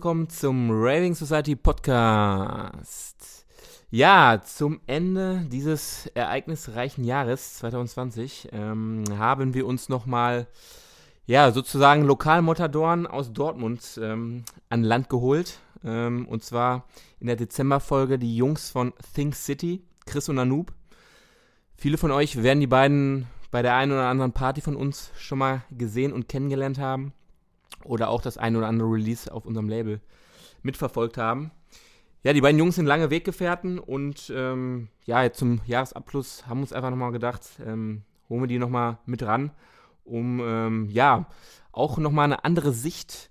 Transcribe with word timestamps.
Willkommen 0.00 0.30
zum 0.30 0.70
Raving 0.70 1.14
Society 1.14 1.54
Podcast. 1.56 3.44
Ja, 3.90 4.40
zum 4.42 4.80
Ende 4.86 5.44
dieses 5.52 6.06
ereignisreichen 6.14 7.04
Jahres 7.04 7.58
2020 7.58 8.48
ähm, 8.52 9.04
haben 9.18 9.52
wir 9.52 9.66
uns 9.66 9.90
nochmal, 9.90 10.46
ja, 11.26 11.52
sozusagen 11.52 12.04
Lokalmotadoren 12.04 13.06
aus 13.06 13.34
Dortmund 13.34 14.00
ähm, 14.02 14.46
an 14.70 14.84
Land 14.84 15.10
geholt. 15.10 15.58
Ähm, 15.84 16.26
und 16.26 16.42
zwar 16.42 16.86
in 17.18 17.26
der 17.26 17.36
Dezemberfolge 17.36 18.18
die 18.18 18.34
Jungs 18.34 18.70
von 18.70 18.94
Think 19.14 19.34
City, 19.34 19.82
Chris 20.06 20.30
und 20.30 20.38
Anoop. 20.38 20.72
Viele 21.76 21.98
von 21.98 22.10
euch 22.10 22.42
werden 22.42 22.60
die 22.60 22.66
beiden 22.66 23.26
bei 23.50 23.60
der 23.60 23.76
einen 23.76 23.92
oder 23.92 24.08
anderen 24.08 24.32
Party 24.32 24.62
von 24.62 24.76
uns 24.76 25.10
schon 25.18 25.36
mal 25.36 25.60
gesehen 25.70 26.14
und 26.14 26.26
kennengelernt 26.26 26.78
haben 26.78 27.12
oder 27.84 28.08
auch 28.08 28.22
das 28.22 28.38
ein 28.38 28.56
oder 28.56 28.68
andere 28.68 28.88
Release 28.88 29.32
auf 29.32 29.46
unserem 29.46 29.68
Label 29.68 30.00
mitverfolgt 30.62 31.16
haben. 31.16 31.50
Ja, 32.22 32.34
die 32.34 32.42
beiden 32.42 32.58
Jungs 32.58 32.74
sind 32.74 32.86
lange 32.86 33.10
Weggefährten 33.10 33.78
und 33.78 34.30
ähm, 34.34 34.88
ja, 35.06 35.22
jetzt 35.22 35.38
zum 35.38 35.60
Jahresabschluss 35.64 36.46
haben 36.46 36.58
wir 36.58 36.62
uns 36.62 36.72
einfach 36.72 36.90
nochmal 36.90 37.12
gedacht, 37.12 37.42
ähm, 37.64 38.02
holen 38.28 38.42
wir 38.42 38.46
die 38.46 38.58
nochmal 38.58 38.98
mit 39.06 39.22
ran, 39.22 39.52
um 40.04 40.40
ähm, 40.44 40.88
ja 40.90 41.26
auch 41.72 41.96
nochmal 41.96 42.26
eine 42.26 42.44
andere 42.44 42.72
Sicht 42.72 43.30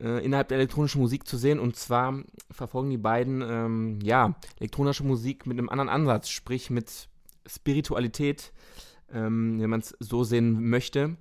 äh, 0.00 0.24
innerhalb 0.24 0.48
der 0.48 0.58
elektronischen 0.58 1.00
Musik 1.00 1.26
zu 1.26 1.36
sehen. 1.36 1.58
Und 1.58 1.74
zwar 1.74 2.22
verfolgen 2.50 2.90
die 2.90 2.98
beiden 2.98 3.42
ähm, 3.42 3.98
ja 4.02 4.36
elektronische 4.58 5.04
Musik 5.04 5.46
mit 5.46 5.58
einem 5.58 5.68
anderen 5.68 5.88
Ansatz, 5.88 6.28
sprich 6.28 6.70
mit 6.70 7.08
Spiritualität, 7.46 8.52
ähm, 9.12 9.60
wenn 9.60 9.70
man 9.70 9.80
es 9.80 9.96
so 9.98 10.22
sehen 10.22 10.68
möchte. 10.68 11.16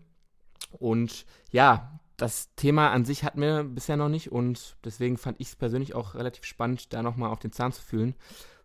Und 0.72 1.25
ja, 1.52 1.99
das 2.22 2.53
Thema 2.55 2.91
an 2.91 3.03
sich 3.03 3.23
hatten 3.23 3.41
wir 3.41 3.64
bisher 3.64 3.97
noch 3.97 4.09
nicht 4.09 4.31
und 4.31 4.77
deswegen 4.86 5.17
fand 5.17 5.39
ich 5.39 5.47
es 5.47 5.55
persönlich 5.55 5.95
auch 5.95 6.14
relativ 6.14 6.45
spannend, 6.45 6.94
da 6.94 7.02
nochmal 7.02 7.31
auf 7.31 7.39
den 7.39 7.52
Zahn 7.52 7.72
zu 7.72 7.81
fühlen. 7.81 8.13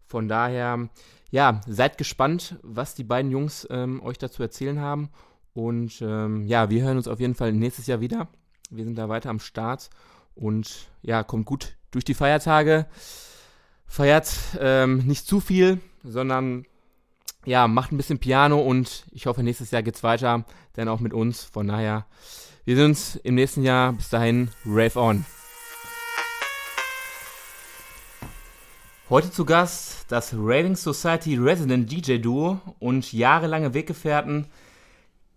Von 0.05 0.29
daher, 0.29 0.91
ja, 1.31 1.63
seid 1.67 1.97
gespannt, 1.97 2.57
was 2.63 2.95
die 2.95 3.05
beiden 3.05 3.31
Jungs 3.31 3.67
ähm, 3.71 4.03
euch 4.03 4.19
dazu 4.19 4.43
erzählen 4.43 4.81
haben. 4.81 5.09
Und 5.55 6.03
ähm, 6.03 6.47
ja, 6.47 6.69
wir 6.69 6.83
hören 6.83 6.99
uns 6.99 7.09
auf 7.09 7.19
jeden 7.19 7.35
Fall 7.35 7.53
nächstes 7.53 7.87
Jahr 7.87 8.01
wieder. 8.01 8.29
Wir 8.69 8.85
sind 8.85 8.97
da 8.97 9.09
weiter 9.09 9.31
am 9.31 9.41
Start 9.41 9.89
und 10.35 10.89
ja, 11.01 11.23
kommt 11.23 11.47
gut 11.47 11.77
durch 11.93 12.05
die 12.05 12.15
Feiertage. 12.15 12.87
Feiert 13.87 14.37
ähm, 14.61 14.99
nicht 15.07 15.27
zu 15.27 15.41
viel, 15.41 15.81
sondern 16.05 16.67
ja, 17.47 17.69
macht 17.69 17.91
ein 17.91 17.97
bisschen 17.97 18.19
Piano 18.19 18.61
und 18.61 19.07
ich 19.13 19.27
hoffe, 19.27 19.43
nächstes 19.43 19.71
Jahr 19.71 19.83
geht's 19.83 20.03
weiter, 20.03 20.45
dann 20.75 20.89
auch 20.89 21.01
mit 21.01 21.15
uns. 21.15 21.45
Von 21.45 21.69
daher, 21.69 22.07
wir 22.67 22.75
sehen 22.75 22.87
uns 22.87 23.15
im 23.23 23.37
nächsten 23.37 23.63
Jahr. 23.63 23.93
Bis 23.93 24.09
dahin, 24.09 24.51
Rave 24.67 24.97
On. 24.97 25.25
Heute 29.09 29.31
zu 29.31 29.45
Gast 29.45 30.07
das 30.09 30.35
Raving 30.35 30.75
Society 30.75 31.37
Resident 31.37 31.91
DJ 31.91 32.19
Duo 32.19 32.61
und 32.81 33.13
jahrelange 33.13 33.73
Weggefährten 33.73 34.47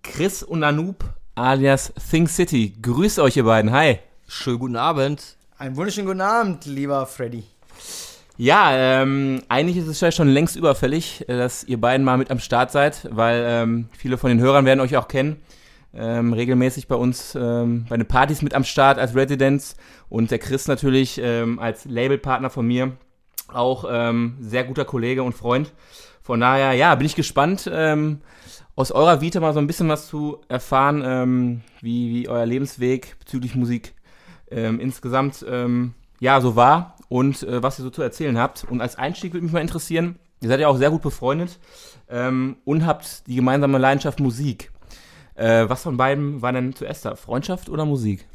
Chris 0.02 0.42
und 0.42 0.64
Anoop 0.64 1.06
alias 1.36 1.94
Think 2.10 2.30
City. 2.30 2.74
Grüßt 2.82 3.20
euch 3.20 3.38
ihr 3.38 3.44
beiden. 3.44 3.72
Hi. 3.72 4.00
Schönen 4.28 4.58
guten 4.58 4.76
Abend. 4.76 5.38
Einen 5.60 5.76
wunderschönen 5.76 6.08
guten 6.08 6.22
Abend, 6.22 6.66
lieber 6.66 7.06
Freddy. 7.06 7.44
Ja, 8.38 8.72
ähm, 8.72 9.44
eigentlich 9.50 9.78
ist 9.78 9.88
es 9.88 10.02
ja 10.02 10.12
schon 10.12 10.30
längst 10.30 10.56
überfällig, 10.56 11.30
äh, 11.30 11.38
dass 11.38 11.64
ihr 11.64 11.80
beiden 11.80 12.04
mal 12.04 12.18
mit 12.18 12.32
am 12.32 12.40
Start 12.40 12.72
seid, 12.72 13.08
weil 13.12 13.44
ähm, 13.46 13.90
viele 13.96 14.18
von 14.18 14.30
den 14.30 14.40
Hörern 14.40 14.66
werden 14.66 14.80
euch 14.80 14.98
auch 14.98 15.08
kennen 15.08 15.40
ähm, 15.94 16.34
regelmäßig 16.34 16.88
bei 16.88 16.96
uns 16.96 17.36
ähm, 17.36 17.86
bei 17.90 17.98
den 17.98 18.08
Partys 18.08 18.42
mit 18.42 18.54
am 18.54 18.64
Start 18.64 19.00
als 19.00 19.16
Residents 19.16 19.76
und 20.08 20.32
der 20.32 20.40
Chris 20.40 20.68
natürlich 20.68 21.20
ähm, 21.22 21.60
als 21.60 21.86
Labelpartner 21.86 22.50
von 22.50 22.68
mir 22.68 22.94
auch 23.48 23.86
ähm, 23.90 24.38
sehr 24.40 24.64
guter 24.64 24.86
Kollege 24.86 25.24
und 25.24 25.34
Freund. 25.34 25.74
Von 26.22 26.42
daher, 26.42 26.74
ja, 26.74 26.94
bin 26.94 27.08
ich 27.08 27.16
gespannt, 27.16 27.70
ähm, 27.74 28.22
aus 28.76 28.92
eurer 28.92 29.22
Vita 29.22 29.40
mal 29.40 29.54
so 29.54 29.60
ein 29.60 29.68
bisschen 29.68 29.90
was 29.90 30.08
zu 30.08 30.40
erfahren, 30.48 31.02
ähm, 31.04 31.62
wie, 31.82 32.14
wie 32.14 32.30
euer 32.30 32.46
Lebensweg 32.46 33.18
bezüglich 33.20 33.56
Musik 33.56 33.94
ähm, 34.52 34.80
insgesamt 34.80 35.46
ähm, 35.48 35.94
ja 36.20 36.40
so 36.42 36.56
war 36.56 36.96
und 37.08 37.44
äh, 37.44 37.62
was 37.62 37.80
ihr 37.80 37.84
so 37.84 37.90
zu 37.90 38.02
erzählen 38.02 38.38
habt. 38.38 38.66
Und 38.70 38.82
als 38.82 38.96
Einstieg 38.96 39.34
würde 39.34 39.44
mich 39.44 39.54
mal 39.54 39.62
interessieren, 39.62 40.20
ihr 40.42 40.50
seid 40.50 40.60
ja 40.60 40.68
auch 40.68 40.78
sehr 40.78 40.92
gut 40.92 41.02
befreundet 41.02 41.60
ähm, 42.10 42.58
und 42.64 42.86
habt 42.86 43.28
die 43.28 43.36
gemeinsame 43.36 43.78
Leidenschaft 43.78 44.20
Musik. 44.20 44.72
Äh, 45.40 45.70
was 45.70 45.84
von 45.84 45.96
beiden 45.96 46.42
war 46.42 46.52
denn 46.52 46.76
zuerst 46.76 47.06
da? 47.06 47.16
Freundschaft 47.16 47.70
oder 47.70 47.86
Musik? 47.86 48.26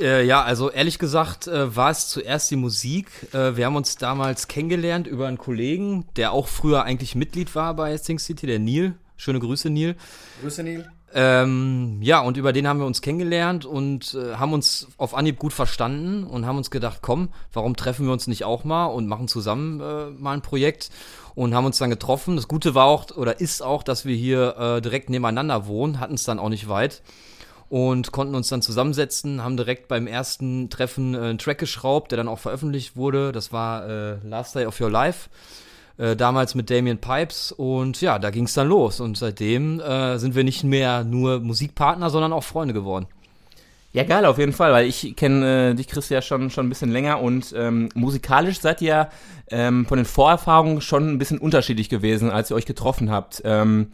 Äh, 0.00 0.26
ja, 0.26 0.42
also 0.42 0.68
ehrlich 0.70 0.98
gesagt 0.98 1.46
äh, 1.46 1.76
war 1.76 1.90
es 1.90 2.08
zuerst 2.08 2.50
die 2.50 2.56
Musik. 2.56 3.06
Äh, 3.32 3.56
wir 3.56 3.66
haben 3.66 3.76
uns 3.76 3.96
damals 3.96 4.48
kennengelernt 4.48 5.06
über 5.06 5.28
einen 5.28 5.38
Kollegen, 5.38 6.06
der 6.16 6.32
auch 6.32 6.48
früher 6.48 6.82
eigentlich 6.82 7.14
Mitglied 7.14 7.54
war 7.54 7.74
bei 7.74 7.96
Sing 7.96 8.18
City, 8.18 8.46
der 8.46 8.58
Neil. 8.58 8.94
Schöne 9.16 9.38
Grüße, 9.38 9.70
Neil. 9.70 9.94
Grüße, 10.42 10.64
Neil. 10.64 10.90
Ähm, 11.16 11.98
ja, 12.02 12.18
und 12.18 12.36
über 12.36 12.52
den 12.52 12.66
haben 12.66 12.80
wir 12.80 12.86
uns 12.86 13.00
kennengelernt 13.00 13.64
und 13.64 14.14
äh, 14.14 14.34
haben 14.34 14.52
uns 14.52 14.88
auf 14.96 15.14
Anhieb 15.14 15.38
gut 15.38 15.52
verstanden 15.52 16.24
und 16.24 16.44
haben 16.44 16.56
uns 16.56 16.72
gedacht, 16.72 16.98
komm, 17.02 17.28
warum 17.52 17.76
treffen 17.76 18.06
wir 18.06 18.12
uns 18.12 18.26
nicht 18.26 18.42
auch 18.42 18.64
mal 18.64 18.86
und 18.86 19.06
machen 19.06 19.28
zusammen 19.28 19.80
äh, 19.80 20.10
mal 20.10 20.32
ein 20.32 20.42
Projekt 20.42 20.90
und 21.34 21.54
haben 21.54 21.66
uns 21.66 21.78
dann 21.78 21.90
getroffen. 21.90 22.36
Das 22.36 22.48
Gute 22.48 22.74
war 22.74 22.86
auch 22.86 23.10
oder 23.16 23.40
ist 23.40 23.62
auch, 23.62 23.82
dass 23.82 24.04
wir 24.04 24.16
hier 24.16 24.56
äh, 24.58 24.80
direkt 24.80 25.10
nebeneinander 25.10 25.66
wohnen, 25.66 26.00
hatten 26.00 26.14
es 26.14 26.24
dann 26.24 26.38
auch 26.38 26.48
nicht 26.48 26.68
weit 26.68 27.02
und 27.68 28.12
konnten 28.12 28.34
uns 28.34 28.48
dann 28.48 28.62
zusammensetzen, 28.62 29.42
haben 29.42 29.56
direkt 29.56 29.88
beim 29.88 30.06
ersten 30.06 30.70
Treffen 30.70 31.14
äh, 31.14 31.18
einen 31.18 31.38
Track 31.38 31.58
geschraubt, 31.58 32.12
der 32.12 32.18
dann 32.18 32.28
auch 32.28 32.38
veröffentlicht 32.38 32.96
wurde. 32.96 33.32
Das 33.32 33.52
war 33.52 33.88
äh, 33.88 34.16
Last 34.22 34.54
Day 34.54 34.66
of 34.66 34.80
Your 34.80 34.90
Life. 34.90 35.28
Äh, 35.96 36.16
damals 36.16 36.56
mit 36.56 36.70
Damien 36.70 36.98
Pipes 36.98 37.52
und 37.52 38.00
ja, 38.00 38.18
da 38.18 38.30
ging 38.30 38.44
es 38.44 38.54
dann 38.54 38.68
los 38.68 38.98
und 38.98 39.16
seitdem 39.16 39.78
äh, 39.78 40.18
sind 40.18 40.34
wir 40.34 40.42
nicht 40.42 40.64
mehr 40.64 41.04
nur 41.04 41.38
Musikpartner, 41.38 42.10
sondern 42.10 42.32
auch 42.32 42.42
Freunde 42.42 42.74
geworden. 42.74 43.06
Ja, 43.94 44.02
geil, 44.02 44.24
auf 44.24 44.38
jeden 44.38 44.52
Fall, 44.52 44.72
weil 44.72 44.88
ich 44.88 45.14
kenne 45.14 45.70
äh, 45.70 45.74
dich, 45.76 45.86
Chris, 45.86 46.08
ja 46.08 46.20
schon, 46.20 46.50
schon 46.50 46.66
ein 46.66 46.68
bisschen 46.68 46.90
länger 46.90 47.20
und 47.20 47.54
ähm, 47.56 47.90
musikalisch 47.94 48.58
seid 48.58 48.82
ihr 48.82 49.08
ähm, 49.52 49.86
von 49.86 49.98
den 49.98 50.04
Vorerfahrungen 50.04 50.80
schon 50.80 51.12
ein 51.12 51.18
bisschen 51.18 51.38
unterschiedlich 51.38 51.88
gewesen, 51.90 52.28
als 52.28 52.50
ihr 52.50 52.56
euch 52.56 52.66
getroffen 52.66 53.12
habt. 53.12 53.42
Ähm, 53.44 53.92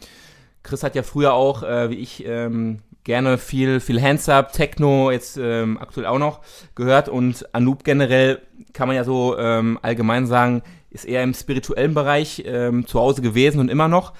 Chris 0.63 0.83
hat 0.83 0.95
ja 0.95 1.03
früher 1.03 1.35
auch, 1.35 1.63
äh, 1.63 1.91
wie 1.91 1.97
ich, 1.97 2.25
ähm, 2.25 2.79
gerne 3.05 3.37
viel, 3.37 3.79
viel 3.79 4.01
Hands-Up, 4.01 4.55
Techno, 4.55 5.11
jetzt 5.11 5.37
ähm, 5.37 5.77
aktuell 5.77 6.07
auch 6.07 6.19
noch 6.19 6.41
gehört 6.75 7.11
und 7.11 7.55
Anoop 7.55 7.85
generell 7.85 8.41
kann 8.73 8.89
man 8.89 8.97
ja 8.97 9.05
so 9.05 9.37
ähm, 9.39 9.79
allgemein 9.83 10.27
sagen, 10.27 10.63
ist 10.89 11.05
eher 11.05 11.23
im 11.23 11.35
spirituellen 11.35 11.93
Bereich 11.93 12.43
zu 12.87 12.99
Hause 12.99 13.21
gewesen 13.21 13.61
und 13.61 13.69
immer 13.69 13.87
noch. 13.87 14.15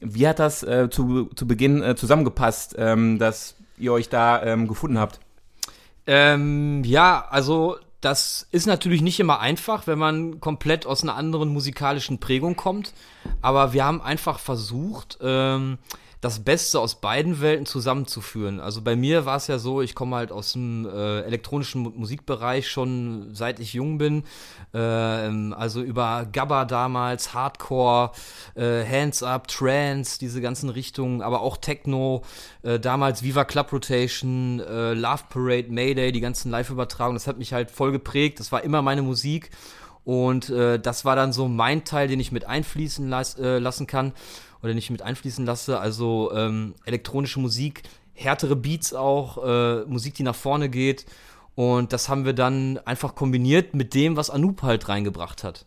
Wie 0.00 0.26
hat 0.26 0.38
das 0.38 0.62
äh, 0.62 0.88
zu, 0.90 1.26
zu 1.36 1.46
Beginn 1.46 1.82
äh, 1.82 1.96
zusammengepasst, 1.96 2.76
dass 2.76 3.58
ihr 3.78 3.92
euch 3.92 4.08
da 4.08 4.42
ähm, 4.42 4.68
gefunden 4.68 4.98
habt? 4.98 5.20
Ähm, 6.06 6.82
ja, 6.84 7.26
also 7.30 7.76
das 8.00 8.46
ist 8.52 8.66
natürlich 8.66 9.02
nicht 9.02 9.18
immer 9.18 9.40
einfach, 9.40 9.86
wenn 9.86 9.98
man 9.98 10.40
komplett 10.40 10.86
aus 10.86 11.02
einer 11.02 11.16
anderen 11.16 11.48
musikalischen 11.48 12.18
Prägung 12.18 12.54
kommt. 12.56 12.92
Aber 13.42 13.72
wir 13.72 13.84
haben 13.84 14.00
einfach 14.00 14.38
versucht, 14.38 15.18
ähm, 15.20 15.78
das 16.20 16.40
Beste 16.40 16.80
aus 16.80 17.00
beiden 17.00 17.40
Welten 17.40 17.64
zusammenzuführen. 17.64 18.58
Also 18.58 18.82
bei 18.82 18.96
mir 18.96 19.24
war 19.24 19.36
es 19.36 19.46
ja 19.46 19.58
so, 19.58 19.82
ich 19.82 19.94
komme 19.94 20.16
halt 20.16 20.32
aus 20.32 20.52
dem 20.52 20.84
äh, 20.86 21.20
elektronischen 21.20 21.82
Musikbereich 21.82 22.68
schon 22.68 23.34
seit 23.34 23.60
ich 23.60 23.72
jung 23.72 23.98
bin. 23.98 24.24
Ähm, 24.74 25.54
also 25.56 25.80
über 25.80 26.26
Gabba 26.32 26.64
damals, 26.64 27.34
Hardcore, 27.34 28.10
äh, 28.56 28.84
Hands 28.84 29.22
Up, 29.22 29.46
Trance, 29.46 30.18
diese 30.18 30.40
ganzen 30.40 30.70
Richtungen, 30.70 31.22
aber 31.22 31.40
auch 31.40 31.56
Techno, 31.56 32.22
äh, 32.62 32.80
damals 32.80 33.22
Viva 33.22 33.44
Club 33.44 33.72
Rotation, 33.72 34.60
äh, 34.60 34.94
Love 34.94 35.24
Parade, 35.28 35.68
Mayday, 35.70 36.10
die 36.10 36.20
ganzen 36.20 36.50
Live-Übertragungen, 36.50 37.16
das 37.16 37.28
hat 37.28 37.38
mich 37.38 37.52
halt 37.52 37.70
voll 37.70 37.92
geprägt. 37.92 38.40
Das 38.40 38.50
war 38.50 38.64
immer 38.64 38.82
meine 38.82 39.02
Musik. 39.02 39.50
Und 40.04 40.48
äh, 40.48 40.80
das 40.80 41.04
war 41.04 41.16
dann 41.16 41.34
so 41.34 41.48
mein 41.48 41.84
Teil, 41.84 42.08
den 42.08 42.18
ich 42.18 42.32
mit 42.32 42.46
einfließen 42.46 43.10
las 43.10 43.38
äh, 43.38 43.58
lassen 43.58 43.86
kann 43.86 44.14
oder 44.62 44.74
nicht 44.74 44.90
mit 44.90 45.02
einfließen 45.02 45.44
lasse. 45.46 45.78
Also 45.78 46.32
ähm, 46.34 46.74
elektronische 46.84 47.40
Musik, 47.40 47.82
härtere 48.14 48.56
Beats 48.56 48.94
auch, 48.94 49.44
äh, 49.44 49.84
Musik, 49.84 50.14
die 50.14 50.22
nach 50.22 50.34
vorne 50.34 50.68
geht. 50.68 51.06
Und 51.54 51.92
das 51.92 52.08
haben 52.08 52.24
wir 52.24 52.34
dann 52.34 52.78
einfach 52.84 53.14
kombiniert 53.14 53.74
mit 53.74 53.94
dem, 53.94 54.16
was 54.16 54.30
Anoop 54.30 54.62
halt 54.62 54.88
reingebracht 54.88 55.42
hat. 55.42 55.66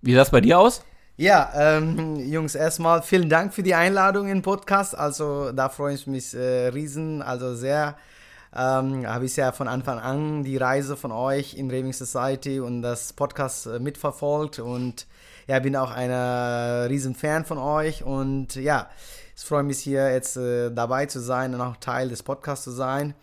Wie 0.00 0.12
sah 0.12 0.20
das 0.20 0.30
bei 0.30 0.40
dir 0.40 0.58
aus? 0.58 0.82
Ja, 1.16 1.50
ähm, 1.54 2.16
Jungs, 2.30 2.54
erstmal 2.54 3.02
vielen 3.02 3.28
Dank 3.28 3.54
für 3.54 3.62
die 3.62 3.74
Einladung 3.74 4.28
in 4.28 4.38
den 4.38 4.42
Podcast. 4.42 4.96
Also 4.96 5.52
da 5.52 5.68
freue 5.68 5.94
ich 5.94 6.06
mich 6.06 6.34
äh, 6.34 6.68
riesen, 6.68 7.22
also 7.22 7.54
sehr. 7.54 7.96
Ähm, 8.54 9.06
habe 9.06 9.26
ich 9.26 9.36
ja 9.36 9.52
von 9.52 9.68
Anfang 9.68 9.98
an 9.98 10.44
die 10.44 10.56
Reise 10.56 10.96
von 10.96 11.12
euch 11.12 11.54
in 11.54 11.70
Raving 11.70 11.92
Society 11.92 12.60
und 12.60 12.80
das 12.80 13.12
Podcast 13.12 13.66
äh, 13.66 13.78
mitverfolgt 13.78 14.60
und 14.60 15.06
ja, 15.46 15.58
bin 15.60 15.76
auch 15.76 15.90
ein 15.90 16.10
riesen 16.10 17.14
Fan 17.14 17.44
von 17.44 17.58
euch 17.58 18.02
und 18.02 18.54
ja, 18.56 18.88
ich 19.36 19.44
freue 19.44 19.62
mich 19.62 19.78
hier 19.78 20.10
jetzt 20.10 20.36
äh, 20.36 20.70
dabei 20.70 21.06
zu 21.06 21.20
sein 21.20 21.54
und 21.54 21.60
auch 21.60 21.76
Teil 21.76 22.08
des 22.08 22.22
Podcasts 22.22 22.64
zu 22.64 22.70
sein. 22.70 23.14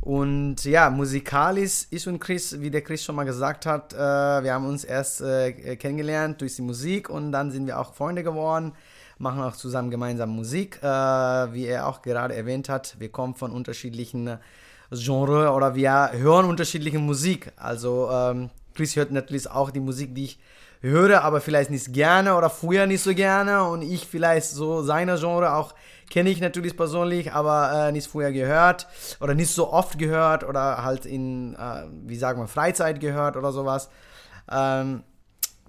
Und 0.00 0.64
ja, 0.64 0.90
musikalisch 0.90 1.86
ist 1.90 2.06
und 2.06 2.18
Chris, 2.18 2.60
wie 2.60 2.70
der 2.70 2.82
Chris 2.82 3.04
schon 3.04 3.14
mal 3.14 3.24
gesagt 3.24 3.66
hat, 3.66 3.92
äh, 3.92 3.96
wir 3.96 4.52
haben 4.52 4.66
uns 4.66 4.84
erst 4.84 5.20
äh, 5.20 5.76
kennengelernt 5.76 6.40
durch 6.40 6.56
die 6.56 6.62
Musik 6.62 7.08
und 7.08 7.32
dann 7.32 7.50
sind 7.50 7.66
wir 7.66 7.78
auch 7.78 7.94
Freunde 7.94 8.22
geworden, 8.22 8.72
machen 9.18 9.40
auch 9.40 9.54
zusammen 9.54 9.90
gemeinsam 9.90 10.30
Musik. 10.30 10.78
Äh, 10.82 10.86
wie 10.86 11.66
er 11.66 11.86
auch 11.86 12.02
gerade 12.02 12.34
erwähnt 12.34 12.68
hat, 12.68 12.96
wir 12.98 13.10
kommen 13.10 13.34
von 13.34 13.52
unterschiedlichen 13.52 14.38
Genres 14.90 15.50
oder 15.50 15.74
wir 15.74 16.10
hören 16.12 16.46
unterschiedliche 16.46 16.98
Musik. 16.98 17.52
Also 17.56 18.10
ähm, 18.10 18.50
Chris 18.74 18.96
hört 18.96 19.12
natürlich 19.12 19.48
auch 19.48 19.70
die 19.70 19.80
Musik, 19.80 20.14
die 20.14 20.24
ich 20.24 20.38
höre, 20.82 21.22
aber 21.22 21.40
vielleicht 21.40 21.70
nicht 21.70 21.92
gerne 21.92 22.34
oder 22.36 22.50
früher 22.50 22.86
nicht 22.86 23.02
so 23.02 23.14
gerne 23.14 23.64
und 23.64 23.82
ich 23.82 24.06
vielleicht 24.06 24.50
so 24.50 24.82
seine 24.82 25.16
Genre 25.16 25.54
auch 25.54 25.74
kenne 26.10 26.28
ich 26.28 26.40
natürlich 26.40 26.76
persönlich, 26.76 27.32
aber 27.32 27.88
äh, 27.88 27.92
nicht 27.92 28.06
früher 28.06 28.32
gehört 28.32 28.86
oder 29.20 29.32
nicht 29.32 29.50
so 29.50 29.72
oft 29.72 29.98
gehört 29.98 30.44
oder 30.44 30.84
halt 30.84 31.06
in, 31.06 31.54
äh, 31.54 31.84
wie 32.04 32.16
sagen 32.16 32.38
wir, 32.38 32.48
Freizeit 32.48 33.00
gehört 33.00 33.38
oder 33.38 33.50
sowas. 33.50 33.88
Ähm, 34.50 35.04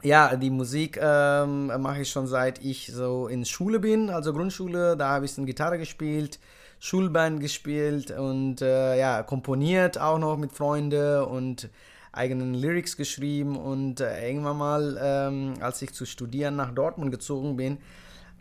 ja, 0.02 0.36
die 0.36 0.50
Musik 0.50 1.00
ähm, 1.02 1.68
mache 1.82 2.02
ich 2.02 2.10
schon 2.10 2.28
seit 2.28 2.62
ich 2.62 2.92
so 2.94 3.28
in 3.30 3.46
Schule 3.46 3.80
bin, 3.80 4.10
also 4.10 4.34
Grundschule, 4.34 4.98
da 4.98 5.12
habe 5.12 5.24
ich 5.24 5.34
dann 5.34 5.46
Gitarre 5.46 5.78
gespielt, 5.78 6.40
Schulband 6.80 7.40
gespielt 7.40 8.12
und 8.12 8.62
äh, 8.62 9.00
ja, 9.00 9.24
komponiert 9.24 9.98
auch 9.98 10.20
noch 10.20 10.36
mit 10.36 10.52
Freunden 10.52 11.24
und 11.24 11.70
eigenen 12.14 12.54
Lyrics 12.54 12.96
geschrieben 12.96 13.58
und 13.58 14.00
äh, 14.00 14.28
irgendwann 14.28 14.58
mal, 14.58 15.00
ähm, 15.02 15.56
als 15.60 15.82
ich 15.82 15.94
zu 15.94 16.06
studieren 16.06 16.56
nach 16.56 16.72
Dortmund 16.72 17.12
gezogen 17.12 17.58
bin, 17.58 17.80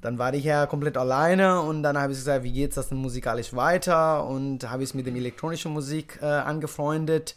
dann 0.03 0.19
war 0.19 0.35
ich 0.35 0.45
ja 0.45 0.67
komplett 0.67 0.97
alleine 0.97 1.61
und 1.61 1.83
dann 1.83 1.97
habe 1.97 2.13
ich 2.13 2.19
gesagt, 2.19 2.45
wie 2.45 2.53
geht 2.53 2.77
das 2.77 2.89
denn 2.89 2.99
musikalisch 2.99 3.55
weiter? 3.55 4.27
Und 4.27 4.69
habe 4.69 4.83
ich 4.83 4.95
mit 4.95 5.07
dem 5.07 5.17
elektronischen 5.17 5.73
Musik 5.73 6.19
äh, 6.21 6.27
angefreundet. 6.27 7.37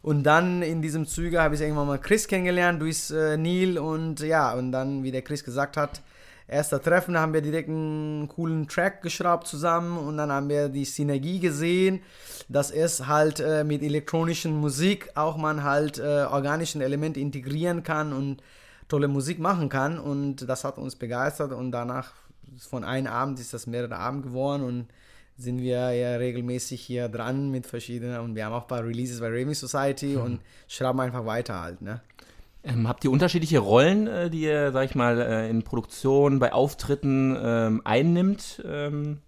Und 0.00 0.22
dann 0.24 0.62
in 0.62 0.80
diesem 0.80 1.06
Zuge 1.06 1.40
habe 1.40 1.54
ich 1.54 1.60
irgendwann 1.60 1.86
mal 1.86 1.98
Chris 1.98 2.26
kennengelernt 2.26 2.80
durch 2.80 3.10
äh, 3.10 3.36
Neil 3.36 3.78
und 3.78 4.20
ja 4.20 4.54
und 4.54 4.72
dann, 4.72 5.02
wie 5.02 5.12
der 5.12 5.22
Chris 5.22 5.44
gesagt 5.44 5.76
hat, 5.76 6.02
erster 6.48 6.80
Treffen 6.80 7.16
haben 7.18 7.34
wir 7.34 7.42
direkt 7.42 7.68
einen 7.68 8.26
coolen 8.28 8.66
Track 8.66 9.02
geschraubt 9.02 9.46
zusammen 9.46 9.98
und 9.98 10.16
dann 10.16 10.32
haben 10.32 10.48
wir 10.48 10.68
die 10.68 10.84
Synergie 10.84 11.38
gesehen, 11.38 12.00
dass 12.48 12.70
es 12.70 13.06
halt 13.06 13.40
äh, 13.40 13.62
mit 13.64 13.82
elektronischen 13.82 14.56
Musik 14.56 15.10
auch 15.14 15.36
man 15.36 15.62
halt 15.62 15.98
äh, 15.98 16.24
organischen 16.24 16.80
Elemente 16.80 17.20
integrieren 17.20 17.82
kann 17.82 18.12
und 18.12 18.42
tolle 18.88 19.08
Musik 19.08 19.38
machen 19.38 19.68
kann 19.68 19.98
und 19.98 20.48
das 20.48 20.64
hat 20.64 20.78
uns 20.78 20.96
begeistert 20.96 21.52
und 21.52 21.70
danach 21.70 22.12
von 22.70 22.82
einem 22.82 23.12
Abend 23.12 23.38
ist 23.38 23.52
das 23.52 23.66
mehrere 23.66 23.96
Abend 23.96 24.24
geworden 24.24 24.62
und 24.64 24.86
sind 25.36 25.60
wir 25.60 25.92
ja 25.92 26.16
regelmäßig 26.16 26.80
hier 26.80 27.08
dran 27.08 27.50
mit 27.50 27.66
verschiedenen 27.66 28.20
und 28.20 28.34
wir 28.34 28.46
haben 28.46 28.54
auch 28.54 28.62
ein 28.62 28.68
paar 28.68 28.84
Releases 28.84 29.20
bei 29.20 29.28
Raving 29.28 29.54
Society 29.54 30.16
mhm. 30.16 30.22
und 30.22 30.40
schreiben 30.66 30.98
einfach 31.00 31.26
weiter 31.26 31.60
halt, 31.60 31.82
ne? 31.82 32.00
Ähm, 32.68 32.86
habt 32.86 33.04
ihr 33.04 33.10
unterschiedliche 33.10 33.60
Rollen, 33.60 34.06
äh, 34.06 34.30
die 34.30 34.42
ihr, 34.42 34.72
sag 34.72 34.84
ich 34.84 34.94
mal, 34.94 35.20
äh, 35.20 35.48
in 35.48 35.62
Produktion, 35.62 36.38
bei 36.38 36.52
Auftritten 36.52 37.36
ähm, 37.40 37.82
einnimmt? 37.84 38.62
Ähm? 38.66 39.18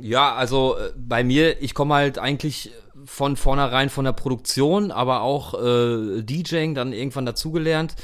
Ja, 0.00 0.34
also 0.34 0.76
äh, 0.76 0.92
bei 0.96 1.24
mir, 1.24 1.60
ich 1.60 1.74
komme 1.74 1.94
halt 1.94 2.18
eigentlich 2.18 2.72
von 3.04 3.36
vornherein 3.36 3.90
von 3.90 4.04
der 4.04 4.12
Produktion, 4.12 4.92
aber 4.92 5.22
auch 5.22 5.54
äh, 5.54 6.22
DJing 6.22 6.74
dann 6.74 6.92
irgendwann 6.92 7.26
dazugelernt. 7.26 7.96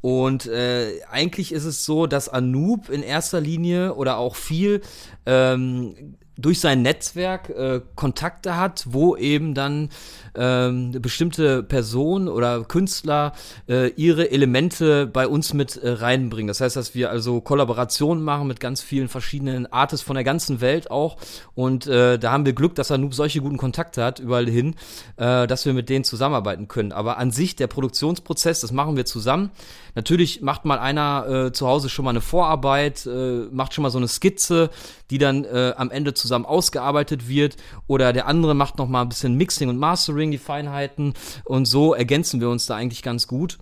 Und 0.00 0.46
äh, 0.46 1.02
eigentlich 1.10 1.52
ist 1.52 1.64
es 1.64 1.84
so, 1.84 2.06
dass 2.06 2.28
Anoop 2.28 2.88
in 2.88 3.02
erster 3.02 3.40
Linie 3.40 3.94
oder 3.94 4.16
auch 4.16 4.34
viel 4.34 4.80
ähm, 5.26 6.16
durch 6.40 6.60
sein 6.60 6.82
Netzwerk 6.82 7.50
äh, 7.50 7.80
Kontakte 7.94 8.56
hat, 8.56 8.84
wo 8.88 9.16
eben 9.16 9.54
dann 9.54 9.90
ähm, 10.34 10.92
bestimmte 10.92 11.62
Personen 11.62 12.28
oder 12.28 12.64
Künstler 12.64 13.32
äh, 13.68 13.88
ihre 13.90 14.30
Elemente 14.30 15.06
bei 15.06 15.26
uns 15.26 15.54
mit 15.54 15.76
äh, 15.76 15.90
reinbringen. 15.90 16.48
Das 16.48 16.60
heißt, 16.60 16.76
dass 16.76 16.94
wir 16.94 17.10
also 17.10 17.40
Kollaborationen 17.40 18.22
machen 18.22 18.46
mit 18.46 18.60
ganz 18.60 18.82
vielen 18.82 19.08
verschiedenen 19.08 19.70
Artists 19.72 20.04
von 20.04 20.14
der 20.14 20.24
ganzen 20.24 20.60
Welt 20.60 20.90
auch. 20.90 21.16
Und 21.54 21.86
äh, 21.86 22.18
da 22.18 22.32
haben 22.32 22.46
wir 22.46 22.52
Glück, 22.52 22.74
dass 22.74 22.90
Anoop 22.90 23.14
solche 23.14 23.40
guten 23.40 23.56
Kontakte 23.56 24.04
hat 24.04 24.18
überall 24.18 24.48
hin, 24.48 24.74
äh, 25.16 25.46
dass 25.46 25.66
wir 25.66 25.72
mit 25.72 25.88
denen 25.88 26.04
zusammenarbeiten 26.04 26.68
können. 26.68 26.92
Aber 26.92 27.18
an 27.18 27.30
sich 27.30 27.56
der 27.56 27.66
Produktionsprozess, 27.66 28.60
das 28.60 28.72
machen 28.72 28.96
wir 28.96 29.04
zusammen. 29.04 29.50
Natürlich 29.94 30.40
macht 30.40 30.64
mal 30.64 30.78
einer 30.78 31.46
äh, 31.46 31.52
zu 31.52 31.66
Hause 31.66 31.88
schon 31.88 32.04
mal 32.04 32.10
eine 32.10 32.20
Vorarbeit, 32.20 33.06
äh, 33.06 33.46
macht 33.50 33.74
schon 33.74 33.82
mal 33.82 33.90
so 33.90 33.98
eine 33.98 34.08
Skizze, 34.08 34.70
die 35.10 35.18
dann 35.18 35.44
äh, 35.44 35.74
am 35.76 35.90
Ende 35.90 36.14
zusammen 36.14 36.29
ausgearbeitet 36.32 37.28
wird. 37.28 37.56
Oder 37.86 38.12
der 38.12 38.26
andere 38.26 38.54
macht 38.54 38.78
noch 38.78 38.88
mal 38.88 39.02
ein 39.02 39.08
bisschen 39.08 39.34
Mixing 39.34 39.68
und 39.68 39.78
Mastering, 39.78 40.30
die 40.30 40.38
Feinheiten. 40.38 41.14
Und 41.44 41.66
so 41.66 41.94
ergänzen 41.94 42.40
wir 42.40 42.48
uns 42.48 42.66
da 42.66 42.76
eigentlich 42.76 43.02
ganz 43.02 43.26
gut. 43.26 43.58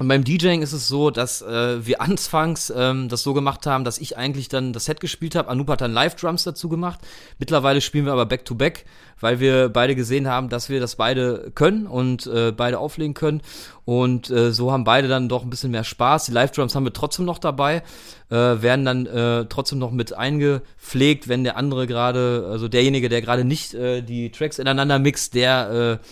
Und 0.00 0.08
beim 0.08 0.24
DJing 0.24 0.62
ist 0.62 0.72
es 0.72 0.88
so, 0.88 1.10
dass 1.10 1.42
äh, 1.42 1.86
wir 1.86 2.00
anfangs 2.00 2.72
ähm, 2.74 3.10
das 3.10 3.22
so 3.22 3.34
gemacht 3.34 3.66
haben, 3.66 3.84
dass 3.84 3.98
ich 3.98 4.16
eigentlich 4.16 4.48
dann 4.48 4.72
das 4.72 4.86
Set 4.86 4.98
gespielt 4.98 5.34
habe. 5.34 5.50
Anoop 5.50 5.68
hat 5.68 5.82
dann 5.82 5.92
Live-Drums 5.92 6.42
dazu 6.42 6.70
gemacht. 6.70 7.00
Mittlerweile 7.38 7.82
spielen 7.82 8.06
wir 8.06 8.14
aber 8.14 8.24
Back-to-Back, 8.24 8.78
-back, 8.78 8.84
weil 9.20 9.40
wir 9.40 9.68
beide 9.68 9.94
gesehen 9.94 10.26
haben, 10.26 10.48
dass 10.48 10.70
wir 10.70 10.80
das 10.80 10.96
beide 10.96 11.52
können 11.54 11.86
und 11.86 12.26
äh, 12.28 12.50
beide 12.50 12.78
auflegen 12.78 13.12
können. 13.12 13.42
Und 13.84 14.30
äh, 14.30 14.52
so 14.52 14.72
haben 14.72 14.84
beide 14.84 15.06
dann 15.06 15.28
doch 15.28 15.42
ein 15.42 15.50
bisschen 15.50 15.70
mehr 15.70 15.84
Spaß. 15.84 16.24
Die 16.24 16.32
Live-Drums 16.32 16.74
haben 16.74 16.84
wir 16.84 16.94
trotzdem 16.94 17.26
noch 17.26 17.38
dabei, 17.38 17.82
äh, 18.30 18.34
werden 18.36 18.86
dann 18.86 19.04
äh, 19.04 19.44
trotzdem 19.50 19.78
noch 19.78 19.90
mit 19.90 20.14
eingepflegt, 20.14 21.28
wenn 21.28 21.44
der 21.44 21.58
andere 21.58 21.86
gerade, 21.86 22.48
also 22.50 22.68
derjenige, 22.68 23.10
der 23.10 23.20
gerade 23.20 23.44
nicht 23.44 23.74
äh, 23.74 24.00
die 24.00 24.30
Tracks 24.30 24.58
ineinander 24.58 24.98
mixt, 24.98 25.34
der 25.34 25.98
äh, 26.00 26.06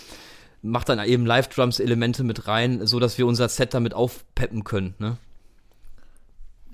macht 0.70 0.88
dann 0.88 1.04
eben 1.04 1.26
Live-Drums-Elemente 1.26 2.24
mit 2.24 2.46
rein, 2.46 2.86
so 2.86 3.00
dass 3.00 3.18
wir 3.18 3.26
unser 3.26 3.48
Set 3.48 3.74
damit 3.74 3.94
aufpeppen 3.94 4.64
können. 4.64 4.94
Ne? 4.98 5.16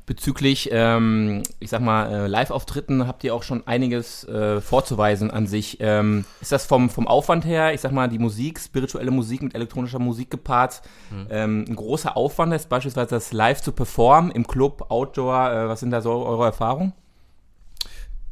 Bezüglich, 0.07 0.69
ähm, 0.71 1.45
ich 1.61 1.71
sag 1.71 1.81
mal, 1.81 2.13
äh, 2.13 2.27
Live-Auftritten 2.27 3.07
habt 3.07 3.25
ihr 3.25 3.35
auch 3.35 3.43
schon 3.43 3.67
einiges 3.67 4.25
äh, 4.29 4.61
vorzuweisen 4.61 5.31
an 5.31 5.47
sich. 5.47 5.79
Ähm, 5.81 6.27
ist 6.43 6.53
das 6.53 6.67
vom, 6.67 6.91
vom 6.91 7.07
Aufwand 7.07 7.47
her, 7.47 7.73
ich 7.73 7.81
sag 7.81 7.93
mal, 7.93 8.09
die 8.09 8.19
Musik, 8.19 8.61
spirituelle 8.61 9.11
Musik 9.11 9.43
mit 9.43 9.55
elektronischer 9.55 9.99
Musik 9.99 10.31
gepaart, 10.31 10.83
mhm. 11.11 11.27
ähm, 11.31 11.65
ein 11.67 11.77
großer 11.77 12.19
Aufwand 12.19 12.53
ist, 12.53 12.69
beispielsweise 12.69 13.11
das 13.11 13.33
live 13.33 13.63
zu 13.63 13.73
performen 13.73 14.31
im 14.31 14.47
Club, 14.47 14.91
Outdoor, 14.91 15.51
äh, 15.51 15.69
was 15.69 15.81
sind 15.81 15.91
da 15.91 16.03
so 16.03 16.13
eure 16.27 16.45
Erfahrungen? 16.45 16.93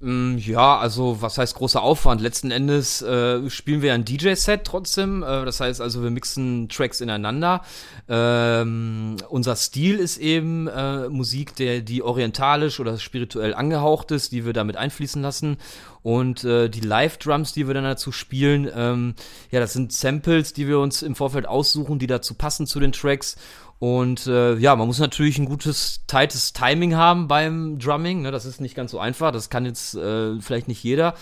Mm, 0.03 0.37
ja, 0.37 0.79
also 0.79 1.23
was 1.23 1.39
heißt 1.39 1.55
großer 1.55 1.81
Aufwand? 1.81 2.21
Letzten 2.21 2.51
Endes 2.51 3.03
äh, 3.03 3.49
spielen 3.49 3.83
wir 3.83 3.95
ein 3.95 4.05
DJ-Set 4.05 4.65
trotzdem. 4.65 5.23
Äh, 5.23 5.45
das 5.45 5.61
heißt 5.61 5.81
also, 5.81 6.03
wir 6.03 6.11
mixen 6.11 6.69
Tracks 6.69 7.01
ineinander. 7.01 7.63
Ähm, 8.09 9.17
unser 9.29 9.55
Stil 9.55 10.01
ist 10.01 10.19
eben 10.19 10.67
äh, 10.67 11.09
Musik, 11.09 11.55
der 11.55 11.83
die 11.83 12.03
orientalisch 12.03 12.81
oder 12.81 12.99
spirituell 12.99 13.55
angehaucht 13.55 14.11
ist, 14.11 14.33
die 14.33 14.45
wir 14.45 14.53
damit 14.53 14.77
einfließen 14.77 15.23
lassen. 15.23 15.57
Und 16.03 16.43
äh, 16.43 16.69
die 16.69 16.81
Live-Drums, 16.81 17.53
die 17.53 17.69
wir 17.69 17.75
dann 17.75 17.85
dazu 17.85 18.11
spielen, 18.11 18.69
ähm, 18.75 19.15
ja, 19.53 19.61
das 19.61 19.73
sind 19.73 19.93
Samples, 19.93 20.53
die 20.53 20.67
wir 20.67 20.81
uns 20.81 21.03
im 21.03 21.15
Vorfeld 21.15 21.47
aussuchen, 21.47 22.01
die 22.01 22.09
dazu 22.09 22.35
passen 22.35 22.67
zu 22.67 22.81
den 22.81 22.91
Tracks. 22.91 23.37
Und 23.83 24.29
äh, 24.29 24.55
ja, 24.59 24.77
man 24.77 24.87
muss 24.87 25.01
natürlich 25.01 25.39
ein 25.39 25.45
gutes, 25.45 26.05
tightes 26.07 26.53
Timing 26.53 26.95
haben 26.95 27.27
beim 27.27 27.81
Drumming. 27.81 28.23
Ne? 28.23 28.31
Das 28.31 28.45
ist 28.45 28.61
nicht 28.61 28.77
ganz 28.77 28.93
so 28.93 29.01
einfach. 29.01 29.33
Das 29.33 29.51
kann 29.51 29.67
jetzt 29.67 29.97
äh, 29.97 30.41
vielleicht 30.41 30.69
nicht 30.69 30.85
jeder. 30.85 31.15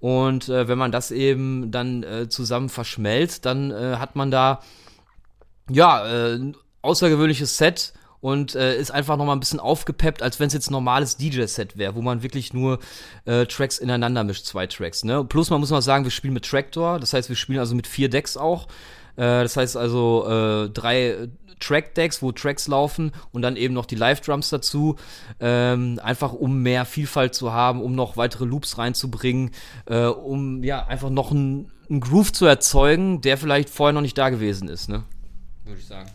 Und 0.00 0.48
äh, 0.48 0.66
wenn 0.66 0.78
man 0.78 0.90
das 0.90 1.12
eben 1.12 1.70
dann 1.70 2.02
äh, 2.02 2.28
zusammen 2.28 2.70
verschmelzt, 2.70 3.46
dann 3.46 3.70
äh, 3.70 3.98
hat 4.00 4.16
man 4.16 4.32
da 4.32 4.62
ja 5.70 6.04
äh, 6.08 6.34
ein 6.34 6.56
außergewöhnliches 6.82 7.56
Set 7.56 7.92
und 8.20 8.56
ist 8.56 8.90
einfach 8.90 9.16
noch 9.16 9.24
mal 9.24 9.34
ein 9.34 9.38
bisschen 9.38 9.60
aufgepeppt, 9.60 10.20
als 10.20 10.40
wenn 10.40 10.48
es 10.48 10.52
jetzt 10.52 10.70
ein 10.70 10.72
normales 10.72 11.18
DJ-Set 11.18 11.78
wäre, 11.78 11.94
wo 11.94 12.02
man 12.02 12.24
wirklich 12.24 12.52
nur 12.52 12.80
Tracks 13.24 13.78
ineinander 13.78 14.24
mischt, 14.24 14.44
zwei 14.44 14.66
Tracks. 14.66 15.04
Ne? 15.04 15.24
Plus 15.24 15.50
man 15.50 15.60
muss 15.60 15.70
mal 15.70 15.82
sagen, 15.82 16.02
wir 16.02 16.10
spielen 16.10 16.34
mit 16.34 16.44
Tractor, 16.44 16.98
das 16.98 17.12
heißt, 17.12 17.28
wir 17.28 17.36
spielen 17.36 17.60
also 17.60 17.76
mit 17.76 17.86
vier 17.86 18.10
Decks 18.10 18.36
auch. 18.36 18.66
Äh, 19.18 19.42
das 19.42 19.56
heißt 19.56 19.76
also 19.76 20.26
äh, 20.26 20.70
drei 20.70 21.28
Track-Decks, 21.60 22.22
wo 22.22 22.30
Tracks 22.32 22.68
laufen 22.68 23.12
und 23.32 23.42
dann 23.42 23.56
eben 23.56 23.74
noch 23.74 23.84
die 23.84 23.96
Live-Drums 23.96 24.48
dazu. 24.48 24.96
Ähm, 25.40 26.00
einfach 26.02 26.32
um 26.32 26.62
mehr 26.62 26.84
Vielfalt 26.84 27.34
zu 27.34 27.52
haben, 27.52 27.82
um 27.82 27.94
noch 27.94 28.16
weitere 28.16 28.44
Loops 28.44 28.78
reinzubringen, 28.78 29.50
äh, 29.86 30.06
um 30.06 30.62
ja 30.62 30.86
einfach 30.86 31.10
noch 31.10 31.32
einen 31.32 31.70
Groove 31.88 32.32
zu 32.32 32.46
erzeugen, 32.46 33.20
der 33.20 33.36
vielleicht 33.36 33.70
vorher 33.70 33.92
noch 33.92 34.02
nicht 34.02 34.16
da 34.16 34.30
gewesen 34.30 34.68
ist, 34.68 34.88
ne? 34.88 35.02
Würde 35.64 35.80
ich 35.80 35.86
sagen. 35.86 36.08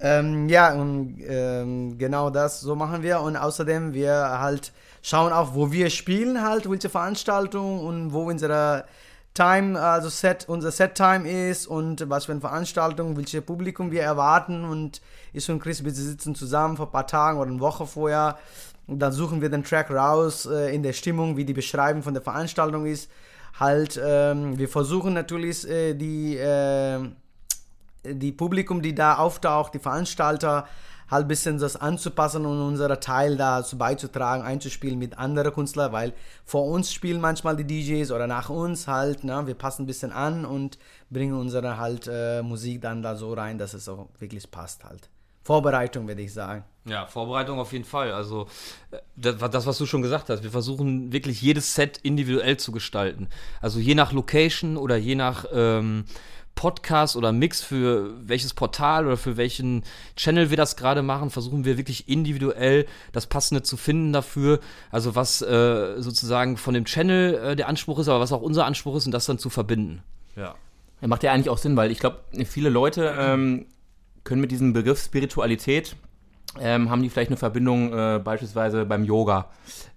Ähm, 0.00 0.48
ja, 0.48 0.74
ähm, 0.74 1.96
genau 1.96 2.30
das, 2.30 2.60
so 2.60 2.74
machen 2.74 3.02
wir. 3.02 3.20
Und 3.20 3.36
außerdem, 3.36 3.94
wir 3.94 4.12
halt 4.40 4.72
schauen 5.02 5.32
auch, 5.32 5.54
wo 5.54 5.70
wir 5.70 5.88
spielen 5.88 6.42
halt, 6.42 6.68
welche 6.68 6.88
Veranstaltungen 6.88 7.80
und 7.80 8.12
wo 8.12 8.24
unsere 8.24 8.84
Time, 9.34 9.80
also 9.80 10.08
Set, 10.08 10.48
unser 10.48 10.70
Set-Time 10.70 11.28
ist 11.28 11.66
und 11.66 12.08
was 12.08 12.26
für 12.26 12.32
eine 12.32 12.40
Veranstaltung, 12.40 13.16
welches 13.16 13.44
Publikum 13.44 13.90
wir 13.90 14.02
erwarten. 14.02 14.64
Und 14.64 15.00
ich 15.32 15.50
und 15.50 15.60
Chris, 15.60 15.84
wir 15.84 15.90
sitzen 15.90 16.36
zusammen 16.36 16.76
vor 16.76 16.86
ein 16.86 16.92
paar 16.92 17.08
Tagen 17.08 17.38
oder 17.38 17.50
eine 17.50 17.58
Woche 17.58 17.84
vorher. 17.84 18.38
Und 18.86 19.00
dann 19.00 19.12
suchen 19.12 19.42
wir 19.42 19.48
den 19.50 19.64
Track 19.64 19.90
raus 19.90 20.46
äh, 20.46 20.72
in 20.72 20.84
der 20.84 20.92
Stimmung, 20.92 21.36
wie 21.36 21.44
die 21.44 21.52
Beschreibung 21.52 22.04
von 22.04 22.14
der 22.14 22.22
Veranstaltung 22.22 22.86
ist. 22.86 23.10
halt, 23.58 24.00
ähm, 24.02 24.56
wir 24.58 24.68
versuchen 24.68 25.14
natürlich 25.14 25.68
äh, 25.68 25.94
die, 25.94 26.36
äh, 26.36 27.00
die 28.04 28.32
Publikum, 28.32 28.82
die 28.82 28.94
da 28.94 29.16
auftaucht, 29.16 29.74
die 29.74 29.78
Veranstalter, 29.80 30.66
halt 31.14 31.24
ein 31.24 31.28
bisschen 31.28 31.58
das 31.58 31.76
anzupassen 31.76 32.44
und 32.44 32.60
unseren 32.60 33.00
Teil 33.00 33.36
dazu 33.36 33.78
beizutragen, 33.78 34.42
einzuspielen 34.42 34.98
mit 34.98 35.16
anderen 35.18 35.52
Künstlern, 35.52 35.92
weil 35.92 36.12
vor 36.44 36.66
uns 36.66 36.92
spielen 36.92 37.20
manchmal 37.20 37.56
die 37.56 37.64
DJs 37.64 38.10
oder 38.10 38.26
nach 38.26 38.50
uns 38.50 38.86
halt, 38.86 39.24
ne, 39.24 39.46
wir 39.46 39.54
passen 39.54 39.84
ein 39.84 39.86
bisschen 39.86 40.12
an 40.12 40.44
und 40.44 40.78
bringen 41.10 41.34
unsere 41.34 41.78
halt 41.78 42.08
äh, 42.10 42.42
Musik 42.42 42.82
dann 42.82 43.02
da 43.02 43.16
so 43.16 43.32
rein, 43.32 43.58
dass 43.58 43.74
es 43.74 43.88
auch 43.88 44.08
wirklich 44.18 44.50
passt 44.50 44.84
halt. 44.84 45.08
Vorbereitung, 45.44 46.08
würde 46.08 46.22
ich 46.22 46.32
sagen. 46.32 46.64
Ja, 46.86 47.06
Vorbereitung 47.06 47.58
auf 47.58 47.72
jeden 47.72 47.84
Fall. 47.84 48.12
Also 48.12 48.46
äh, 48.90 48.98
das, 49.14 49.36
das, 49.50 49.66
was 49.66 49.78
du 49.78 49.86
schon 49.86 50.02
gesagt 50.02 50.30
hast, 50.30 50.42
wir 50.42 50.50
versuchen 50.50 51.12
wirklich 51.12 51.40
jedes 51.40 51.74
Set 51.74 51.98
individuell 51.98 52.56
zu 52.56 52.72
gestalten. 52.72 53.28
Also 53.60 53.78
je 53.78 53.94
nach 53.94 54.12
Location 54.12 54.76
oder 54.76 54.96
je 54.96 55.14
nach 55.14 55.44
ähm, 55.52 56.04
Podcast 56.54 57.16
oder 57.16 57.32
Mix 57.32 57.62
für 57.62 58.14
welches 58.26 58.54
Portal 58.54 59.06
oder 59.06 59.16
für 59.16 59.36
welchen 59.36 59.84
Channel 60.16 60.50
wir 60.50 60.56
das 60.56 60.76
gerade 60.76 61.02
machen, 61.02 61.30
versuchen 61.30 61.64
wir 61.64 61.76
wirklich 61.76 62.08
individuell 62.08 62.86
das 63.12 63.26
Passende 63.26 63.62
zu 63.62 63.76
finden 63.76 64.12
dafür. 64.12 64.60
Also 64.90 65.14
was 65.14 65.42
äh, 65.42 66.00
sozusagen 66.00 66.56
von 66.56 66.74
dem 66.74 66.84
Channel 66.84 67.34
äh, 67.34 67.56
der 67.56 67.68
Anspruch 67.68 67.98
ist, 67.98 68.08
aber 68.08 68.20
was 68.20 68.32
auch 68.32 68.42
unser 68.42 68.66
Anspruch 68.66 68.96
ist 68.96 69.06
und 69.06 69.12
das 69.12 69.26
dann 69.26 69.38
zu 69.38 69.50
verbinden. 69.50 70.02
Ja. 70.36 70.54
ja 71.00 71.08
macht 71.08 71.22
ja 71.22 71.32
eigentlich 71.32 71.50
auch 71.50 71.58
Sinn, 71.58 71.76
weil 71.76 71.90
ich 71.90 71.98
glaube, 71.98 72.20
viele 72.44 72.68
Leute 72.68 73.14
ähm, 73.18 73.66
können 74.24 74.40
mit 74.40 74.50
diesem 74.50 74.72
Begriff 74.72 75.02
Spiritualität, 75.02 75.96
ähm, 76.60 76.90
haben 76.90 77.02
die 77.02 77.10
vielleicht 77.10 77.30
eine 77.30 77.36
Verbindung 77.36 77.92
äh, 77.92 78.20
beispielsweise 78.22 78.84
beim 78.84 79.04
Yoga. 79.04 79.50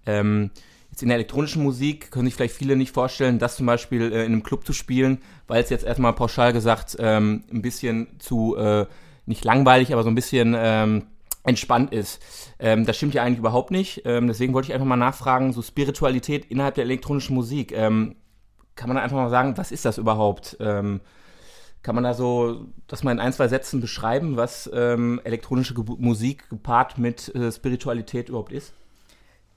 Ähm, 0.06 0.52
Jetzt 0.98 1.04
in 1.04 1.10
der 1.10 1.18
elektronischen 1.18 1.62
Musik 1.62 2.10
können 2.10 2.26
sich 2.26 2.34
vielleicht 2.34 2.56
viele 2.56 2.76
nicht 2.76 2.92
vorstellen, 2.92 3.38
das 3.38 3.56
zum 3.56 3.68
Beispiel 3.68 4.12
äh, 4.12 4.26
in 4.26 4.32
einem 4.32 4.42
Club 4.42 4.66
zu 4.66 4.74
spielen, 4.74 5.20
weil 5.46 5.62
es 5.62 5.70
jetzt 5.70 5.86
erstmal 5.86 6.14
pauschal 6.14 6.54
gesagt 6.54 6.98
ähm, 7.00 7.44
ein 7.54 7.62
bisschen 7.62 8.18
zu, 8.18 8.56
äh, 8.56 8.88
nicht 9.28 9.46
langweilig, 9.46 9.94
aber 9.94 10.02
so 10.02 10.10
ein 10.10 10.16
bisschen 10.16 10.56
ähm, 10.58 11.04
entspannt 11.44 11.94
ist. 11.94 12.20
Ähm, 12.58 12.84
das 12.84 12.98
stimmt 12.98 13.14
ja 13.14 13.22
eigentlich 13.22 13.38
überhaupt 13.38 13.70
nicht. 13.70 14.02
Ähm, 14.06 14.26
deswegen 14.26 14.56
wollte 14.56 14.70
ich 14.70 14.74
einfach 14.74 14.88
mal 14.88 14.96
nachfragen, 14.96 15.54
so 15.54 15.62
Spiritualität 15.62 16.46
innerhalb 16.46 16.74
der 16.74 16.86
elektronischen 16.86 17.36
Musik. 17.36 17.74
Ähm, 17.74 18.16
kann 18.74 18.88
man 18.88 18.98
einfach 18.98 19.18
mal 19.18 19.30
sagen, 19.30 19.56
was 19.56 19.72
ist 19.72 19.86
das 19.86 20.00
überhaupt? 20.00 20.58
Ähm, 20.60 21.02
kann 21.84 21.94
man 21.94 22.06
da 22.06 22.16
so 22.16 22.66
das 22.88 23.04
mal 23.04 23.12
in 23.12 23.20
ein, 23.20 23.34
zwei 23.34 23.48
Sätzen 23.48 23.82
beschreiben, 23.82 24.36
was 24.36 24.66
elektronische 24.66 25.76
Ge 25.76 25.86
Musik 26.00 26.50
gepaart 26.50 26.98
mit 26.98 27.36
äh, 27.36 27.52
Spiritualität 27.52 28.30
überhaupt 28.30 28.52
ist? 28.52 28.74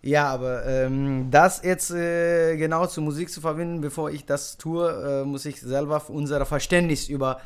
Ja, 0.02 0.28
aber 0.28 0.64
ähm, 0.66 1.30
das 1.30 1.62
jetzt 1.62 1.90
äh, 1.90 2.56
genau 2.56 2.86
zur 2.86 3.04
Musik 3.04 3.30
zu 3.30 3.40
verbinden, 3.40 3.80
bevor 3.82 4.10
ich 4.10 4.24
das 4.24 4.56
tue, 4.56 5.22
äh, 5.22 5.24
muss 5.26 5.44
ich 5.44 5.60
selber 5.60 6.02
unser 6.08 6.44
Verständnis 6.46 7.08
über 7.08 7.40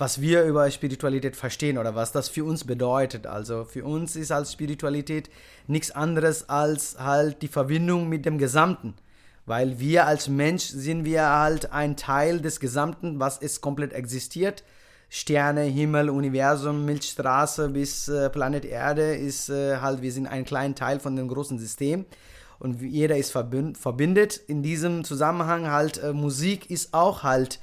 was 0.00 0.20
wir 0.20 0.44
über 0.44 0.70
Spiritualität 0.70 1.36
verstehen 1.36 1.76
oder 1.76 1.94
was 1.94 2.10
das 2.10 2.28
für 2.28 2.44
uns 2.44 2.64
bedeutet. 2.64 3.26
Also 3.26 3.64
für 3.64 3.84
uns 3.84 4.16
ist 4.16 4.32
als 4.32 4.52
Spiritualität 4.52 5.28
nichts 5.66 5.90
anderes 5.90 6.48
als 6.48 6.98
halt 6.98 7.42
die 7.42 7.48
Verbindung 7.48 8.08
mit 8.08 8.24
dem 8.24 8.38
Gesamten. 8.38 8.94
Weil 9.44 9.78
wir 9.78 10.06
als 10.06 10.28
Mensch 10.28 10.64
sind 10.64 11.04
wir 11.04 11.28
halt 11.28 11.72
ein 11.72 11.96
Teil 11.96 12.40
des 12.40 12.60
Gesamten, 12.60 13.20
was 13.20 13.38
es 13.42 13.60
komplett 13.60 13.92
existiert. 13.92 14.64
Sterne, 15.12 15.62
Himmel, 15.62 16.08
Universum, 16.08 16.84
Milchstraße 16.84 17.68
bis 17.68 18.06
äh, 18.06 18.30
Planet 18.30 18.64
Erde 18.64 19.16
ist 19.16 19.50
äh, 19.50 19.78
halt, 19.78 20.02
wir 20.02 20.12
sind 20.12 20.28
ein 20.28 20.44
kleiner 20.44 20.76
Teil 20.76 21.00
von 21.00 21.16
dem 21.16 21.26
großen 21.26 21.58
System 21.58 22.06
und 22.60 22.80
jeder 22.80 23.16
ist 23.16 23.32
verbind, 23.32 23.76
verbindet. 23.76 24.36
In 24.46 24.62
diesem 24.62 25.02
Zusammenhang 25.02 25.68
halt 25.68 26.00
äh, 26.00 26.12
Musik 26.12 26.70
ist 26.70 26.94
auch 26.94 27.24
halt 27.24 27.58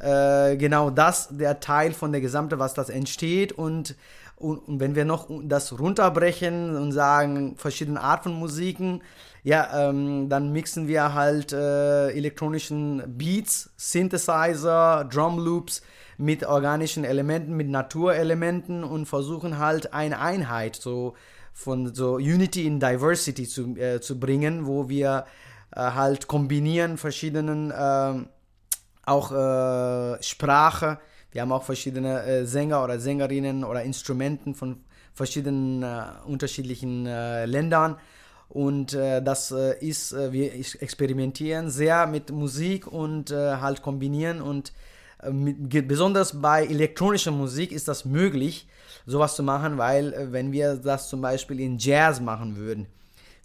äh, 0.00 0.56
genau 0.58 0.90
das, 0.90 1.28
der 1.30 1.60
Teil 1.60 1.94
von 1.94 2.12
der 2.12 2.20
Gesamte, 2.20 2.58
was 2.58 2.74
das 2.74 2.90
entsteht 2.90 3.52
und, 3.52 3.96
und, 4.36 4.58
und, 4.58 4.78
wenn 4.80 4.94
wir 4.94 5.06
noch 5.06 5.30
das 5.44 5.78
runterbrechen 5.78 6.76
und 6.76 6.92
sagen 6.92 7.54
verschiedene 7.56 8.02
Arten 8.02 8.24
von 8.24 8.34
Musiken, 8.34 9.02
ja, 9.44 9.88
ähm, 9.88 10.28
dann 10.28 10.52
mixen 10.52 10.88
wir 10.88 11.14
halt 11.14 11.54
äh, 11.54 12.10
elektronischen 12.10 13.02
Beats, 13.16 13.70
Synthesizer, 13.76 15.08
Drum 15.10 15.38
Loops, 15.38 15.82
mit 16.18 16.44
organischen 16.44 17.04
Elementen, 17.04 17.56
mit 17.56 17.68
Naturelementen 17.68 18.84
und 18.84 19.06
versuchen 19.06 19.58
halt 19.58 19.92
eine 19.92 20.20
Einheit 20.20 20.76
so 20.76 21.14
von 21.52 21.94
so 21.94 22.14
Unity 22.14 22.66
in 22.66 22.80
Diversity 22.80 23.46
zu, 23.46 23.76
äh, 23.76 24.00
zu 24.00 24.18
bringen, 24.18 24.66
wo 24.66 24.88
wir 24.88 25.26
äh, 25.74 25.80
halt 25.80 26.26
kombinieren 26.28 26.96
verschiedenen 26.96 27.70
äh, 27.70 28.24
auch 29.04 29.32
äh, 29.32 30.22
Sprache. 30.22 30.98
Wir 31.30 31.42
haben 31.42 31.52
auch 31.52 31.64
verschiedene 31.64 32.22
äh, 32.22 32.46
Sänger 32.46 32.84
oder 32.84 32.98
Sängerinnen 32.98 33.64
oder 33.64 33.82
Instrumenten 33.82 34.54
von 34.54 34.80
verschiedenen 35.14 35.82
äh, 35.82 36.04
unterschiedlichen 36.26 37.04
Ländern. 37.04 37.98
Und 38.48 38.92
das 38.92 39.50
ist, 39.50 40.12
wir 40.14 40.52
experimentieren 40.54 41.70
sehr 41.70 42.06
mit 42.06 42.30
Musik 42.30 42.86
und 42.86 43.30
halt 43.30 43.80
kombinieren 43.80 44.42
und 44.42 44.74
besonders 45.22 46.40
bei 46.40 46.66
elektronischer 46.66 47.30
Musik 47.30 47.72
ist 47.72 47.88
das 47.88 48.04
möglich, 48.04 48.66
sowas 49.06 49.36
zu 49.36 49.42
machen, 49.42 49.78
weil 49.78 50.12
äh, 50.12 50.32
wenn 50.32 50.52
wir 50.52 50.76
das 50.76 51.08
zum 51.08 51.20
Beispiel 51.20 51.60
in 51.60 51.78
Jazz 51.78 52.20
machen 52.20 52.56
würden, 52.56 52.86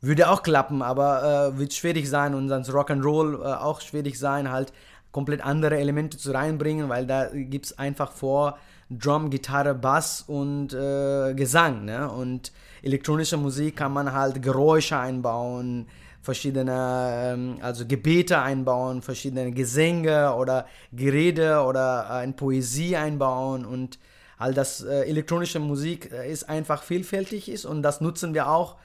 würde 0.02 0.30
auch 0.30 0.44
klappen, 0.44 0.82
aber 0.82 1.54
äh, 1.54 1.58
wird 1.58 1.74
schwierig 1.74 2.08
sein 2.10 2.36
und 2.36 2.48
dann 2.48 2.64
Rock'n'Roll 2.64 3.42
äh, 3.42 3.56
auch 3.58 3.82
schwierig 3.82 4.18
sein, 4.20 4.52
halt 4.52 4.72
komplett 5.12 5.42
andere 5.42 5.78
Elemente 5.78 6.18
zu 6.18 6.32
reinbringen, 6.32 6.90
weil 6.90 7.08
da 7.08 7.30
gibt 7.34 7.68
es 7.68 7.78
einfach 7.78 8.12
vor 8.12 8.58
Drum, 8.90 9.30
Gitarre, 9.30 9.74
Bass 9.74 10.24
und 10.28 10.74
äh, 10.74 11.34
Gesang. 11.34 11.86
Ne? 11.86 12.10
Und 12.10 12.52
elektronische 12.84 13.36
Musik 13.36 13.78
kann 13.78 13.92
man 13.92 14.14
halt 14.14 14.42
Geräusche 14.42 14.98
einbauen, 14.98 15.88
verschiedene 16.28 17.10
ähm, 17.24 17.58
also 17.62 17.86
Gebete 17.86 18.42
einbauen, 18.42 19.02
verschiedene 19.02 19.50
Gesänge 19.54 20.36
oder 20.36 20.66
Gerede 20.92 21.62
oder 21.62 22.06
äh, 22.10 22.14
eine 22.24 22.34
Poesie 22.34 22.98
einbauen 22.98 23.66
und 23.66 23.98
all 24.38 24.54
das 24.54 24.84
äh, 24.84 25.04
elektronische 25.04 25.60
Musik 25.60 26.12
äh, 26.12 26.30
ist 26.30 26.50
einfach 26.50 26.84
vielfältig 26.84 27.48
ist 27.48 27.64
und 27.64 27.82
das 27.82 28.02
nutzen 28.02 28.34
wir 28.34 28.50
auch 28.50 28.76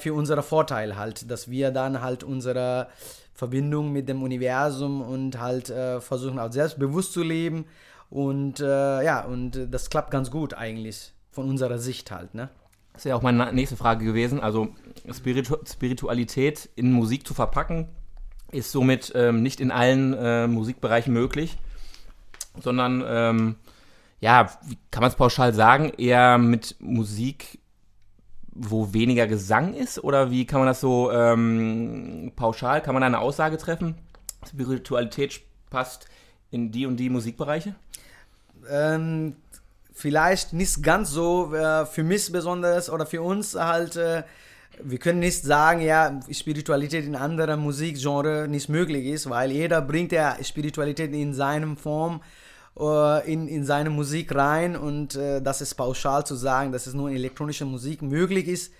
für 0.00 0.14
unseren 0.14 0.42
Vorteil 0.42 0.96
halt, 0.96 1.30
dass 1.30 1.50
wir 1.50 1.70
dann 1.70 2.00
halt 2.00 2.24
unsere 2.24 2.86
Verbindung 3.34 3.92
mit 3.92 4.08
dem 4.08 4.22
Universum 4.22 5.02
und 5.02 5.38
halt 5.38 5.66
versuchen 6.00 6.38
auch 6.38 6.50
selbstbewusst 6.50 7.12
zu 7.12 7.22
leben 7.22 7.66
und 8.08 8.60
ja 8.60 9.26
und 9.26 9.68
das 9.70 9.90
klappt 9.90 10.10
ganz 10.10 10.30
gut 10.30 10.54
eigentlich 10.54 11.12
von 11.32 11.50
unserer 11.50 11.78
Sicht 11.78 12.10
halt, 12.10 12.32
ne? 12.32 12.48
Das 12.98 13.04
wäre 13.04 13.16
auch 13.16 13.22
meine 13.22 13.52
nächste 13.52 13.76
Frage 13.76 14.04
gewesen. 14.04 14.40
Also 14.40 14.74
Spiritu 15.12 15.56
Spiritualität 15.64 16.68
in 16.74 16.90
Musik 16.90 17.24
zu 17.28 17.32
verpacken, 17.32 17.86
ist 18.50 18.72
somit 18.72 19.12
ähm, 19.14 19.40
nicht 19.40 19.60
in 19.60 19.70
allen 19.70 20.14
äh, 20.14 20.48
Musikbereichen 20.48 21.12
möglich, 21.12 21.58
sondern, 22.60 23.04
ähm, 23.06 23.54
ja, 24.18 24.50
kann 24.90 25.02
man 25.02 25.10
es 25.10 25.14
pauschal 25.14 25.54
sagen, 25.54 25.92
eher 25.96 26.38
mit 26.38 26.74
Musik, 26.80 27.60
wo 28.48 28.92
weniger 28.92 29.28
Gesang 29.28 29.74
ist? 29.74 30.02
Oder 30.02 30.32
wie 30.32 30.44
kann 30.44 30.58
man 30.58 30.66
das 30.66 30.80
so 30.80 31.12
ähm, 31.12 32.32
pauschal, 32.34 32.82
kann 32.82 32.94
man 32.94 33.02
da 33.02 33.06
eine 33.06 33.20
Aussage 33.20 33.58
treffen? 33.58 33.94
Spiritualität 34.44 35.40
passt 35.70 36.08
in 36.50 36.72
die 36.72 36.84
und 36.84 36.96
die 36.96 37.10
Musikbereiche? 37.10 37.76
Ähm, 38.68 39.36
vielleicht 39.98 40.52
nicht 40.52 40.82
ganz 40.82 41.10
so 41.10 41.52
äh, 41.54 41.84
für 41.86 42.04
mich 42.04 42.30
besonders 42.30 42.88
oder 42.88 43.04
für 43.06 43.22
uns 43.22 43.54
halt. 43.54 43.96
Äh, 43.96 44.22
wir 44.80 44.98
können 44.98 45.18
nicht 45.18 45.42
sagen, 45.42 45.80
ja, 45.80 46.20
Spiritualität 46.30 47.04
in 47.04 47.16
anderen 47.16 47.58
Musikgenre 47.60 48.46
nicht 48.48 48.68
möglich 48.68 49.06
ist, 49.06 49.28
weil 49.28 49.50
jeder 49.50 49.82
bringt 49.82 50.12
ja 50.12 50.36
Spiritualität 50.42 51.12
in 51.12 51.34
seinem 51.34 51.76
Form 51.76 52.22
äh, 52.78 53.32
in, 53.32 53.48
in 53.48 53.64
seine 53.64 53.90
Musik 53.90 54.32
rein 54.34 54.76
und 54.76 55.16
äh, 55.16 55.42
das 55.42 55.60
ist 55.60 55.74
pauschal 55.74 56.24
zu 56.24 56.36
sagen, 56.36 56.70
dass 56.70 56.86
es 56.86 56.94
nur 56.94 57.08
in 57.08 57.16
elektronischer 57.16 57.64
Musik 57.64 58.02
möglich 58.02 58.46
ist 58.46 58.72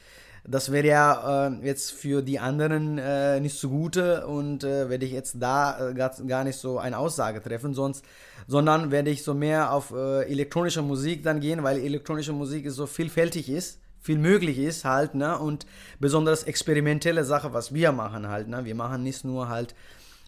das 0.45 0.73
wäre 0.73 0.87
ja 0.87 1.49
äh, 1.49 1.67
jetzt 1.67 1.93
für 1.93 2.23
die 2.23 2.39
anderen 2.39 2.99
äh, 2.99 3.41
nicht 3.41 3.59
zugute 3.59 4.27
und 4.27 4.65
äh, 4.65 4.89
werde 4.89 5.05
ich 5.05 5.13
jetzt 5.13 5.37
da 5.41 5.91
äh, 5.91 5.95
gar, 5.95 6.11
gar 6.27 6.45
nicht 6.45 6.59
so 6.59 6.79
eine 6.79 6.99
Aussage 6.99 7.43
treffen, 7.43 7.75
sonst, 7.75 8.05
sondern 8.47 8.91
werde 8.91 9.11
ich 9.11 9.25
so 9.25 9.35
mehr 9.35 9.73
auf 9.73 9.93
äh, 9.93 10.23
elektronische 10.23 10.83
Musik 10.83 11.23
dann 11.23 11.41
gehen, 11.41 11.63
weil 11.63 11.79
elektronische 11.79 12.33
Musik 12.33 12.71
so 12.71 12.87
vielfältig 12.87 13.49
ist, 13.49 13.81
viel 14.01 14.19
möglich 14.19 14.59
ist 14.59 14.85
halt, 14.85 15.15
ne, 15.15 15.39
und 15.39 15.67
besonders 15.99 16.45
experimentelle 16.45 17.25
Sache, 17.25 17.53
was 17.53 17.75
wir 17.75 17.93
machen 17.93 18.29
halt, 18.29 18.49
ne, 18.49 18.65
wir 18.65 18.75
machen 18.75 19.03
nicht 19.03 19.25
nur 19.25 19.49
halt 19.49 19.75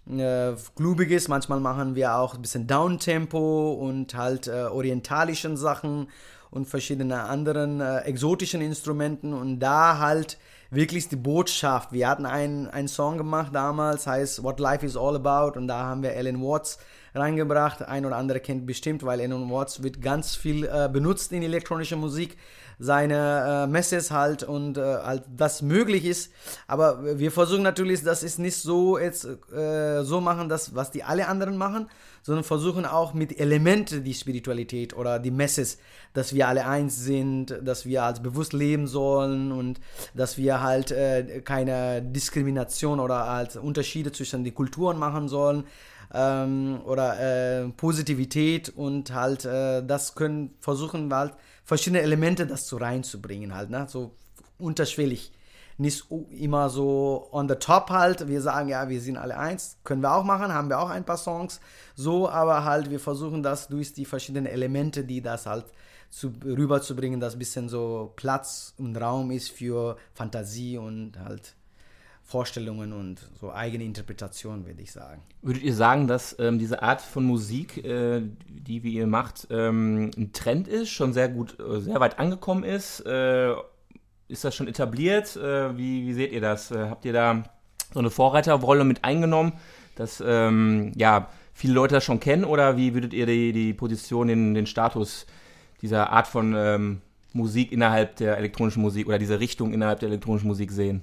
äh, 0.09 0.53
Klubiges, 0.77 1.29
manchmal 1.29 1.61
machen 1.61 1.95
wir 1.95 2.17
auch 2.17 2.35
ein 2.35 2.43
bisschen 2.43 2.67
Downtempo 2.67 3.73
und 3.73 4.15
halt 4.15 4.49
äh, 4.49 4.65
orientalischen 4.65 5.57
Sachen 5.57 6.09
und 6.51 6.67
verschiedene 6.67 7.25
anderen 7.25 7.81
äh, 7.81 8.01
exotischen 8.01 8.61
Instrumenten 8.61 9.33
und 9.33 9.61
da 9.61 9.99
halt 9.99 10.39
wirklich 10.71 11.09
die 11.09 11.17
Botschaft. 11.17 11.93
Wir 11.93 12.09
hatten 12.09 12.27
einen, 12.27 12.69
einen 12.69 12.89
Song 12.89 13.19
gemacht 13.19 13.55
damals, 13.55 14.07
heißt 14.07 14.43
What 14.43 14.61
Life 14.61 14.85
is 14.85 14.97
All 14.97 15.17
About 15.17 15.59
und 15.59 15.69
da 15.69 15.85
haben 15.85 16.03
wir 16.03 16.17
Alan 16.17 16.41
Watts 16.41 16.79
reingebracht. 17.15 17.83
Ein 17.83 18.07
oder 18.07 18.17
andere 18.17 18.41
kennt 18.41 18.67
bestimmt, 18.67 19.05
weil 19.05 19.21
Alan 19.21 19.51
Watts 19.51 19.83
wird 19.83 20.01
ganz 20.01 20.37
viel 20.37 20.65
äh, 20.65 20.89
benutzt 20.93 21.33
in 21.33 21.43
elektronischer 21.43 21.97
Musik 21.97 22.37
seine 22.81 23.65
äh, 23.65 23.67
Messages 23.67 24.11
halt 24.11 24.43
und 24.43 24.79
äh, 24.79 24.81
halt 24.81 25.25
das 25.37 25.61
möglich 25.61 26.07
ist. 26.07 26.33
Aber 26.67 27.19
wir 27.19 27.31
versuchen 27.31 27.63
natürlich, 27.63 28.03
das 28.03 28.23
ist 28.23 28.39
nicht 28.39 28.57
so 28.57 28.99
jetzt 28.99 29.27
äh, 29.53 30.03
so 30.03 30.21
machen, 30.21 30.49
das 30.49 30.75
was 30.75 30.91
die 30.91 31.05
alle 31.05 31.29
anderen 31.29 31.59
machen, 31.59 31.89
sondern 32.23 32.43
versuchen 32.43 32.87
auch 32.87 33.13
mit 33.13 33.39
Elementen 33.39 34.03
die 34.03 34.15
Spiritualität 34.15 34.97
oder 34.97 35.19
die 35.19 35.31
Messages, 35.31 35.79
dass 36.15 36.35
wir 36.35 36.49
alle 36.49 36.67
eins 36.67 36.99
sind, 36.99 37.55
dass 37.63 37.85
wir 37.85 38.03
als 38.03 38.23
bewusst 38.23 38.55
leben 38.55 38.87
sollen 38.87 39.53
und 39.53 39.79
dass 40.15 40.39
wir 40.39 40.63
halt 40.63 40.91
äh, 40.91 41.43
keine 41.45 42.01
Diskrimination 42.01 42.99
oder 42.99 43.25
als 43.25 43.57
Unterschiede 43.57 44.11
zwischen 44.11 44.43
den 44.43 44.55
Kulturen 44.55 44.99
machen 44.99 45.29
sollen 45.29 45.65
ähm, 46.15 46.81
oder 46.85 47.21
äh, 47.21 47.69
Positivität 47.69 48.71
und 48.71 49.13
halt 49.15 49.45
äh, 49.45 49.85
das 49.85 50.15
können 50.15 50.55
versuchen 50.61 51.13
halt 51.15 51.35
verschiedene 51.71 52.03
Elemente 52.03 52.49
das 52.49 52.69
reinzubringen 52.81 53.55
halt, 53.55 53.71
ne? 53.71 53.87
So 53.89 54.17
unterschwellig. 54.59 55.31
Nicht 55.79 56.05
immer 56.11 56.69
so 56.69 57.29
on 57.31 57.49
the 57.49 57.55
top 57.55 57.91
halt. 57.91 58.27
Wir 58.27 58.43
sagen, 58.43 58.69
ja, 58.69 58.89
wir 58.89 59.01
sind 59.01 59.17
alle 59.17 59.39
eins. 59.39 59.77
Können 59.85 60.03
wir 60.03 60.13
auch 60.13 60.25
machen, 60.25 60.53
haben 60.53 60.69
wir 60.69 60.81
auch 60.81 60.91
ein 60.91 61.05
paar 61.05 61.17
Songs. 61.17 61.61
So, 61.95 62.29
aber 62.29 62.65
halt, 62.65 62.91
wir 62.91 62.99
versuchen 62.99 63.45
das 63.45 63.69
durch 63.69 63.93
die 63.93 64.05
verschiedenen 64.05 64.47
Elemente, 64.47 65.05
die 65.05 65.23
das 65.23 65.47
halt 65.47 65.65
zu, 66.11 66.33
rüberzubringen, 66.45 67.21
dass 67.21 67.35
ein 67.35 67.39
bisschen 67.39 67.69
so 67.69 68.15
Platz 68.17 68.75
und 68.77 68.97
Raum 68.97 69.31
ist 69.31 69.53
für 69.53 69.97
Fantasie 70.13 70.77
und 70.77 71.21
halt 71.21 71.55
Vorstellungen 72.31 72.93
und 72.93 73.29
so 73.41 73.53
eigene 73.53 73.83
Interpretationen, 73.83 74.65
würde 74.65 74.81
ich 74.81 74.93
sagen. 74.93 75.21
Würdet 75.43 75.65
ihr 75.65 75.75
sagen, 75.75 76.07
dass 76.07 76.37
ähm, 76.39 76.61
diese 76.61 76.81
Art 76.81 77.01
von 77.01 77.25
Musik, 77.25 77.85
äh, 77.85 78.23
die 78.49 78.85
wie 78.85 78.95
ihr 78.95 79.09
macht, 79.09 79.49
ähm, 79.51 80.13
ein 80.17 80.33
Trend 80.33 80.69
ist, 80.69 80.91
schon 80.91 81.13
sehr 81.13 81.29
gut, 81.29 81.59
äh, 81.59 81.81
sehr 81.81 81.99
weit 81.99 82.21
angekommen 82.21 82.63
ist? 82.63 83.01
Äh, 83.01 83.53
ist 84.29 84.45
das 84.45 84.55
schon 84.55 84.69
etabliert? 84.69 85.35
Äh, 85.35 85.77
wie, 85.77 86.07
wie, 86.07 86.13
seht 86.13 86.31
ihr 86.31 86.41
das? 86.41 86.71
Äh, 86.71 86.89
habt 86.89 87.05
ihr 87.05 87.13
da 87.13 87.43
so 87.93 87.99
eine 87.99 88.11
Vorreiterrolle 88.11 88.85
mit 88.85 89.05
eingenommen, 89.05 89.55
dass 89.97 90.23
ähm, 90.25 90.93
ja, 90.95 91.31
viele 91.53 91.75
Leute 91.75 91.97
das 91.97 92.05
schon 92.05 92.21
kennen? 92.21 92.45
Oder 92.45 92.77
wie 92.77 92.95
würdet 92.95 93.13
ihr 93.13 93.27
die, 93.27 93.53
die 93.53 93.75
Position, 93.75 94.29
den, 94.29 94.55
den 94.55 94.67
Status 94.67 95.27
dieser 95.83 96.11
Art 96.11 96.29
von 96.29 96.55
ähm, 96.57 97.01
Musik 97.33 97.73
innerhalb 97.73 98.15
der 98.17 98.39
elektronischen 98.39 98.83
Musik 98.83 99.09
oder 99.09 99.19
dieser 99.19 99.41
Richtung 99.41 99.73
innerhalb 99.73 99.99
der 99.99 100.11
elektronischen 100.11 100.47
Musik 100.47 100.71
sehen? 100.71 101.03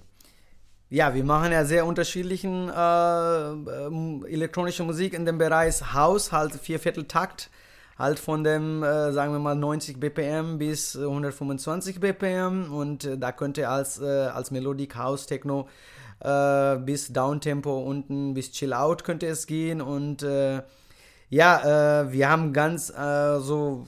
Ja, 0.89 1.13
wir 1.13 1.25
machen 1.25 1.51
ja 1.51 1.65
sehr 1.65 1.85
unterschiedlichen 1.85 2.69
äh, 2.69 2.73
äh, 2.73 4.33
elektronische 4.33 4.83
Musik 4.83 5.13
in 5.13 5.25
dem 5.25 5.37
Bereich 5.37 5.93
House, 5.93 6.31
halt 6.31 6.53
Viervierteltakt, 6.53 7.49
halt 7.99 8.19
von 8.19 8.45
dem, 8.45 8.83
äh, 8.83 9.11
sagen 9.11 9.33
wir 9.33 9.39
mal, 9.39 9.53
90 9.53 9.99
BPM 9.99 10.57
bis 10.57 10.95
125 10.95 11.99
BPM 11.99 12.71
und 12.71 13.03
äh, 13.03 13.17
da 13.17 13.33
könnte 13.33 13.67
als, 13.67 13.99
äh, 13.99 14.05
als 14.05 14.49
Melodic 14.51 14.95
House 14.95 15.25
Techno 15.25 15.67
äh, 16.21 16.77
bis 16.77 17.11
Downtempo 17.11 17.79
unten 17.79 18.33
bis 18.33 18.53
Chill 18.53 18.71
Out 18.71 19.03
könnte 19.03 19.27
es 19.27 19.45
gehen 19.45 19.81
und 19.81 20.25
ja, 21.29 22.07
wir 22.09 22.29
haben 22.29 22.53
ganz 22.53 22.87
so 22.87 23.85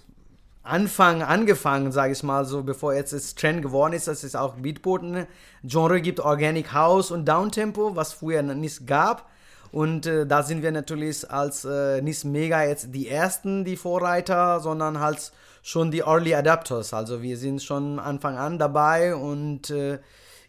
Anfang 0.70 1.24
angefangen, 1.24 1.92
sage 1.92 2.14
ich 2.14 2.24
mal 2.24 2.46
so, 2.46 2.64
bevor 2.64 2.94
jetzt 2.94 3.12
es 3.12 3.36
Trend 3.36 3.62
geworden 3.62 3.94
ist, 3.94 4.08
dass 4.08 4.24
es 4.24 4.36
auch 4.36 4.56
Beatboten 4.56 5.26
Genre 5.64 6.00
gibt, 6.00 6.20
Organic 6.20 6.74
House 6.74 7.12
und 7.12 7.26
Downtempo, 7.26 7.96
was 7.96 8.14
früher 8.14 8.42
nicht 8.44 8.86
gab. 8.86 9.30
Und 9.72 10.06
äh, 10.06 10.26
da 10.26 10.44
sind 10.44 10.62
wir 10.64 10.72
natürlich 10.72 11.30
als 11.30 11.66
äh, 11.66 12.02
nicht 12.02 12.24
mega 12.26 12.64
jetzt 12.64 12.94
die 12.94 13.08
ersten, 13.08 13.66
die 13.66 13.78
Vorreiter, 13.78 14.60
sondern 14.60 15.00
halt 15.00 15.32
schon 15.62 15.92
die 15.92 16.00
Early 16.00 16.34
Adapters. 16.36 16.94
Also 16.94 17.22
wir 17.22 17.38
sind 17.38 17.62
schon 17.62 18.00
Anfang 18.00 18.38
an 18.38 18.58
dabei 18.58 19.16
und 19.16 19.70
äh, 19.70 20.00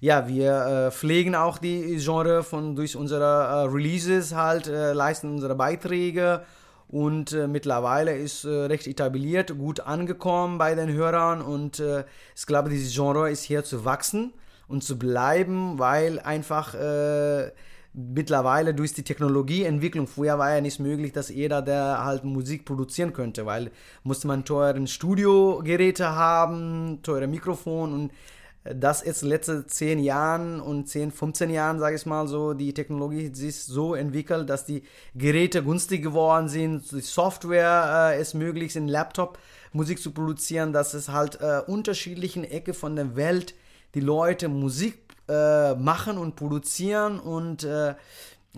ja, 0.01 0.27
wir 0.29 0.87
äh, 0.87 0.91
pflegen 0.91 1.35
auch 1.35 1.59
die 1.59 1.97
Genre 1.97 2.43
von 2.43 2.75
durch 2.75 2.97
unsere 2.97 3.25
äh, 3.25 3.69
Releases 3.69 4.35
halt, 4.35 4.67
äh, 4.67 4.93
leisten 4.93 5.31
unsere 5.31 5.55
Beiträge 5.55 6.43
und 6.91 7.33
äh, 7.33 7.47
mittlerweile 7.47 8.17
ist 8.17 8.45
äh, 8.45 8.49
recht 8.49 8.89
etabliert, 8.89 9.57
gut 9.57 9.79
angekommen 9.81 10.59
bei 10.59 10.75
den 10.75 10.93
Hörern. 10.93 11.41
Und 11.41 11.79
äh, 11.79 12.05
ich 12.37 12.47
glaube, 12.47 12.69
dieses 12.69 12.93
Genre 12.93 13.31
ist 13.31 13.45
hier 13.45 13.63
zu 13.63 13.85
wachsen 13.85 14.33
und 14.67 14.83
zu 14.83 14.99
bleiben, 14.99 15.79
weil 15.79 16.19
einfach 16.19 16.75
äh, 16.75 17.53
mittlerweile 17.93 18.75
durch 18.75 18.93
die 18.93 19.05
Technologieentwicklung, 19.05 20.09
früher 20.09 20.37
war 20.39 20.53
ja 20.53 20.61
nicht 20.61 20.81
möglich, 20.81 21.13
dass 21.13 21.29
jeder, 21.29 21.63
der 21.63 22.05
halt 22.05 22.25
Musik 22.25 22.65
produzieren 22.65 23.13
könnte, 23.13 23.47
weil 23.47 23.71
musste 24.03 24.27
man 24.27 24.45
teuren 24.45 24.89
Studiogeräte 24.89 26.17
haben, 26.17 27.01
teure 27.03 27.29
Mikrofon 27.29 27.93
und 27.93 28.13
dass 28.65 29.05
jetzt 29.05 29.23
letzte 29.23 29.67
zehn 29.67 29.99
Jahren 29.99 30.61
und 30.61 30.87
10, 30.87 31.13
15 31.13 31.51
Jahren, 31.51 31.79
sage 31.79 31.97
ich 31.97 32.05
mal 32.05 32.29
so, 32.29 32.53
die 32.53 32.75
Technologie 32.75 33.35
sich 33.35 33.57
so 33.57 33.95
entwickelt, 33.95 34.51
dass 34.51 34.67
die 34.67 34.83
Geräte 35.15 35.65
günstig 35.65 36.03
geworden 36.03 36.49
sind, 36.49 36.93
die 36.93 37.01
Software 37.01 38.13
äh, 38.13 38.21
es 38.21 38.35
möglich 38.35 38.67
ist, 38.67 38.77
in 38.77 38.87
Laptop 38.87 39.39
Musik 39.73 39.99
zu 40.01 40.11
produzieren, 40.11 40.75
dass 40.75 40.95
es 40.95 41.09
halt 41.09 41.41
äh, 41.41 41.63
unterschiedlichen 41.67 42.45
Ecke 42.45 42.75
von 42.75 42.97
der 42.97 43.17
Welt 43.17 43.55
die 43.95 44.01
Leute 44.01 44.49
Musik 44.49 44.99
äh, 45.29 45.75
machen 45.75 46.19
und 46.19 46.37
produzieren 46.37 47.19
und 47.19 47.65
äh, 47.65 47.95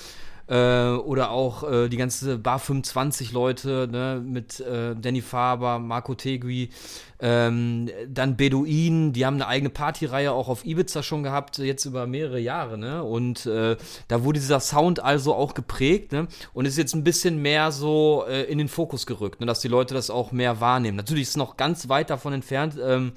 äh, 0.48 0.88
oder 0.90 1.30
auch 1.30 1.70
äh, 1.70 1.88
die 1.88 1.96
ganze 1.96 2.38
Bar 2.38 2.58
25 2.58 3.32
Leute 3.32 3.88
ne, 3.90 4.22
mit 4.24 4.60
äh, 4.60 4.94
Danny 4.94 5.22
Faber, 5.22 5.78
Marco 5.78 6.14
Tegui, 6.14 6.70
ähm, 7.18 7.88
dann 8.08 8.36
Beduin, 8.36 9.12
die 9.12 9.24
haben 9.24 9.36
eine 9.36 9.46
eigene 9.46 9.70
Partyreihe 9.70 10.32
auch 10.32 10.48
auf 10.48 10.64
Ibiza 10.66 11.02
schon 11.02 11.22
gehabt, 11.22 11.58
jetzt 11.58 11.84
über 11.86 12.06
mehrere 12.06 12.38
Jahre, 12.38 12.76
ne? 12.76 13.02
Und 13.02 13.46
äh, 13.46 13.76
da 14.08 14.22
wurde 14.22 14.38
dieser 14.38 14.60
Sound 14.60 15.02
also 15.02 15.34
auch 15.34 15.54
geprägt, 15.54 16.12
ne? 16.12 16.28
Und 16.52 16.66
ist 16.66 16.76
jetzt 16.76 16.94
ein 16.94 17.04
bisschen 17.04 17.40
mehr 17.40 17.72
so 17.72 18.24
äh, 18.28 18.42
in 18.42 18.58
den 18.58 18.68
Fokus 18.68 19.06
gerückt, 19.06 19.40
ne? 19.40 19.46
dass 19.46 19.60
die 19.60 19.68
Leute 19.68 19.94
das 19.94 20.10
auch 20.10 20.30
mehr 20.30 20.60
wahrnehmen. 20.60 20.96
Natürlich 20.96 21.22
ist 21.22 21.30
es 21.30 21.36
noch 21.36 21.56
ganz 21.56 21.88
weit 21.88 22.10
davon 22.10 22.34
entfernt, 22.34 22.76
ähm, 22.82 23.12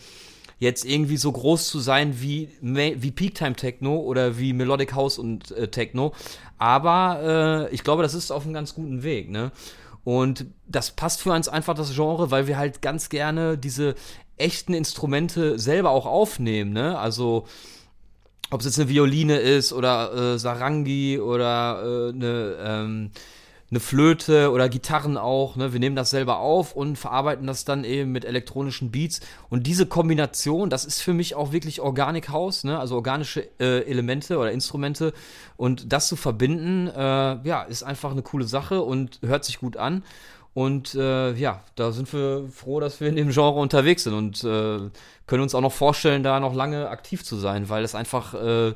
jetzt 0.59 0.85
irgendwie 0.85 1.17
so 1.17 1.31
groß 1.31 1.69
zu 1.69 1.79
sein 1.79 2.21
wie, 2.21 2.49
wie 2.61 3.11
Peak 3.11 3.35
Time 3.35 3.55
Techno 3.55 3.97
oder 3.97 4.37
wie 4.37 4.53
Melodic 4.53 4.93
House 4.93 5.17
und 5.17 5.51
äh, 5.51 5.69
Techno. 5.69 6.13
Aber 6.57 7.67
äh, 7.69 7.73
ich 7.73 7.83
glaube, 7.83 8.03
das 8.03 8.13
ist 8.13 8.31
auf 8.31 8.43
einem 8.43 8.53
ganz 8.53 8.75
guten 8.75 9.03
Weg, 9.03 9.29
ne? 9.29 9.51
Und 10.03 10.45
das 10.67 10.91
passt 10.91 11.21
für 11.21 11.31
uns 11.31 11.47
einfach 11.47 11.75
das 11.75 11.93
Genre, 11.93 12.31
weil 12.31 12.47
wir 12.47 12.57
halt 12.57 12.81
ganz 12.81 13.09
gerne 13.09 13.57
diese 13.57 13.95
echten 14.37 14.73
Instrumente 14.73 15.59
selber 15.59 15.91
auch 15.91 16.05
aufnehmen, 16.05 16.73
ne? 16.73 16.97
Also 16.97 17.45
ob 18.51 18.61
es 18.61 18.65
jetzt 18.65 18.79
eine 18.79 18.89
Violine 18.89 19.37
ist 19.37 19.71
oder 19.71 20.13
äh, 20.13 20.39
Sarangi 20.39 21.19
oder 21.19 21.83
äh, 21.83 22.09
eine 22.09 22.55
ähm, 22.59 23.11
eine 23.71 23.79
Flöte 23.79 24.51
oder 24.51 24.67
Gitarren 24.67 25.17
auch. 25.17 25.55
Ne? 25.55 25.73
Wir 25.73 25.79
nehmen 25.79 25.95
das 25.95 26.09
selber 26.09 26.39
auf 26.39 26.75
und 26.75 26.97
verarbeiten 26.97 27.45
das 27.45 27.65
dann 27.65 27.83
eben 27.83 28.11
mit 28.11 28.25
elektronischen 28.25 28.91
Beats. 28.91 29.19
Und 29.49 29.67
diese 29.67 29.85
Kombination, 29.85 30.69
das 30.69 30.85
ist 30.85 31.01
für 31.01 31.13
mich 31.13 31.35
auch 31.35 31.51
wirklich 31.51 31.81
Organic 31.81 32.29
House, 32.29 32.63
ne? 32.63 32.79
also 32.79 32.95
organische 32.95 33.47
äh, 33.59 33.83
Elemente 33.83 34.37
oder 34.37 34.51
Instrumente. 34.51 35.13
Und 35.57 35.91
das 35.93 36.07
zu 36.07 36.15
verbinden, 36.15 36.87
äh, 36.87 37.47
ja, 37.47 37.63
ist 37.63 37.83
einfach 37.83 38.11
eine 38.11 38.23
coole 38.23 38.45
Sache 38.45 38.81
und 38.81 39.19
hört 39.21 39.45
sich 39.45 39.59
gut 39.59 39.77
an. 39.77 40.03
Und 40.55 40.95
äh, 40.95 41.33
ja, 41.33 41.63
da 41.75 41.91
sind 41.91 42.11
wir 42.11 42.49
froh, 42.51 42.79
dass 42.79 42.99
wir 42.99 43.07
in 43.07 43.15
dem 43.15 43.29
Genre 43.29 43.59
unterwegs 43.59 44.03
sind 44.03 44.13
und 44.13 44.43
äh, 44.43 44.89
können 45.27 45.43
uns 45.43 45.53
auch 45.53 45.61
noch 45.61 45.71
vorstellen, 45.71 46.23
da 46.23 46.39
noch 46.39 46.55
lange 46.55 46.89
aktiv 46.89 47.23
zu 47.23 47.35
sein, 47.35 47.69
weil 47.69 47.83
es 47.83 47.93
einfach 47.93 48.33
äh, 48.33 48.73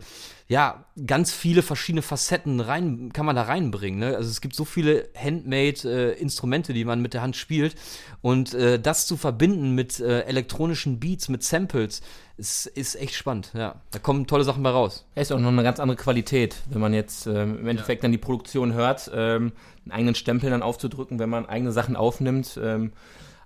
ja, 0.47 0.85
ganz 1.07 1.33
viele 1.33 1.61
verschiedene 1.61 2.01
Facetten 2.01 2.59
rein, 2.59 3.11
kann 3.13 3.25
man 3.25 3.35
da 3.35 3.43
reinbringen. 3.43 3.99
Ne? 3.99 4.15
Also 4.17 4.29
es 4.29 4.41
gibt 4.41 4.55
so 4.55 4.65
viele 4.65 5.09
Handmade-Instrumente, 5.15 6.73
die 6.73 6.85
man 6.85 7.01
mit 7.01 7.13
der 7.13 7.21
Hand 7.21 7.35
spielt. 7.35 7.75
Und 8.21 8.53
äh, 8.53 8.79
das 8.79 9.07
zu 9.07 9.15
verbinden 9.15 9.73
mit 9.73 9.99
äh, 9.99 10.21
elektronischen 10.21 10.99
Beats, 10.99 11.29
mit 11.29 11.43
Samples, 11.43 12.01
ist, 12.37 12.65
ist 12.65 12.95
echt 12.95 13.15
spannend. 13.15 13.51
Ja, 13.53 13.75
da 13.91 13.99
kommen 13.99 14.27
tolle 14.27 14.43
Sachen 14.43 14.63
bei 14.63 14.69
raus. 14.69 15.05
Ja, 15.15 15.21
ist 15.21 15.31
auch 15.31 15.39
noch 15.39 15.49
eine 15.49 15.63
ganz 15.63 15.79
andere 15.79 15.97
Qualität, 15.97 16.57
wenn 16.69 16.81
man 16.81 16.93
jetzt 16.93 17.25
ähm, 17.25 17.59
im 17.59 17.67
Endeffekt 17.67 18.01
ja. 18.01 18.03
dann 18.03 18.11
die 18.11 18.17
Produktion 18.17 18.73
hört, 18.73 19.09
ähm, 19.13 19.53
einen 19.85 19.91
eigenen 19.91 20.15
Stempel 20.15 20.49
dann 20.49 20.63
aufzudrücken, 20.63 21.19
wenn 21.19 21.29
man 21.29 21.45
eigene 21.45 21.71
Sachen 21.71 21.95
aufnimmt. 21.95 22.59
Ähm, 22.61 22.91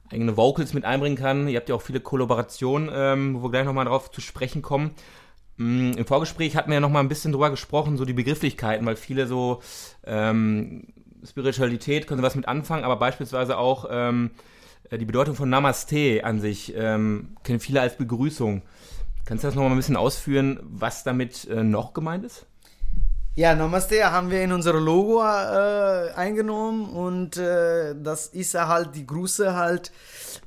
eigene 0.10 0.38
Vocals 0.38 0.74
mit 0.74 0.86
einbringen 0.86 1.18
kann. 1.18 1.48
Ihr 1.50 1.58
habt 1.58 1.68
ja 1.68 1.76
auch 1.76 1.82
viele 1.82 2.00
Kollaborationen, 2.00 2.90
ähm, 2.94 3.36
wo 3.36 3.44
wir 3.44 3.52
gleich 3.52 3.66
nochmal 3.66 3.86
drauf 3.86 4.10
zu 4.10 4.22
sprechen 4.22 4.62
kommen. 4.62 4.92
Mm, 5.58 5.92
Im 5.94 6.06
Vorgespräch 6.06 6.56
hatten 6.56 6.70
wir 6.70 6.76
ja 6.76 6.80
noch 6.80 6.90
mal 6.90 7.00
ein 7.00 7.10
bisschen 7.10 7.32
drüber 7.32 7.50
gesprochen, 7.50 7.98
so 7.98 8.06
die 8.06 8.14
Begrifflichkeiten, 8.14 8.86
weil 8.86 8.96
viele 8.96 9.28
so 9.28 9.62
ähm, 10.06 10.88
Spiritualität 11.28 12.08
können 12.08 12.22
was 12.22 12.36
mit 12.36 12.48
anfangen, 12.48 12.84
aber 12.84 12.96
beispielsweise 12.96 13.58
auch 13.58 13.88
ähm, 13.90 14.32
die 14.92 15.06
Bedeutung 15.06 15.36
von 15.36 15.50
Namaste 15.50 16.24
an 16.24 16.40
sich 16.40 16.74
ähm, 16.76 17.36
kennen 17.44 17.60
viele 17.60 17.82
als 17.82 17.98
Begrüßung. 17.98 18.62
Kannst 19.26 19.44
du 19.44 19.48
das 19.50 19.56
noch 19.56 19.64
mal 19.64 19.72
ein 19.72 19.76
bisschen 19.76 19.98
ausführen, 19.98 20.60
was 20.64 21.04
damit 21.04 21.46
äh, 21.50 21.64
noch 21.64 21.94
gemeint 21.94 22.24
ist? 22.24 22.46
Ja, 23.38 23.54
Namaste 23.54 24.04
haben 24.12 24.32
wir 24.32 24.42
in 24.42 24.52
unser 24.52 24.74
Logo 24.74 25.22
äh, 25.22 26.12
eingenommen 26.16 26.90
und 26.90 27.38
äh, 27.38 27.94
das 27.96 28.26
ist 28.26 28.56
halt 28.56 28.96
die 28.96 29.06
Grüße 29.06 29.56
halt, 29.56 29.92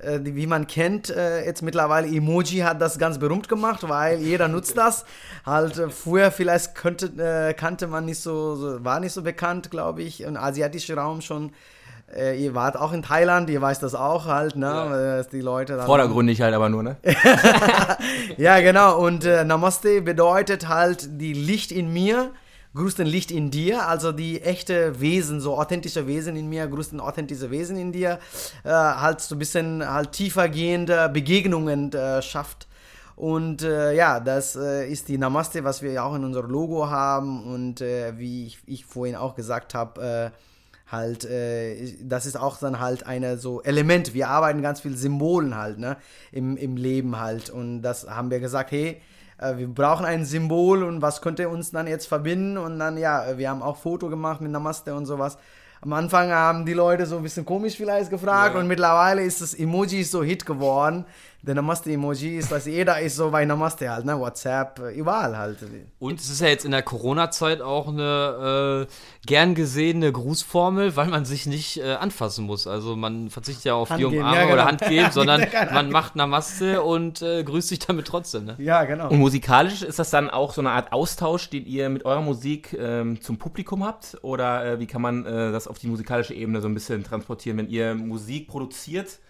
äh, 0.00 0.18
die, 0.18 0.34
wie 0.34 0.48
man 0.48 0.66
kennt. 0.66 1.08
Äh, 1.08 1.44
jetzt 1.44 1.62
mittlerweile 1.62 2.08
Emoji 2.08 2.62
hat 2.62 2.80
das 2.80 2.98
ganz 2.98 3.20
berühmt 3.20 3.48
gemacht, 3.48 3.88
weil 3.88 4.18
jeder 4.18 4.48
nutzt 4.48 4.76
das. 4.76 5.04
Halt 5.46 5.78
äh, 5.78 5.88
früher 5.88 6.32
vielleicht 6.32 6.74
könnte, 6.74 7.06
äh, 7.16 7.54
kannte 7.54 7.86
man 7.86 8.06
nicht 8.06 8.20
so, 8.20 8.56
so, 8.56 8.84
war 8.84 8.98
nicht 8.98 9.12
so 9.12 9.22
bekannt, 9.22 9.70
glaube 9.70 10.02
ich, 10.02 10.22
im 10.22 10.36
asiatischen 10.36 10.98
Raum 10.98 11.20
schon. 11.20 11.52
ihr 12.36 12.56
wart 12.56 12.76
auch 12.76 12.92
in 12.92 13.02
Thailand, 13.02 13.48
ihr 13.50 13.62
weißt 13.62 13.84
das 13.84 13.94
auch 13.94 14.26
halt, 14.26 14.56
ne? 14.56 14.66
Ja. 14.66 15.22
Die 15.22 15.40
Leute 15.40 15.80
Vordergründig 15.82 16.40
halt 16.40 16.54
aber 16.54 16.68
nur, 16.68 16.82
ne? 16.82 16.96
ja, 18.36 18.58
genau. 18.58 18.98
Und 18.98 19.22
Namaste 19.22 20.02
bedeutet 20.02 20.66
halt 20.66 21.20
die 21.20 21.34
Licht 21.34 21.70
in 21.70 21.92
mir 21.92 22.32
grüßt 22.74 23.00
ein 23.00 23.06
Licht 23.06 23.30
in 23.30 23.50
dir, 23.50 23.86
also 23.88 24.12
die 24.12 24.42
echte 24.42 25.00
Wesen, 25.00 25.40
so 25.40 25.58
authentische 25.58 26.06
Wesen 26.06 26.36
in 26.36 26.48
mir, 26.48 26.66
grüßt 26.68 26.92
ein 26.92 27.00
authentische 27.00 27.50
Wesen 27.50 27.76
in 27.76 27.92
dir, 27.92 28.18
äh, 28.64 28.70
halt 28.70 29.20
so 29.20 29.34
ein 29.34 29.38
bisschen 29.38 29.86
halt 29.86 30.12
tiefer 30.12 30.48
gehende 30.48 31.08
Begegnungen 31.08 31.92
äh, 31.92 32.22
schafft. 32.22 32.68
Und 33.16 33.62
äh, 33.62 33.92
ja, 33.94 34.20
das 34.20 34.56
äh, 34.56 34.88
ist 34.88 35.08
die 35.08 35.18
Namaste, 35.18 35.64
was 35.64 35.82
wir 35.82 35.92
ja 35.92 36.04
auch 36.04 36.14
in 36.14 36.24
unserem 36.24 36.50
Logo 36.50 36.88
haben 36.88 37.44
und 37.52 37.80
äh, 37.80 38.16
wie 38.16 38.46
ich, 38.46 38.58
ich, 38.66 38.86
vorhin 38.86 39.16
auch 39.16 39.34
gesagt 39.34 39.74
habe, 39.74 40.32
äh, 40.32 40.90
halt, 40.90 41.24
das 42.02 42.26
ist 42.26 42.36
auch 42.36 42.58
dann 42.58 42.80
halt 42.80 43.06
eine 43.06 43.38
so 43.38 43.62
Element. 43.62 44.12
Wir 44.12 44.28
arbeiten 44.28 44.60
ganz 44.60 44.80
viel 44.80 44.96
Symbolen 44.96 45.56
halt, 45.56 45.78
ne, 45.78 45.96
im, 46.32 46.56
im 46.56 46.76
Leben 46.76 47.20
halt. 47.20 47.48
Und 47.48 47.82
das 47.82 48.08
haben 48.08 48.32
wir 48.32 48.40
gesagt, 48.40 48.72
hey, 48.72 49.00
äh, 49.40 49.56
wir 49.56 49.68
brauchen 49.68 50.04
ein 50.04 50.24
Symbol 50.24 50.82
und 50.82 51.02
was 51.02 51.22
könnte 51.22 51.48
uns 51.48 51.70
dann 51.70 51.86
jetzt 51.86 52.06
verbinden 52.06 52.58
und 52.58 52.78
dann, 52.78 52.98
ja, 52.98 53.38
wir 53.38 53.48
haben 53.48 53.62
auch 53.62 53.76
Foto 53.76 54.08
gemacht 54.08 54.40
mit 54.40 54.52
Namaste 54.52 54.94
und 54.94 55.06
sowas. 55.06 55.38
Am 55.82 55.94
Anfang 55.94 56.30
haben 56.30 56.66
die 56.66 56.74
Leute 56.74 57.06
so 57.06 57.16
ein 57.16 57.22
bisschen 57.22 57.46
komisch 57.46 57.76
vielleicht 57.76 58.10
gefragt 58.10 58.54
ja. 58.54 58.60
und 58.60 58.66
mittlerweile 58.66 59.22
ist 59.22 59.40
das 59.40 59.54
Emoji 59.54 60.04
so 60.04 60.22
Hit 60.22 60.44
geworden. 60.44 61.06
Der 61.42 61.54
Namaste-Emoji 61.54 62.36
ist, 62.36 62.52
dass 62.52 62.66
jeder 62.66 63.00
ist 63.00 63.16
so 63.16 63.30
bei 63.30 63.46
Namaste 63.46 63.90
halt, 63.90 64.04
ne? 64.04 64.18
WhatsApp, 64.18 64.78
überall 64.94 65.38
halt. 65.38 65.58
Und 65.98 66.20
es 66.20 66.28
ist 66.28 66.42
ja 66.42 66.48
jetzt 66.48 66.66
in 66.66 66.70
der 66.70 66.82
Corona-Zeit 66.82 67.62
auch 67.62 67.88
eine 67.88 68.86
äh, 68.86 69.26
gern 69.26 69.54
gesehene 69.54 70.12
Grußformel, 70.12 70.96
weil 70.96 71.08
man 71.08 71.24
sich 71.24 71.46
nicht 71.46 71.78
äh, 71.78 71.94
anfassen 71.94 72.44
muss. 72.44 72.66
Also 72.66 72.94
man 72.94 73.30
verzichtet 73.30 73.64
ja 73.64 73.74
auf 73.74 73.88
Hand 73.88 74.00
die 74.00 74.04
Umarmung 74.04 74.34
ja, 74.34 74.42
genau. 74.42 74.52
oder 74.52 74.64
Hand 74.66 74.82
geben, 74.82 75.10
sondern 75.12 75.46
man 75.72 75.90
macht 75.90 76.14
Namaste 76.14 76.82
und 76.82 77.22
äh, 77.22 77.42
grüßt 77.42 77.68
sich 77.68 77.78
damit 77.78 78.06
trotzdem. 78.06 78.44
Ne? 78.44 78.56
Ja, 78.58 78.84
genau. 78.84 79.08
Und 79.08 79.18
musikalisch 79.18 79.82
ist 79.82 79.98
das 79.98 80.10
dann 80.10 80.28
auch 80.28 80.52
so 80.52 80.60
eine 80.60 80.72
Art 80.72 80.92
Austausch, 80.92 81.48
den 81.48 81.64
ihr 81.64 81.88
mit 81.88 82.04
eurer 82.04 82.20
Musik 82.20 82.76
ähm, 82.78 83.18
zum 83.22 83.38
Publikum 83.38 83.82
habt? 83.82 84.18
Oder 84.20 84.64
äh, 84.66 84.80
wie 84.80 84.86
kann 84.86 85.00
man 85.00 85.24
äh, 85.24 85.52
das 85.52 85.68
auf 85.68 85.78
die 85.78 85.86
musikalische 85.86 86.34
Ebene 86.34 86.60
so 86.60 86.68
ein 86.68 86.74
bisschen 86.74 87.02
transportieren, 87.02 87.56
wenn 87.56 87.68
ihr 87.68 87.94
Musik 87.94 88.48
produziert? 88.48 89.20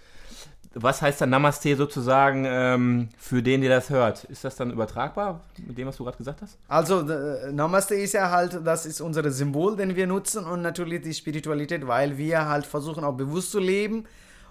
Was 0.75 1.03
heißt 1.03 1.21
dann 1.21 1.31
Namaste 1.31 1.75
sozusagen 1.77 2.45
ähm, 2.47 3.09
für 3.19 3.43
den, 3.43 3.61
der 3.61 3.71
das 3.71 3.91
hört? 3.91 4.25
Ist 4.25 4.45
das 4.45 4.55
dann 4.57 4.71
übertragbar 4.71 5.41
mit 5.67 5.77
dem, 5.77 5.89
was 5.89 5.97
du 5.97 6.05
gerade 6.05 6.17
gesagt 6.17 6.43
hast? 6.43 6.59
Also 6.69 7.01
äh, 7.09 7.51
Namaste 7.51 7.97
ist 7.97 8.13
ja 8.13 8.31
halt, 8.31 8.61
das 8.65 8.87
ist 8.87 9.01
unser 9.01 9.29
Symbol, 9.31 9.77
den 9.77 9.97
wir 9.97 10.07
nutzen 10.07 10.45
und 10.45 10.63
natürlich 10.63 11.03
die 11.03 11.15
Spiritualität, 11.15 11.87
weil 11.87 12.17
wir 12.19 12.47
halt 12.47 12.67
versuchen 12.67 13.03
auch 13.03 13.17
bewusst 13.17 13.51
zu 13.51 13.59
leben 13.59 14.05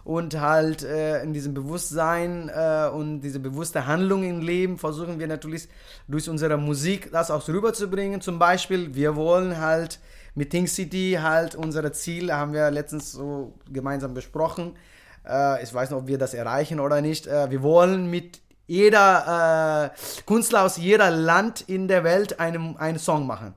und 0.04 0.40
halt 0.40 0.84
äh, 0.84 1.24
in 1.24 1.34
diesem 1.34 1.54
Bewusstsein 1.54 2.50
äh, 2.50 2.90
und 2.94 3.22
diese 3.22 3.40
bewusste 3.40 3.86
Handlung 3.86 4.24
im 4.24 4.42
Leben 4.42 4.78
versuchen 4.78 5.20
wir 5.20 5.28
natürlich 5.28 5.70
durch 6.08 6.30
unsere 6.30 6.58
Musik 6.58 7.12
das 7.12 7.32
auch 7.32 7.48
rüberzubringen. 7.48 8.20
Zum 8.20 8.40
Beispiel, 8.40 8.94
wir 8.94 9.16
wollen 9.16 9.58
halt 9.58 10.00
mit 10.36 10.50
Think 10.50 10.68
City 10.68 11.18
halt 11.22 11.56
unsere 11.56 11.92
Ziele, 11.92 12.36
haben 12.36 12.54
wir 12.54 12.72
letztens 12.72 13.12
so 13.12 13.54
gemeinsam 13.72 14.14
besprochen, 14.14 14.74
ich 15.62 15.74
weiß 15.74 15.90
nicht, 15.90 16.00
ob 16.00 16.08
wir 16.08 16.18
das 16.18 16.34
erreichen 16.34 16.80
oder 16.80 17.02
nicht. 17.02 17.28
Äh, 17.28 17.52
wir 17.52 17.62
wollen 17.62 18.10
mit 18.10 18.42
jeder 18.68 19.92
äh, 19.96 20.24
Künstler 20.26 20.64
aus 20.64 20.78
jeder 20.78 21.10
Land 21.10 21.62
in 21.62 21.88
der 21.88 22.04
Welt 22.04 22.40
einen, 22.40 22.78
einen 22.78 23.00
Song 23.00 23.26
machen. 23.26 23.54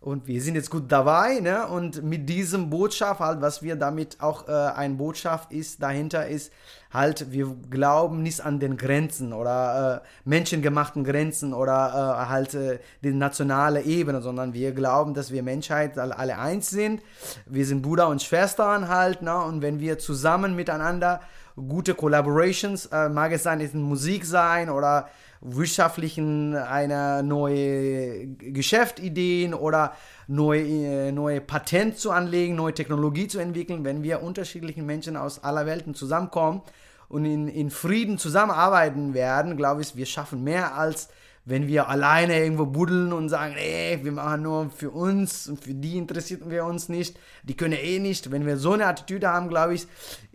Und 0.00 0.28
wir 0.28 0.40
sind 0.40 0.54
jetzt 0.54 0.70
gut 0.70 0.92
dabei, 0.92 1.40
ne? 1.40 1.66
Und 1.66 2.04
mit 2.04 2.28
diesem 2.28 2.70
Botschaft, 2.70 3.18
halt, 3.18 3.40
was 3.40 3.62
wir 3.62 3.74
damit 3.74 4.18
auch 4.20 4.46
äh, 4.46 4.52
ein 4.52 4.96
Botschaft 4.96 5.50
ist, 5.52 5.82
dahinter 5.82 6.28
ist, 6.28 6.52
halt, 6.92 7.32
wir 7.32 7.56
glauben 7.68 8.22
nicht 8.22 8.40
an 8.40 8.60
den 8.60 8.76
Grenzen 8.76 9.32
oder 9.32 10.02
äh, 10.04 10.08
menschengemachten 10.24 11.02
Grenzen 11.02 11.52
oder 11.52 12.22
äh, 12.22 12.28
halt 12.28 12.54
äh, 12.54 12.78
die 13.02 13.10
nationale 13.10 13.82
Ebene, 13.82 14.22
sondern 14.22 14.54
wir 14.54 14.70
glauben, 14.70 15.14
dass 15.14 15.32
wir 15.32 15.42
Menschheit 15.42 15.98
alle 15.98 16.38
eins 16.38 16.70
sind. 16.70 17.02
Wir 17.46 17.66
sind 17.66 17.82
Bruder 17.82 18.08
und 18.08 18.22
Schwestern 18.22 18.88
halt, 18.88 19.22
ne? 19.22 19.36
Und 19.36 19.62
wenn 19.62 19.80
wir 19.80 19.98
zusammen 19.98 20.54
miteinander 20.54 21.20
gute 21.56 21.94
Collaborations, 21.94 22.86
äh, 22.86 23.08
mag 23.08 23.32
es 23.32 23.42
sein, 23.42 23.60
es 23.60 23.74
Musik 23.74 24.24
sein 24.24 24.70
oder 24.70 25.08
wirtschaftlichen 25.40 26.56
eine 26.56 27.22
neue 27.22 28.26
Geschäftideen 28.26 29.54
oder 29.54 29.92
neue, 30.26 30.62
äh, 30.62 31.12
neue 31.12 31.40
Patent 31.40 31.98
zu 31.98 32.10
anlegen, 32.10 32.56
neue 32.56 32.74
Technologie 32.74 33.28
zu 33.28 33.38
entwickeln, 33.38 33.84
wenn 33.84 34.02
wir 34.02 34.22
unterschiedlichen 34.22 34.84
Menschen 34.86 35.16
aus 35.16 35.44
aller 35.44 35.66
Welt 35.66 35.84
zusammenkommen 35.96 36.62
und 37.08 37.24
in, 37.24 37.48
in 37.48 37.70
Frieden 37.70 38.18
zusammenarbeiten 38.18 39.14
werden, 39.14 39.56
glaube 39.56 39.82
ich, 39.82 39.96
wir 39.96 40.06
schaffen 40.06 40.44
mehr 40.44 40.76
als 40.76 41.08
wenn 41.48 41.66
wir 41.66 41.88
alleine 41.88 42.38
irgendwo 42.38 42.66
buddeln 42.66 43.10
und 43.14 43.30
sagen, 43.30 43.54
ey, 43.56 44.04
wir 44.04 44.12
machen 44.12 44.42
nur 44.42 44.70
für 44.70 44.90
uns 44.90 45.48
und 45.48 45.64
für 45.64 45.72
die 45.72 45.96
interessieren 45.96 46.50
wir 46.50 46.66
uns 46.66 46.90
nicht, 46.90 47.18
die 47.42 47.56
können 47.56 47.72
eh 47.72 47.98
nicht. 47.98 48.30
Wenn 48.30 48.44
wir 48.44 48.58
so 48.58 48.74
eine 48.74 48.86
Attitüde 48.86 49.28
haben, 49.28 49.48
glaube 49.48 49.72
ich, 49.74 49.86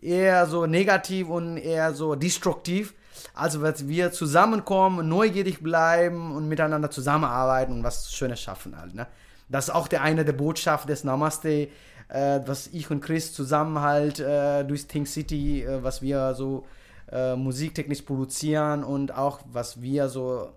eher 0.02 0.48
so 0.48 0.66
negativ 0.66 1.30
und 1.30 1.58
eher 1.58 1.94
so 1.94 2.16
destruktiv, 2.16 2.96
also, 3.34 3.62
dass 3.62 3.88
wir 3.88 4.12
zusammenkommen, 4.12 5.08
neugierig 5.08 5.62
bleiben 5.62 6.36
und 6.36 6.48
miteinander 6.48 6.92
zusammenarbeiten 6.92 7.74
und 7.74 7.84
was 7.84 8.14
Schönes 8.14 8.40
schaffen 8.40 8.78
halt. 8.80 8.94
Ne? 8.94 9.08
Das 9.50 9.66
ist 9.66 9.74
auch 9.74 9.88
der 9.88 10.02
eine 10.02 10.26
der 10.26 10.34
Botschaft 10.34 10.90
des 10.90 11.04
Namaste, 11.04 11.70
äh, 12.10 12.40
was 12.46 12.68
ich 12.68 12.90
und 12.92 13.02
Chris 13.02 13.34
zusammen 13.34 13.80
halt 13.80 14.20
äh, 14.20 14.64
durch 14.64 14.88
Think 14.88 15.08
City, 15.08 15.64
äh, 15.64 15.84
was 15.84 16.02
wir 16.02 16.34
so 16.36 16.66
äh, 17.12 17.36
musiktechnisch 17.36 18.02
produzieren 18.02 18.84
und 18.84 19.16
auch 19.16 19.42
was 19.52 19.82
wir 19.82 20.10
so, 20.10 20.50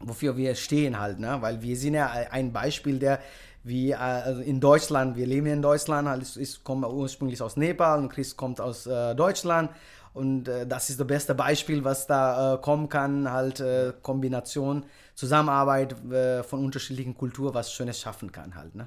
wofür 0.00 0.36
wir 0.36 0.54
stehen 0.54 0.98
halt. 0.98 1.20
Ne? 1.20 1.36
Weil 1.40 1.62
wir 1.62 1.76
sind 1.76 1.94
ja 1.94 2.10
ein 2.30 2.52
Beispiel 2.52 2.98
der 2.98 3.20
wie 3.64 3.92
äh, 3.92 3.94
also 3.94 4.42
in 4.42 4.60
Deutschland, 4.60 5.16
wir 5.16 5.26
leben 5.26 5.46
in 5.46 5.62
Deutschland, 5.62 6.06
halt, 6.06 6.36
ich 6.36 6.62
komme 6.62 6.88
ursprünglich 6.88 7.40
aus 7.42 7.56
Nepal 7.56 7.98
und 7.98 8.10
Chris 8.10 8.36
kommt 8.36 8.60
aus 8.60 8.86
äh, 8.86 9.14
Deutschland 9.14 9.70
und 10.14 10.46
äh, 10.46 10.64
das 10.64 10.90
ist 10.90 11.00
das 11.00 11.06
beste 11.06 11.34
Beispiel, 11.34 11.82
was 11.82 12.06
da 12.06 12.54
äh, 12.54 12.58
kommen 12.58 12.88
kann, 12.88 13.30
halt 13.30 13.58
äh, 13.58 13.92
Kombination, 14.00 14.84
Zusammenarbeit 15.16 15.96
äh, 16.10 16.44
von 16.44 16.64
unterschiedlichen 16.64 17.16
Kulturen, 17.16 17.52
was 17.52 17.72
Schönes 17.72 18.00
schaffen 18.00 18.30
kann 18.30 18.54
halt. 18.54 18.76
Ne? 18.76 18.86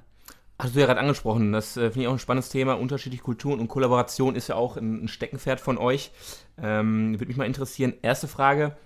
Hast 0.58 0.74
du 0.74 0.80
ja 0.80 0.86
gerade 0.86 1.02
angesprochen, 1.02 1.52
das 1.52 1.76
äh, 1.76 1.92
finde 1.92 2.02
ich 2.02 2.08
auch 2.08 2.14
ein 2.14 2.20
spannendes 2.20 2.50
Thema. 2.50 2.74
Unterschiedliche 2.76 3.24
Kulturen 3.24 3.60
und 3.60 3.68
Kollaboration 3.68 4.36
ist 4.36 4.48
ja 4.48 4.56
auch 4.56 4.78
ein, 4.78 5.10
Steckenpferd 5.10 5.60
von 5.60 5.78
euch. 5.78 6.12
Ähm, 6.62 7.12
Würde 7.16 7.28
mich 7.28 7.38
mal 7.38 7.46
interessieren. 7.46 7.94
Erste 8.02 8.30
Frage. 8.30 8.78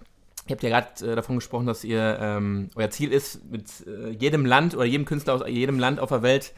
Ihr 0.48 0.56
habt 0.56 0.64
ja 0.64 0.70
gerade 0.70 1.12
äh, 1.12 1.16
davon 1.16 1.36
gesprochen, 1.36 1.68
dass 1.68 1.84
ihr 1.84 2.18
ähm, 2.20 2.72
euer 2.76 2.90
Ziel 2.90 3.14
ist, 3.14 3.46
mit 3.52 3.66
jedem 4.20 4.48
Land 4.48 4.74
oder 4.74 4.86
jedem 4.86 5.06
Künstler 5.06 5.36
aus 5.36 5.44
jedem 5.48 5.78
Land 5.78 6.00
auf 6.00 6.10
der 6.10 6.24
Welt 6.24 6.54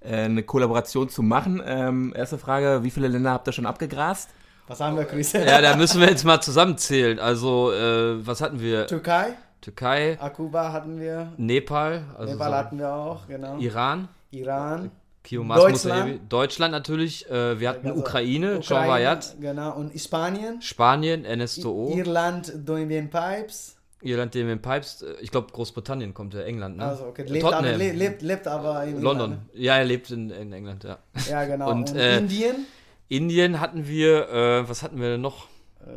eine 0.00 0.42
Kollaboration 0.42 1.08
zu 1.08 1.22
machen. 1.22 1.62
Ähm, 1.64 2.12
erste 2.16 2.38
Frage: 2.38 2.80
Wie 2.82 2.90
viele 2.90 3.08
Länder 3.08 3.30
habt 3.30 3.48
ihr 3.48 3.52
schon 3.52 3.66
abgegrast? 3.66 4.30
Was 4.68 4.80
haben 4.80 4.96
wir, 4.96 5.04
Chris? 5.04 5.32
Ja, 5.32 5.60
da 5.62 5.76
müssen 5.76 6.00
wir 6.00 6.08
jetzt 6.08 6.24
mal 6.24 6.40
zusammenzählen. 6.40 7.18
Also, 7.18 7.72
äh, 7.72 8.26
was 8.26 8.40
hatten 8.40 8.60
wir? 8.60 8.86
Türkei? 8.86 9.34
Türkei, 9.60 10.16
Akuba 10.20 10.72
hatten 10.72 11.00
wir. 11.00 11.32
Nepal, 11.36 12.04
also 12.16 12.32
Nepal 12.32 12.50
so 12.50 12.56
hatten 12.56 12.78
wir 12.78 12.92
auch, 12.92 13.26
genau. 13.26 13.58
Iran, 13.58 14.08
Iran. 14.30 14.90
Kiyomaz 15.24 15.58
Deutschland. 15.58 16.20
Deutschland 16.28 16.72
natürlich, 16.72 17.28
äh, 17.28 17.58
wir 17.58 17.68
hatten 17.68 17.88
Also 17.88 18.00
Ukraine, 18.00 18.58
Ukraine, 18.58 19.20
Genau. 19.40 19.74
Und 19.74 19.98
Spanien. 20.00 20.62
Spanien, 20.62 21.22
NSTO, 21.22 21.92
Irland, 21.96 22.52
Dominion 22.64 23.10
Pipes. 23.10 23.74
Irland, 24.00 24.34
Damien 24.34 24.62
Pipes, 24.62 25.02
äh, 25.02 25.14
ich 25.20 25.30
glaube 25.30 25.48
Großbritannien 25.52 26.14
kommt 26.14 26.32
ja, 26.34 26.42
England, 26.42 26.76
ne? 26.76 26.84
Also, 26.84 27.06
okay. 27.06 27.24
Lebt 27.26 27.44
aber, 27.44 27.56
Tottenham, 27.56 27.78
le 27.78 27.92
lebt, 27.92 28.22
lebt 28.22 28.46
aber 28.46 28.84
in 28.84 29.02
London. 29.02 29.30
Irland. 29.32 29.50
Ja, 29.54 29.76
er 29.76 29.84
lebt 29.84 30.10
in, 30.10 30.30
in 30.30 30.52
England, 30.52 30.84
ja. 30.84 30.98
Ja, 31.28 31.44
genau. 31.44 31.70
Und, 31.70 31.90
Und, 31.90 31.96
äh, 31.96 32.18
Indien. 32.18 32.66
Indien 33.08 33.60
hatten 33.60 33.86
wir, 33.86 34.28
äh, 34.28 34.68
was 34.68 34.82
hatten 34.82 35.00
wir 35.00 35.10
denn 35.12 35.20
noch? 35.20 35.46
Äh, 35.86 35.92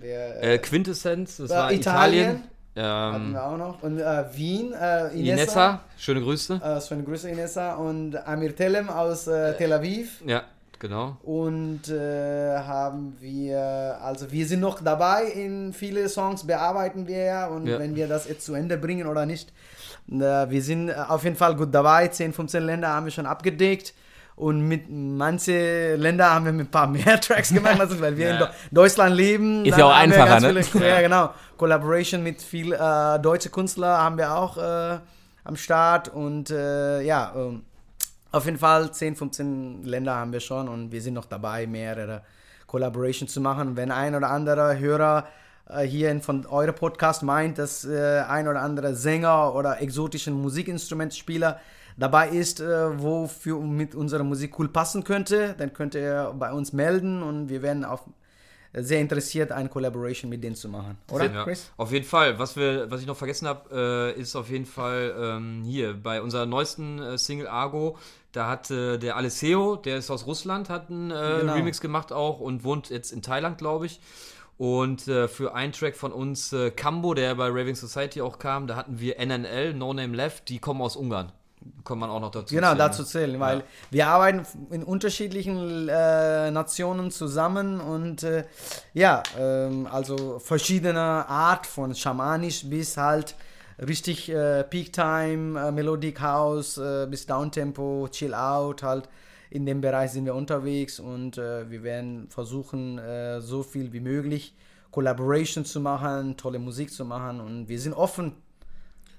wir, 0.00 0.18
Äh, 0.42 0.54
äh, 0.54 0.58
Quintessenz, 0.58 1.38
das 1.38 1.50
war 1.50 1.72
Italien. 1.72 2.42
Italien. 2.74 3.12
hatten 3.12 3.26
Ähm, 3.26 3.32
wir 3.32 3.44
auch 3.46 3.56
noch. 3.56 3.82
Und 3.82 3.98
äh, 3.98 4.24
Wien, 4.34 4.72
äh, 4.74 5.06
Inessa. 5.08 5.18
Inessa, 5.18 5.80
schöne 5.96 6.20
Grüße. 6.20 6.80
Schöne 6.86 7.04
Grüße, 7.04 7.30
Inessa. 7.30 7.74
Und 7.76 8.16
Amir 8.26 8.54
Telem 8.54 8.90
aus 8.90 9.24
Tel 9.24 9.72
Aviv. 9.72 10.20
Ja, 10.26 10.42
genau. 10.78 11.16
Und 11.22 11.82
haben 11.88 13.16
wir, 13.20 13.98
also 14.02 14.30
wir 14.30 14.46
sind 14.46 14.60
noch 14.60 14.82
dabei, 14.82 15.24
in 15.24 15.72
viele 15.72 16.06
Songs 16.10 16.46
bearbeiten 16.46 17.06
wir 17.06 17.18
ja. 17.24 17.46
Und 17.46 17.66
Ja. 17.66 17.78
wenn 17.78 17.96
wir 17.96 18.08
das 18.08 18.28
jetzt 18.28 18.44
zu 18.44 18.52
Ende 18.54 18.76
bringen 18.76 19.06
oder 19.06 19.24
nicht, 19.24 19.52
wir 20.06 20.62
sind 20.62 20.90
auf 20.92 21.24
jeden 21.24 21.36
Fall 21.36 21.56
gut 21.56 21.74
dabei. 21.74 22.08
10, 22.08 22.34
15 22.34 22.62
Länder 22.62 22.88
haben 22.88 23.06
wir 23.06 23.10
schon 23.12 23.26
abgedeckt. 23.26 23.94
Und 24.36 24.60
mit 24.68 24.84
manche 24.90 25.96
Länder 25.96 26.30
haben 26.30 26.44
wir 26.44 26.52
mit 26.52 26.68
ein 26.68 26.70
paar 26.70 26.86
mehr 26.86 27.18
Tracks 27.20 27.52
gemacht, 27.52 27.80
also 27.80 27.98
weil 28.00 28.16
wir 28.18 28.30
in 28.30 28.36
Ja. 28.36 28.46
Do 28.46 28.52
Deutschland 28.70 29.16
leben. 29.16 29.64
Ist 29.64 29.78
ja 29.78 29.86
auch 29.86 29.94
einfacher, 29.94 30.40
ne? 30.40 30.62
Viele, 30.62 30.88
ja, 30.88 31.00
genau. 31.00 31.30
Collaboration 31.56 32.22
mit 32.22 32.42
viel 32.42 32.74
äh, 32.74 33.18
deutsche 33.18 33.48
Künstler 33.48 33.96
haben 33.96 34.18
wir 34.18 34.36
auch 34.36 34.58
äh, 34.58 34.98
am 35.44 35.56
Start. 35.56 36.08
Und 36.08 36.50
äh, 36.50 37.00
ja, 37.00 37.32
ähm, 37.34 37.62
auf 38.30 38.44
jeden 38.44 38.58
Fall 38.58 38.92
10, 38.92 39.16
15 39.16 39.84
Länder 39.84 40.14
haben 40.14 40.32
wir 40.32 40.40
schon 40.40 40.68
und 40.68 40.92
wir 40.92 41.00
sind 41.00 41.14
noch 41.14 41.24
dabei, 41.24 41.66
mehrere 41.66 42.20
Collaboration 42.66 43.28
zu 43.28 43.40
machen. 43.40 43.76
Wenn 43.76 43.90
ein 43.90 44.14
oder 44.14 44.28
andere 44.28 44.78
Hörer 44.78 45.26
äh, 45.70 45.84
hier 45.84 46.10
in, 46.10 46.20
von 46.20 46.44
eurem 46.44 46.74
Podcast 46.74 47.22
meint, 47.22 47.56
dass 47.56 47.86
äh, 47.86 48.20
ein 48.28 48.48
oder 48.48 48.60
andere 48.60 48.94
Sänger 48.94 49.54
oder 49.54 49.80
exotischen 49.80 50.34
Musikinstrumentspieler 50.34 51.58
dabei 51.96 52.28
ist, 52.28 52.60
äh, 52.60 52.98
wo 53.00 53.26
für 53.26 53.60
mit 53.60 53.94
unserer 53.94 54.24
Musik 54.24 54.58
cool 54.58 54.68
passen 54.68 55.04
könnte, 55.04 55.54
dann 55.58 55.72
könnt 55.72 55.94
ihr 55.94 56.34
bei 56.38 56.52
uns 56.52 56.72
melden 56.72 57.22
und 57.22 57.48
wir 57.48 57.62
werden 57.62 57.84
auch 57.84 58.06
sehr 58.78 59.00
interessiert, 59.00 59.52
eine 59.52 59.70
Collaboration 59.70 60.28
mit 60.28 60.44
denen 60.44 60.54
zu 60.54 60.68
machen. 60.68 60.98
Oder, 61.10 61.32
Ja, 61.32 61.44
Chris? 61.44 61.70
Auf 61.78 61.92
jeden 61.92 62.04
Fall. 62.04 62.38
Was, 62.38 62.56
wir, 62.56 62.90
was 62.90 63.00
ich 63.00 63.06
noch 63.06 63.16
vergessen 63.16 63.48
habe, 63.48 64.14
äh, 64.14 64.20
ist 64.20 64.36
auf 64.36 64.50
jeden 64.50 64.66
Fall 64.66 65.14
ähm, 65.18 65.62
hier 65.64 65.94
bei 65.94 66.20
unserer 66.20 66.44
neuesten 66.44 66.98
äh, 67.00 67.16
Single 67.16 67.48
Argo. 67.48 67.96
Da 68.32 68.48
hat 68.50 68.70
äh, 68.70 68.98
der 68.98 69.16
Alessio, 69.16 69.76
der 69.76 69.96
ist 69.96 70.10
aus 70.10 70.26
Russland, 70.26 70.68
hat 70.68 70.90
einen 70.90 71.10
äh, 71.10 71.38
Genau. 71.40 71.54
Remix 71.54 71.80
gemacht 71.80 72.12
auch 72.12 72.38
und 72.38 72.64
wohnt 72.64 72.90
jetzt 72.90 73.12
in 73.12 73.22
Thailand, 73.22 73.56
glaube 73.56 73.86
ich. 73.86 73.98
Und 74.58 75.08
äh, 75.08 75.26
für 75.28 75.54
einen 75.54 75.72
Track 75.72 75.96
von 75.96 76.12
uns, 76.12 76.52
äh, 76.52 76.70
Kambo, 76.70 77.14
der 77.14 77.34
bei 77.34 77.48
Raving 77.48 77.76
Society 77.76 78.20
auch 78.20 78.38
kam, 78.38 78.66
da 78.66 78.76
hatten 78.76 79.00
wir 79.00 79.18
NNL, 79.18 79.72
No 79.72 79.94
Name 79.94 80.14
Left, 80.14 80.50
die 80.50 80.58
kommen 80.58 80.82
aus 80.82 80.96
Ungarn. 80.96 81.32
Kommt 81.84 82.00
man 82.00 82.10
auch 82.10 82.20
noch 82.20 82.30
dazu. 82.30 82.54
Genau, 82.54 82.68
zählen, 82.68 82.78
dazu 82.78 83.02
ne? 83.02 83.08
zählen, 83.08 83.40
weil 83.40 83.58
Ja. 83.58 83.64
wir 83.90 84.06
arbeiten 84.08 84.46
in 84.70 84.82
unterschiedlichen 84.82 85.88
äh, 85.88 86.50
Nationen 86.50 87.10
zusammen 87.10 87.80
und 87.80 88.22
äh, 88.22 88.44
ja, 88.94 89.22
ähm, 89.38 89.86
also 89.90 90.38
verschiedene 90.38 91.00
Art 91.00 91.66
von 91.66 91.94
schamanisch 91.94 92.64
bis 92.68 92.96
halt 92.96 93.34
richtig 93.86 94.28
äh, 94.30 94.64
Peak 94.64 94.92
Time, 94.92 95.60
äh, 95.60 95.70
Melodic 95.72 96.20
House 96.20 96.78
äh, 96.78 97.06
bis 97.08 97.26
Downtempo, 97.26 98.08
Chill 98.10 98.34
Out 98.34 98.82
halt. 98.82 99.08
In 99.50 99.64
dem 99.64 99.80
Bereich 99.80 100.10
sind 100.10 100.24
wir 100.24 100.34
unterwegs 100.34 100.98
und 100.98 101.38
äh, 101.38 101.70
wir 101.70 101.82
werden 101.84 102.28
versuchen, 102.28 103.00
so 103.40 103.62
viel 103.62 103.92
wie 103.92 104.00
möglich 104.00 104.54
Collaboration 104.90 105.64
zu 105.64 105.78
machen, 105.80 106.36
tolle 106.36 106.58
Musik 106.58 106.90
zu 106.90 107.04
machen 107.04 107.40
und 107.40 107.68
wir 107.68 107.78
sind 107.78 107.92
offen 107.92 108.32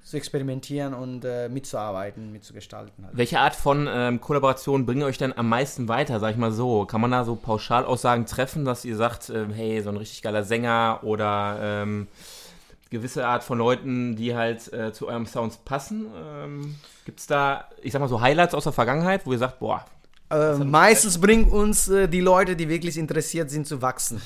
zu 0.08 0.15
experimentieren 0.15 0.93
und 0.93 1.26
äh, 1.26 1.50
mitzuarbeiten, 1.50 2.32
mitzugestalten. 2.32 3.06
Halt. 3.06 3.17
Welche 3.17 3.39
Art 3.39 3.56
von 3.56 3.89
ähm, 3.91 4.22
Kollaboration 4.22 4.86
bringen 4.86 5.04
euch 5.04 5.17
denn 5.17 5.38
am 5.38 5.50
meisten 5.50 5.89
weiter, 5.89 6.22
sag 6.22 6.32
ich 6.32 6.38
mal 6.38 6.54
so? 6.54 6.86
Kann 6.86 7.02
man 7.02 7.12
da 7.12 7.26
so 7.26 7.36
Pauschalaussagen 7.36 8.26
treffen, 8.26 8.63
dass 8.63 8.86
ihr 8.86 8.96
sagt, 8.96 9.30
ähm, 9.30 9.52
hey, 9.52 9.82
so 9.82 9.89
ein 9.89 9.98
richtig 9.98 10.22
geiler 10.22 10.46
Sänger 10.46 11.02
oder 11.04 11.60
ähm, 11.62 12.08
gewisse 12.89 13.28
Art 13.28 13.43
von 13.43 13.58
Leuten, 13.58 14.15
die 14.15 14.34
halt 14.34 14.72
äh, 14.72 14.93
zu 14.93 15.10
eurem 15.10 15.26
Sounds 15.26 15.58
passen? 15.58 16.06
Ähm, 16.15 16.76
Gibt 17.04 17.20
es 17.20 17.28
da, 17.28 17.65
ich 17.82 17.91
sag 17.91 18.00
mal 18.00 18.08
so 18.08 18.22
Highlights 18.22 18.56
aus 18.56 18.63
der 18.63 18.72
Vergangenheit, 18.72 19.26
wo 19.26 19.34
ihr 19.34 19.39
sagt, 19.39 19.60
boah, 19.60 19.84
Äh, 20.30 20.56
meistens 20.56 21.20
bringen 21.20 21.50
uns 21.50 21.89
äh, 21.89 22.08
die 22.08 22.22
Leute, 22.22 22.56
die 22.56 22.70
wirklich 22.70 22.98
interessiert 22.98 23.50
sind, 23.50 23.67
zu 23.67 23.82
wachsen. 23.82 24.22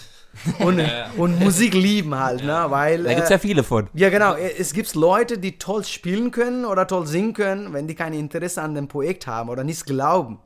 Und, 0.60 0.82
und 1.18 1.40
Musik 1.44 1.74
lieben 1.74 2.16
halt, 2.18 2.44
ne? 2.44 2.66
Weil. 2.70 3.04
da 3.04 3.10
gibt 3.14 3.24
es 3.24 3.30
äh, 3.30 3.34
ja 3.34 3.40
viele 3.40 3.64
von. 3.64 3.90
ja, 3.94 4.10
genau. 4.10 4.36
äh, 4.36 4.52
Es 4.58 4.74
gibt 4.74 4.96
Leute, 4.96 5.38
die 5.38 5.58
toll 5.60 5.84
spielen 5.84 6.32
können 6.32 6.66
oder 6.66 6.88
toll 6.88 7.06
singen 7.06 7.34
können, 7.34 7.74
wenn 7.74 7.88
die 7.88 7.96
kein 7.96 8.14
Interesse 8.14 8.62
an 8.62 8.74
dem 8.74 8.88
Projekt 8.88 9.28
haben 9.28 9.50
oder 9.50 9.64
nichts 9.64 9.86
glauben. 9.86 10.40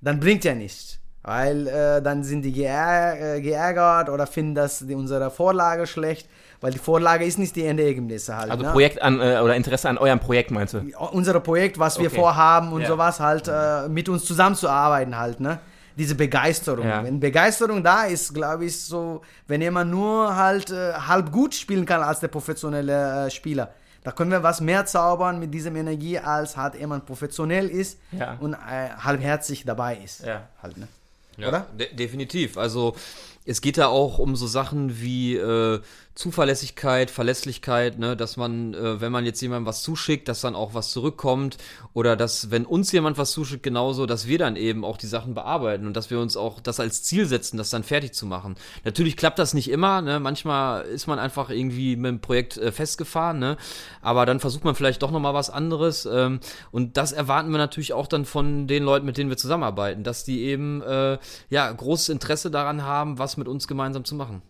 Dann 0.00 0.20
bringt 0.20 0.44
ja 0.44 0.54
nichts. 0.54 0.98
Weil 1.22 1.66
äh, 1.66 2.00
dann 2.00 2.24
sind 2.24 2.42
die 2.42 2.52
geär 2.52 3.36
äh, 3.36 3.40
geärgert 3.42 4.08
oder 4.08 4.26
finden 4.26 4.54
das 4.54 4.78
die, 4.78 4.94
unsere 4.94 5.30
Vorlage 5.30 5.86
schlecht, 5.86 6.26
weil 6.62 6.72
die 6.72 6.78
Vorlage 6.78 7.26
ist 7.26 7.38
nicht 7.38 7.54
die 7.56 7.66
Endergebnisse 7.66 8.34
halt. 8.34 8.50
Also 8.50 8.64
ne? 8.64 8.70
Projekt 8.72 9.02
an, 9.02 9.20
äh, 9.20 9.38
oder 9.38 9.54
Interesse 9.54 9.90
an 9.90 9.98
eurem 9.98 10.18
Projekt, 10.18 10.50
meinst 10.50 10.72
du? 10.72 10.82
unser 11.12 11.38
Projekt, 11.40 11.78
was 11.78 11.98
wir 11.98 12.06
Okay. 12.06 12.16
vorhaben 12.16 12.72
und 12.72 12.80
Ja. 12.82 12.86
sowas 12.88 13.20
halt 13.20 13.48
äh, 13.48 13.86
mit 13.90 14.08
uns 14.08 14.24
zusammenzuarbeiten 14.24 15.18
halt, 15.18 15.40
ne? 15.40 15.58
Diese 16.00 16.14
Begeisterung. 16.14 16.86
Ja. 16.86 17.04
Wenn 17.04 17.20
Begeisterung 17.20 17.82
da 17.84 18.04
ist, 18.04 18.32
glaube 18.32 18.64
ich, 18.64 18.74
so, 18.80 19.20
wenn 19.48 19.60
jemand 19.60 19.90
nur 19.90 20.34
halt 20.34 20.70
äh, 20.70 20.92
halb 20.94 21.30
gut 21.30 21.54
spielen 21.54 21.84
kann 21.84 22.00
als 22.02 22.20
der 22.20 22.28
professionelle 22.28 23.26
äh, 23.26 23.30
Spieler, 23.30 23.66
da 24.02 24.10
können 24.12 24.30
wir 24.30 24.42
was 24.42 24.62
mehr 24.62 24.86
zaubern 24.86 25.38
mit 25.38 25.52
dieser 25.52 25.74
Energie, 25.74 26.18
als 26.18 26.56
halt 26.56 26.74
jemand 26.74 27.04
professionell 27.04 27.68
ist 27.68 27.98
Ja. 28.12 28.38
und 28.40 28.54
äh, 28.54 28.88
halbherzig 28.98 29.64
dabei 29.66 29.98
ist. 30.02 30.24
Ja. 30.24 30.48
Halt, 30.62 30.78
ne? 30.78 30.88
Ja, 31.36 31.48
Oder? 31.48 31.66
De 31.78 31.94
definitiv. 31.94 32.56
Also 32.56 32.96
es 33.44 33.60
geht 33.60 33.76
da 33.76 33.86
auch 33.88 34.18
um 34.18 34.36
so 34.36 34.46
Sachen 34.46 35.00
wie 35.02 35.36
äh, 35.36 35.80
Zuverlässigkeit, 36.14 37.10
Verlässlichkeit, 37.10 37.98
ne, 37.98 38.16
dass 38.16 38.36
man, 38.36 38.74
äh, 38.74 39.00
wenn 39.00 39.12
man 39.12 39.24
jetzt 39.24 39.40
jemandem 39.40 39.66
was 39.66 39.82
zuschickt, 39.82 40.28
dass 40.28 40.40
dann 40.40 40.54
auch 40.54 40.74
was 40.74 40.90
zurückkommt 40.90 41.56
oder 41.94 42.16
dass, 42.16 42.50
wenn 42.50 42.66
uns 42.66 42.90
jemand 42.92 43.16
was 43.16 43.30
zuschickt, 43.30 43.62
genauso, 43.62 44.06
dass 44.06 44.26
wir 44.26 44.36
dann 44.36 44.56
eben 44.56 44.84
auch 44.84 44.96
die 44.96 45.06
Sachen 45.06 45.34
bearbeiten 45.34 45.86
und 45.86 45.96
dass 45.96 46.10
wir 46.10 46.18
uns 46.18 46.36
auch 46.36 46.60
das 46.60 46.80
als 46.80 47.04
Ziel 47.04 47.26
setzen, 47.26 47.56
das 47.56 47.70
dann 47.70 47.84
fertig 47.84 48.12
zu 48.12 48.26
machen. 48.26 48.56
Natürlich 48.84 49.16
klappt 49.16 49.38
das 49.38 49.54
nicht 49.54 49.70
immer, 49.70 50.02
ne, 50.02 50.20
manchmal 50.20 50.84
ist 50.84 51.06
man 51.06 51.18
einfach 51.18 51.48
irgendwie 51.48 51.96
mit 51.96 52.08
dem 52.10 52.20
Projekt 52.20 52.56
äh, 52.58 52.72
festgefahren, 52.72 53.38
ne, 53.38 53.56
aber 54.02 54.26
dann 54.26 54.40
versucht 54.40 54.64
man 54.64 54.74
vielleicht 54.74 55.02
doch 55.02 55.12
nochmal 55.12 55.34
was 55.34 55.48
anderes 55.48 56.06
ähm, 56.06 56.40
und 56.72 56.96
das 56.96 57.12
erwarten 57.12 57.50
wir 57.50 57.58
natürlich 57.58 57.92
auch 57.92 58.08
dann 58.08 58.24
von 58.24 58.66
den 58.66 58.82
Leuten, 58.82 59.06
mit 59.06 59.16
denen 59.16 59.30
wir 59.30 59.36
zusammenarbeiten, 59.36 60.02
dass 60.02 60.24
die 60.24 60.42
eben, 60.42 60.82
äh, 60.82 61.18
ja, 61.50 61.70
großes 61.70 62.08
Interesse 62.08 62.50
daran 62.50 62.82
haben, 62.82 63.18
was 63.18 63.36
mit 63.36 63.48
uns 63.48 63.68
gemeinsam 63.68 64.04
zu 64.04 64.14
machen. 64.14 64.42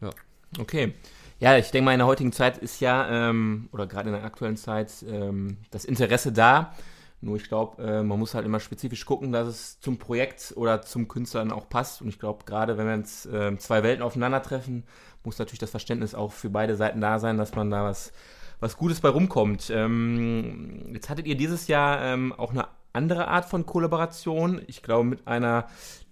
Ja. 0.00 0.10
Okay. 0.58 0.94
Ja, 1.40 1.56
ich 1.56 1.70
denke 1.70 1.86
mal, 1.86 1.92
in 1.92 1.98
der 1.98 2.06
heutigen 2.06 2.32
Zeit 2.32 2.58
ist 2.58 2.80
ja, 2.80 3.30
ähm, 3.30 3.68
oder 3.72 3.86
gerade 3.86 4.10
in 4.10 4.14
der 4.14 4.24
aktuellen 4.24 4.56
Zeit, 4.56 5.04
ähm, 5.08 5.56
das 5.70 5.84
Interesse 5.84 6.30
da. 6.32 6.72
Nur 7.20 7.36
ich 7.36 7.48
glaube, 7.48 7.82
äh, 7.82 8.02
man 8.02 8.18
muss 8.18 8.34
halt 8.34 8.44
immer 8.46 8.60
spezifisch 8.60 9.04
gucken, 9.06 9.32
dass 9.32 9.48
es 9.48 9.80
zum 9.80 9.98
Projekt 9.98 10.52
oder 10.56 10.82
zum 10.82 11.08
Künstler 11.08 11.40
dann 11.40 11.52
auch 11.52 11.68
passt. 11.68 12.02
Und 12.02 12.08
ich 12.08 12.18
glaube, 12.18 12.44
gerade 12.44 12.76
wenn 12.78 12.88
jetzt 12.98 13.26
äh, 13.26 13.56
zwei 13.58 13.82
Welten 13.82 14.02
aufeinandertreffen, 14.02 14.84
muss 15.24 15.38
natürlich 15.38 15.60
das 15.60 15.70
Verständnis 15.70 16.14
auch 16.14 16.32
für 16.32 16.50
beide 16.50 16.76
Seiten 16.76 17.00
da 17.00 17.18
sein, 17.18 17.38
dass 17.38 17.54
man 17.54 17.70
da 17.70 17.84
was, 17.84 18.12
was 18.60 18.76
Gutes 18.76 19.00
bei 19.00 19.08
rumkommt. 19.08 19.70
Ähm, 19.70 20.92
jetzt 20.92 21.10
hattet 21.10 21.26
ihr 21.26 21.36
dieses 21.36 21.68
Jahr 21.68 22.02
ähm, 22.02 22.32
auch 22.32 22.50
eine 22.50 22.66
andere 22.92 23.28
Art 23.28 23.46
von 23.46 23.66
Kollaboration. 23.66 24.60
Ich 24.66 24.82
glaube, 24.82 25.04
mit 25.04 25.26
einer 25.26 25.66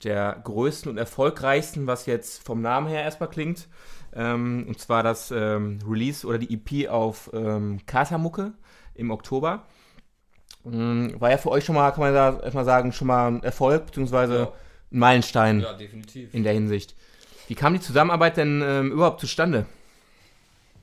der 0.04 0.40
größten 0.44 0.90
und 0.90 0.98
erfolgreichsten, 0.98 1.86
was 1.86 2.06
jetzt 2.06 2.42
vom 2.42 2.62
Namen 2.62 2.86
her 2.86 3.02
erstmal 3.02 3.28
klingt. 3.28 3.68
Ähm, 4.14 4.64
und 4.68 4.78
zwar 4.80 5.02
das 5.02 5.30
ähm, 5.30 5.78
Release 5.88 6.26
oder 6.26 6.38
die 6.38 6.52
EP 6.54 6.88
auf 6.90 7.30
ähm, 7.32 7.80
Katamucke 7.86 8.52
im 8.94 9.10
Oktober. 9.10 9.64
Ähm, 10.64 11.14
war 11.18 11.30
ja 11.30 11.38
für 11.38 11.50
euch 11.50 11.64
schon 11.64 11.74
mal, 11.76 11.90
kann 11.92 12.00
man 12.00 12.14
da 12.14 12.40
erstmal 12.40 12.64
sagen, 12.64 12.92
schon 12.92 13.06
mal 13.06 13.28
ein 13.28 13.42
Erfolg, 13.42 13.86
beziehungsweise 13.86 14.34
Ja. 14.38 14.52
ein 14.92 14.98
Meilenstein 14.98 15.64
definitiv. 15.78 16.34
in 16.34 16.42
der 16.42 16.52
Hinsicht. 16.52 16.96
Wie 17.48 17.54
kam 17.54 17.72
die 17.74 17.80
Zusammenarbeit 17.80 18.36
denn 18.36 18.62
ähm, 18.64 18.92
überhaupt 18.92 19.20
zustande? 19.20 19.66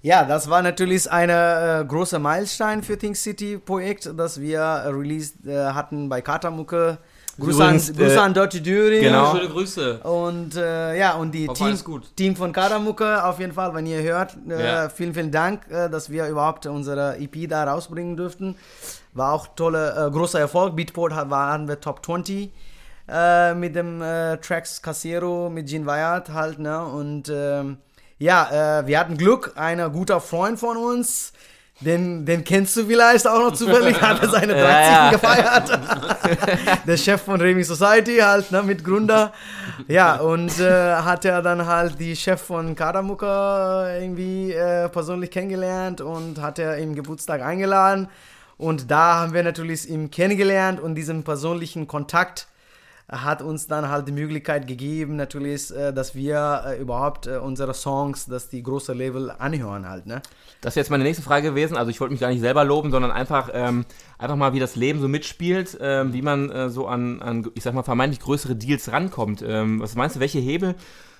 Ja, 0.02 0.26
das 0.26 0.50
war 0.50 0.62
natürlich 0.62 1.10
ein 1.12 1.30
äh, 1.30 1.84
großer 1.88 2.20
Meilenstein 2.20 2.84
für 2.84 2.98
Think 2.98 3.18
City 3.18 3.58
Projekt, 3.58 4.12
das 4.16 4.40
wir 4.40 4.60
äh, 4.60 4.88
released 4.90 5.46
äh, 5.46 5.68
hatten 5.72 6.08
bei 6.08 6.22
Katamucke 6.22 7.00
Grüße, 7.40 7.52
Übrigens, 7.64 7.90
an, 7.90 7.96
Grüße 7.98 8.16
äh, 8.16 8.20
an 8.20 8.34
Dirty 8.34 8.62
Düring. 8.64 9.02
genau. 9.02 9.36
Schöne 9.36 9.48
Grüße. 9.50 10.00
Und 10.00 10.56
äh, 10.56 10.98
ja, 10.98 11.14
und 11.14 11.32
die 11.32 11.48
Team. 11.48 11.78
Team 12.16 12.36
von 12.36 12.52
Karamucke 12.52 13.24
auf 13.24 13.40
jeden 13.40 13.54
Fall, 13.54 13.74
wenn 13.76 13.86
ihr 13.86 14.02
hört, 14.02 14.36
äh, 14.50 14.64
Ja. 14.66 14.90
vielen, 14.90 15.14
vielen 15.14 15.32
Dank, 15.32 15.62
äh, 15.70 15.88
dass 15.90 16.10
wir 16.10 16.28
überhaupt 16.28 16.66
unsere 16.66 17.18
EP 17.20 17.48
da 17.48 17.64
rausbringen 17.66 18.18
durften. 18.18 18.56
War 19.14 19.34
auch 19.34 19.48
tolle, 19.56 20.08
äh, 20.08 20.12
großer 20.12 20.40
Erfolg. 20.40 20.76
Beatport 20.76 21.14
hat- 21.14 21.30
waren 21.30 21.68
wir 21.68 21.80
Top 21.80 22.04
20 22.06 22.52
äh, 23.10 23.54
mit 23.54 23.76
dem 23.76 24.02
äh, 24.02 24.38
Tracks 24.38 24.82
Casero 24.82 25.50
mit 25.50 25.68
Gene 25.68 25.86
Wyatt 25.86 26.30
halt, 26.30 26.60
ne? 26.60 26.84
Und 26.84 27.30
ähm, 27.34 27.78
ja, 28.20 28.80
äh, 28.80 28.88
wir 28.88 29.00
hatten 29.00 29.16
Glück, 29.16 29.54
ein 29.56 29.92
guter 29.94 30.20
Freund 30.22 30.60
von 30.60 30.76
uns, 30.76 31.34
den, 31.80 32.26
den 32.26 32.44
kennst 32.44 32.76
du 32.76 32.86
vielleicht 32.86 33.28
auch 33.28 33.40
noch 33.40 33.54
zufällig, 33.54 34.02
hat 34.02 34.22
er 34.22 34.30
seine 34.30 34.54
30. 34.54 34.64
Ja, 34.64 34.82
ja. 34.82 35.12
gefeiert. 35.12 35.80
der 36.88 36.98
Chef 36.98 37.22
von 37.22 37.40
Raving 37.40 37.64
Society 37.64 38.18
halt, 38.18 38.52
ne, 38.52 38.64
Mitgründer. 38.64 39.32
Ja, 39.88 40.16
und 40.18 40.60
äh, 40.60 40.96
hat 40.96 41.26
er 41.26 41.42
dann 41.42 41.66
halt 41.66 42.00
die 42.00 42.16
Chef 42.16 42.42
von 42.42 42.76
Karamuka 42.76 43.96
irgendwie 44.00 44.54
äh, 44.54 44.90
persönlich 44.90 45.30
kennengelernt 45.30 46.02
und 46.02 46.42
hat 46.42 46.58
er 46.58 46.78
im 46.78 46.96
Geburtstag 46.96 47.42
eingeladen. 47.42 48.08
Und 48.58 48.90
da 48.90 49.20
haben 49.20 49.34
wir 49.34 49.44
natürlich 49.44 49.88
ihn 49.88 50.10
kennengelernt 50.10 50.80
und 50.80 50.96
diesen 50.96 51.24
persönlichen 51.24 51.88
Kontakt 51.88 52.48
hat 53.10 53.42
uns 53.42 53.68
dann 53.68 53.88
halt 53.88 54.08
die 54.08 54.12
Möglichkeit 54.12 54.68
gegeben, 54.68 55.16
natürlich, 55.16 55.74
äh, 55.74 55.94
dass 55.94 56.14
wir 56.14 56.64
äh, 56.66 56.82
überhaupt 56.82 57.26
äh, 57.28 57.38
unsere 57.38 57.74
Songs, 57.74 58.26
dass 58.26 58.50
die 58.50 58.62
große 58.62 58.92
Level 58.92 59.32
anhören 59.32 59.88
halt, 59.88 60.08
ne? 60.08 60.22
Das 60.60 60.76
wäre 60.76 60.84
jetzt 60.84 60.90
meine 60.90 61.04
nächste 61.04 61.24
Frage 61.24 61.50
gewesen. 61.50 61.78
Also 61.78 61.90
ich 61.92 62.02
wollte 62.02 62.12
mich 62.12 62.20
gar 62.20 62.30
nicht 62.30 62.42
selber 62.42 62.66
loben, 62.66 62.92
sondern 62.92 63.12
einfach, 63.12 63.50
ähm, 63.54 63.86
einfach 64.18 64.36
mal, 64.36 64.54
wie 64.54 64.60
das 64.60 64.76
Leben 64.76 65.00
so 65.00 65.08
mitspielt, 65.08 65.78
ähm, 65.80 66.14
wie 66.14 66.22
man 66.22 66.50
äh, 66.50 66.70
so 66.70 66.88
an, 66.88 67.22
an, 67.22 67.48
ich 67.54 67.64
sag 67.64 67.74
mal, 67.74 67.84
vermeintlich 67.84 68.20
größere 68.20 68.56
Deals 68.56 68.92
rankommt. 68.92 69.44
Ähm, 69.46 69.80
was 69.80 69.96
meinst 69.96 70.16
du, 70.16 70.20
welche 70.20 70.40
Hebel 70.40 70.76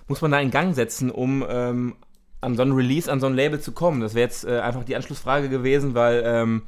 muss 0.08 0.22
man 0.22 0.32
da 0.32 0.40
in 0.40 0.52
Gang 0.52 0.76
setzen, 0.76 1.12
um 1.12 1.46
ähm, 1.48 1.96
an 2.42 2.56
so 2.56 2.64
ein 2.64 2.72
Release, 2.72 3.10
an 3.12 3.20
so 3.20 3.28
ein 3.28 3.36
Label 3.36 3.62
zu 3.62 3.72
kommen? 3.72 4.02
Das 4.02 4.14
wäre 4.14 4.26
jetzt 4.26 4.44
äh, 4.44 4.60
einfach 4.60 4.84
die 4.84 4.96
Anschlussfrage 4.96 5.50
gewesen, 5.50 5.94
weil 5.94 6.24
ähm, 6.26 6.64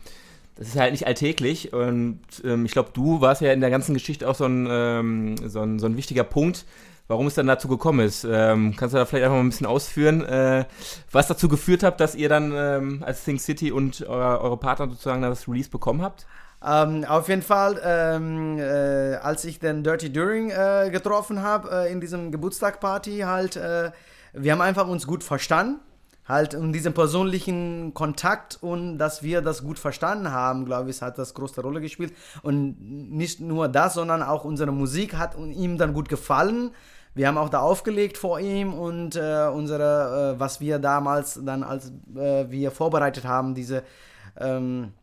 das 0.55 0.69
ist 0.69 0.79
halt 0.79 0.91
nicht 0.91 1.07
alltäglich. 1.07 1.73
Und 1.73 2.19
ähm, 2.43 2.65
ich 2.65 2.71
glaube, 2.71 2.89
du 2.93 3.21
warst 3.21 3.41
ja 3.41 3.51
in 3.53 3.61
der 3.61 3.69
ganzen 3.69 3.93
Geschichte 3.93 4.27
auch 4.27 4.35
so 4.35 4.45
ein, 4.45 4.67
ähm, 4.69 5.35
so 5.47 5.61
ein, 5.61 5.79
so 5.79 5.85
ein 5.85 5.97
wichtiger 5.97 6.23
Punkt, 6.23 6.65
warum 7.07 7.27
es 7.27 7.35
dann 7.35 7.47
dazu 7.47 7.67
gekommen 7.67 8.01
ist. 8.01 8.25
Ähm, 8.29 8.75
kannst 8.75 8.93
du 8.93 8.99
da 8.99 9.05
vielleicht 9.05 9.25
einfach 9.25 9.37
mal 9.37 9.43
ein 9.43 9.49
bisschen 9.49 9.67
ausführen, 9.67 10.23
äh, 10.25 10.65
was 11.11 11.27
dazu 11.27 11.47
geführt 11.47 11.83
hat, 11.83 11.99
dass 11.99 12.15
ihr 12.15 12.29
dann 12.29 12.53
ähm, 12.55 13.03
als 13.05 13.23
Think 13.23 13.41
City 13.41 13.71
und 13.71 14.01
eure, 14.07 14.41
eure 14.41 14.57
Partner 14.57 14.89
sozusagen 14.89 15.21
das 15.21 15.47
Release 15.47 15.69
bekommen 15.69 16.01
habt? 16.01 16.25
Ähm, 16.61 17.05
auf 17.05 17.29
jeden 17.29 17.41
Fall, 17.41 17.79
ähm, 17.83 18.59
äh, 18.59 19.15
als 19.15 19.45
ich 19.45 19.59
den 19.59 19.83
Dirty 19.83 20.11
During 20.11 20.49
äh, 20.49 20.89
getroffen 20.91 21.41
habe 21.41 21.69
äh, 21.71 21.91
in 21.91 22.01
diesem 22.01 22.31
Geburtstagparty, 22.31 23.19
halt, 23.19 23.55
äh, 23.55 23.91
wir 24.33 24.51
haben 24.51 24.61
einfach 24.61 24.87
uns 24.87 25.07
gut 25.07 25.23
verstanden. 25.23 25.79
Halt 26.29 26.53
in 26.53 26.71
diesem 26.71 26.93
persönlichen 26.93 27.95
Kontakt 27.95 28.59
und 28.61 28.99
dass 28.99 29.23
wir 29.23 29.41
das 29.41 29.63
gut 29.63 29.79
verstanden 29.79 30.31
haben, 30.31 30.65
glaube 30.65 30.91
ich, 30.91 31.01
hat 31.01 31.17
das 31.17 31.33
große 31.33 31.59
Rolle 31.59 31.81
gespielt. 31.81 32.13
Und 32.43 32.77
nicht 32.79 33.39
nur 33.39 33.67
das, 33.67 33.95
sondern 33.95 34.21
auch 34.21 34.45
unsere 34.45 34.71
Musik 34.71 35.15
hat 35.15 35.35
ihm 35.37 35.79
dann 35.79 35.91
gut 35.91 36.07
gefallen. 36.07 36.69
Wir 37.15 37.27
haben 37.27 37.39
auch 37.39 37.49
da 37.49 37.61
aufgelegt 37.61 38.17
vor 38.19 38.39
ihm 38.39 38.75
und 38.75 39.15
äh, 39.15 39.47
unsere, 39.51 40.35
äh, 40.35 40.39
was 40.39 40.61
wir 40.61 40.77
damals 40.77 41.39
dann, 41.43 41.63
als 41.63 41.91
äh, 42.15 42.45
wir 42.49 42.69
vorbereitet 42.69 43.25
haben, 43.25 43.55
diese 43.55 43.81
ähm, 44.39 44.93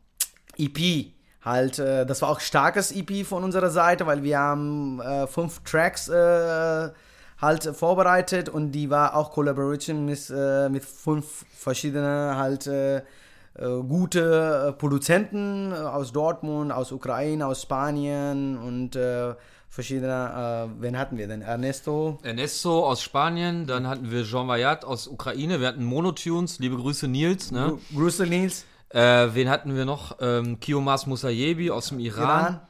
EP 0.56 1.08
halt, 1.44 1.80
äh, 1.80 2.06
das 2.06 2.22
war 2.22 2.28
auch 2.28 2.40
starkes 2.40 2.92
EP 2.92 3.26
von 3.26 3.42
unserer 3.42 3.70
Seite, 3.70 4.06
weil 4.06 4.22
wir 4.22 4.38
haben 4.38 5.00
äh, 5.00 5.26
fünf 5.26 5.60
Tracks 5.64 6.08
äh, 6.08 6.90
halt 7.40 7.64
vorbereitet 7.64 8.48
und 8.48 8.72
die 8.72 8.88
war 8.90 9.14
auch 9.14 9.30
Collaboration 9.30 10.04
mit, 10.04 10.30
äh, 10.30 10.68
mit 10.68 10.84
fünf 10.84 11.44
verschiedenen 11.54 12.36
halt 12.36 12.66
äh, 12.66 12.96
äh, 12.98 13.02
gute 13.88 14.68
äh, 14.68 14.72
Produzenten 14.72 15.72
aus 15.72 16.12
Dortmund, 16.12 16.72
aus 16.72 16.92
Ukraine, 16.92 17.46
aus 17.46 17.62
Spanien 17.62 18.56
und 18.58 18.96
äh, 18.96 19.34
verschiedene, 19.68 20.68
äh, 20.78 20.82
wen 20.82 20.98
hatten 20.98 21.18
wir 21.18 21.26
denn? 21.28 21.42
Ernesto, 21.42 22.18
Ernesto 22.22 22.86
aus 22.88 23.02
Spanien, 23.02 23.66
dann 23.66 23.86
hatten 23.86 24.10
wir 24.10 24.24
Jean 24.24 24.48
Wyatt 24.48 24.84
aus 24.84 25.06
Ukraine, 25.06 25.60
wir 25.60 25.68
hatten 25.68 25.84
Monotunes, 25.84 26.58
liebe 26.58 26.76
Grüße 26.76 27.08
Nils, 27.08 27.50
ne? 27.50 27.78
Grüße 27.94 28.26
Nils, 28.26 28.64
Äh, 28.90 29.34
wen 29.34 29.50
hatten 29.50 29.74
wir 29.74 29.84
noch? 29.84 30.16
Ähm, 30.20 30.60
Kiomas 30.60 31.06
Musayebi 31.06 31.70
aus 31.70 31.88
dem 31.88 31.98
Iran. 31.98 32.22
Iran. 32.44 32.60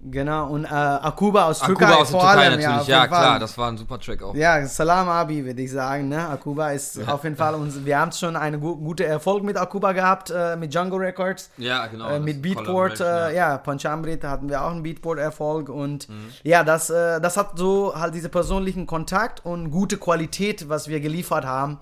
Genau, 0.00 0.48
und 0.48 0.64
äh, 0.64 0.68
Akuba 0.68 1.46
aus 1.46 1.62
Akuba 1.62 1.78
Türkei. 1.78 1.94
aus 1.94 2.10
der 2.10 2.20
vor 2.20 2.30
Türkei 2.30 2.46
allem, 2.46 2.60
natürlich, 2.60 2.86
ja, 2.88 2.98
Fall. 2.98 3.08
klar, 3.08 3.38
das 3.38 3.58
war 3.58 3.68
ein 3.68 3.76
super 3.78 3.98
Track 3.98 4.22
auch. 4.22 4.34
Ja, 4.34 4.64
Salam 4.66 5.08
Abi, 5.08 5.44
würde 5.44 5.60
ich 5.62 5.72
sagen. 5.72 6.08
Ne? 6.08 6.28
Akuba 6.28 6.70
ist 6.70 7.08
auf 7.08 7.24
jeden 7.24 7.36
Fall, 7.36 7.54
uns, 7.54 7.84
wir 7.84 7.98
haben 7.98 8.12
schon 8.12 8.36
einen 8.36 8.60
gu 8.60 8.76
guten 8.76 9.02
Erfolg 9.02 9.42
mit 9.42 9.56
Akuba 9.56 9.92
gehabt, 9.92 10.30
äh, 10.30 10.56
mit 10.56 10.72
Django 10.72 10.96
Records. 10.96 11.50
Ja, 11.56 11.86
genau. 11.86 12.08
Äh, 12.08 12.20
mit 12.20 12.40
Beatport, 12.42 12.98
Collaboration, 12.98 13.30
äh, 13.32 13.36
ja, 13.36 13.58
Panchamrit 13.58 14.22
hatten 14.24 14.48
wir 14.48 14.62
auch 14.62 14.70
einen 14.70 14.82
Beatport-Erfolg 14.82 15.68
und 15.68 16.08
ja, 16.42 16.62
das, 16.62 16.90
äh, 16.90 17.20
das 17.20 17.36
hat 17.36 17.52
so 17.56 17.94
halt 17.94 18.14
diese 18.14 18.28
persönlichen 18.28 18.86
Kontakt 18.86 19.44
und 19.44 19.70
gute 19.70 19.96
Qualität, 19.96 20.68
was 20.68 20.88
wir 20.88 21.00
geliefert 21.00 21.44
haben, 21.46 21.78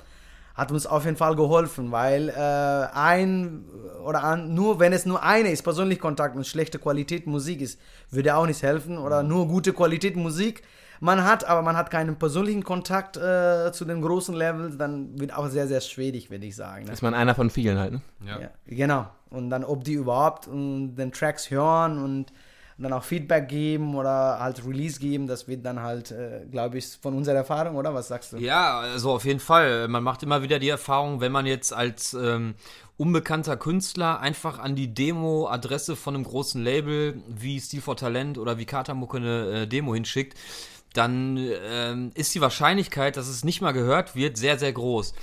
hat 0.55 0.71
uns 0.71 0.87
auf 0.87 1.05
jeden 1.05 1.17
Fall 1.17 1.35
geholfen, 1.35 1.91
weil 1.91 2.29
äh, 2.29 2.97
ein 2.97 3.65
oder 4.05 4.23
an, 4.23 4.55
nur 4.55 4.79
wenn 4.79 4.93
es 4.93 5.05
nur 5.05 5.23
eine 5.23 5.51
ist, 5.51 5.63
persönlich 5.63 5.99
Kontakt 5.99 6.37
und 6.37 6.47
schlechte 6.47 6.79
Qualität 6.79 7.27
Musik 7.27 7.61
ist, 7.61 7.81
würde 8.11 8.37
auch 8.37 8.47
nicht 8.47 8.63
helfen 8.63 8.99
oder 8.99 9.23
nur 9.23 9.49
gute 9.49 9.73
Qualität 9.73 10.17
Musik 10.17 10.63
man 11.01 11.25
hat, 11.25 11.45
aber 11.45 11.63
man 11.63 11.77
hat 11.77 11.91
keinen 11.91 12.17
persönlichen 12.17 12.65
Kontakt 12.65 13.17
äh, 13.17 13.71
zu 13.73 13.85
den 13.85 14.01
großen 14.01 14.35
Levels, 14.35 14.79
dann 14.79 15.19
wird 15.21 15.35
auch 15.37 15.49
sehr, 15.49 15.69
sehr 15.69 15.81
schwierig, 15.81 16.31
würde 16.31 16.47
ich 16.47 16.57
sagen. 16.57 16.87
Ne? 16.87 16.93
Ist 16.93 17.03
man 17.03 17.15
einer 17.15 17.35
von 17.35 17.51
vielen 17.51 17.79
halt, 17.79 17.93
ne? 17.93 18.01
Ja. 18.25 18.41
Ja, 18.41 18.51
genau. 18.67 19.07
Und 19.31 19.51
dann, 19.51 19.65
ob 19.65 19.85
die 19.85 19.95
überhaupt 19.95 20.47
ähm, 20.47 20.95
den 20.97 21.13
Tracks 21.13 21.51
hören 21.51 22.03
und 22.03 22.33
dann 22.79 22.93
auch 22.93 23.05
Feedback 23.05 23.49
geben 23.49 23.95
oder 23.95 24.39
halt 24.41 24.67
Release 24.67 24.99
geben, 24.99 25.27
das 25.27 25.47
wird 25.47 25.65
dann 25.65 25.81
halt, 25.81 26.11
äh, 26.11 26.45
glaube 26.51 26.79
ich, 26.79 26.99
von 27.01 27.15
unserer 27.15 27.37
Erfahrung, 27.37 27.77
oder? 27.77 27.95
Was 27.95 28.09
sagst 28.09 28.33
du? 28.33 28.39
Ja, 28.39 28.81
also 28.81 29.13
auf 29.13 29.25
jeden 29.25 29.41
Fall. 29.41 29.87
Man 29.89 30.03
macht 30.03 30.23
immer 30.23 30.43
wieder 30.43 30.59
die 30.59 30.69
Erfahrung, 30.69 31.21
wenn 31.21 31.31
man 31.31 31.47
jetzt 31.47 31.73
als 31.73 32.15
ähm, 32.15 32.55
unbekannter 32.97 33.57
Künstler 33.57 34.21
einfach 34.21 34.59
an 34.59 34.75
die 34.75 34.93
Demo-Adresse 34.93 35.97
von 35.97 36.15
einem 36.15 36.25
großen 36.25 36.63
Label 36.63 37.23
wie 37.29 37.61
Steel 37.61 37.81
for 37.81 37.97
Talent 37.97 38.39
oder 38.39 38.59
wie 38.59 38.67
Katamucke 38.67 39.19
eine 39.19 39.63
äh, 39.63 39.67
Demo 39.67 39.95
hinschickt, 39.95 40.37
dann 40.95 41.37
ähm, 41.39 42.13
ist 42.15 42.35
die 42.35 42.41
Wahrscheinlichkeit, 42.41 43.17
dass 43.17 43.29
es 43.29 43.45
nicht 43.45 43.61
mal 43.61 43.73
gehört 43.73 44.15
wird, 44.15 44.37
sehr, 44.37 44.59
sehr 44.59 44.73
groß. 44.73 45.15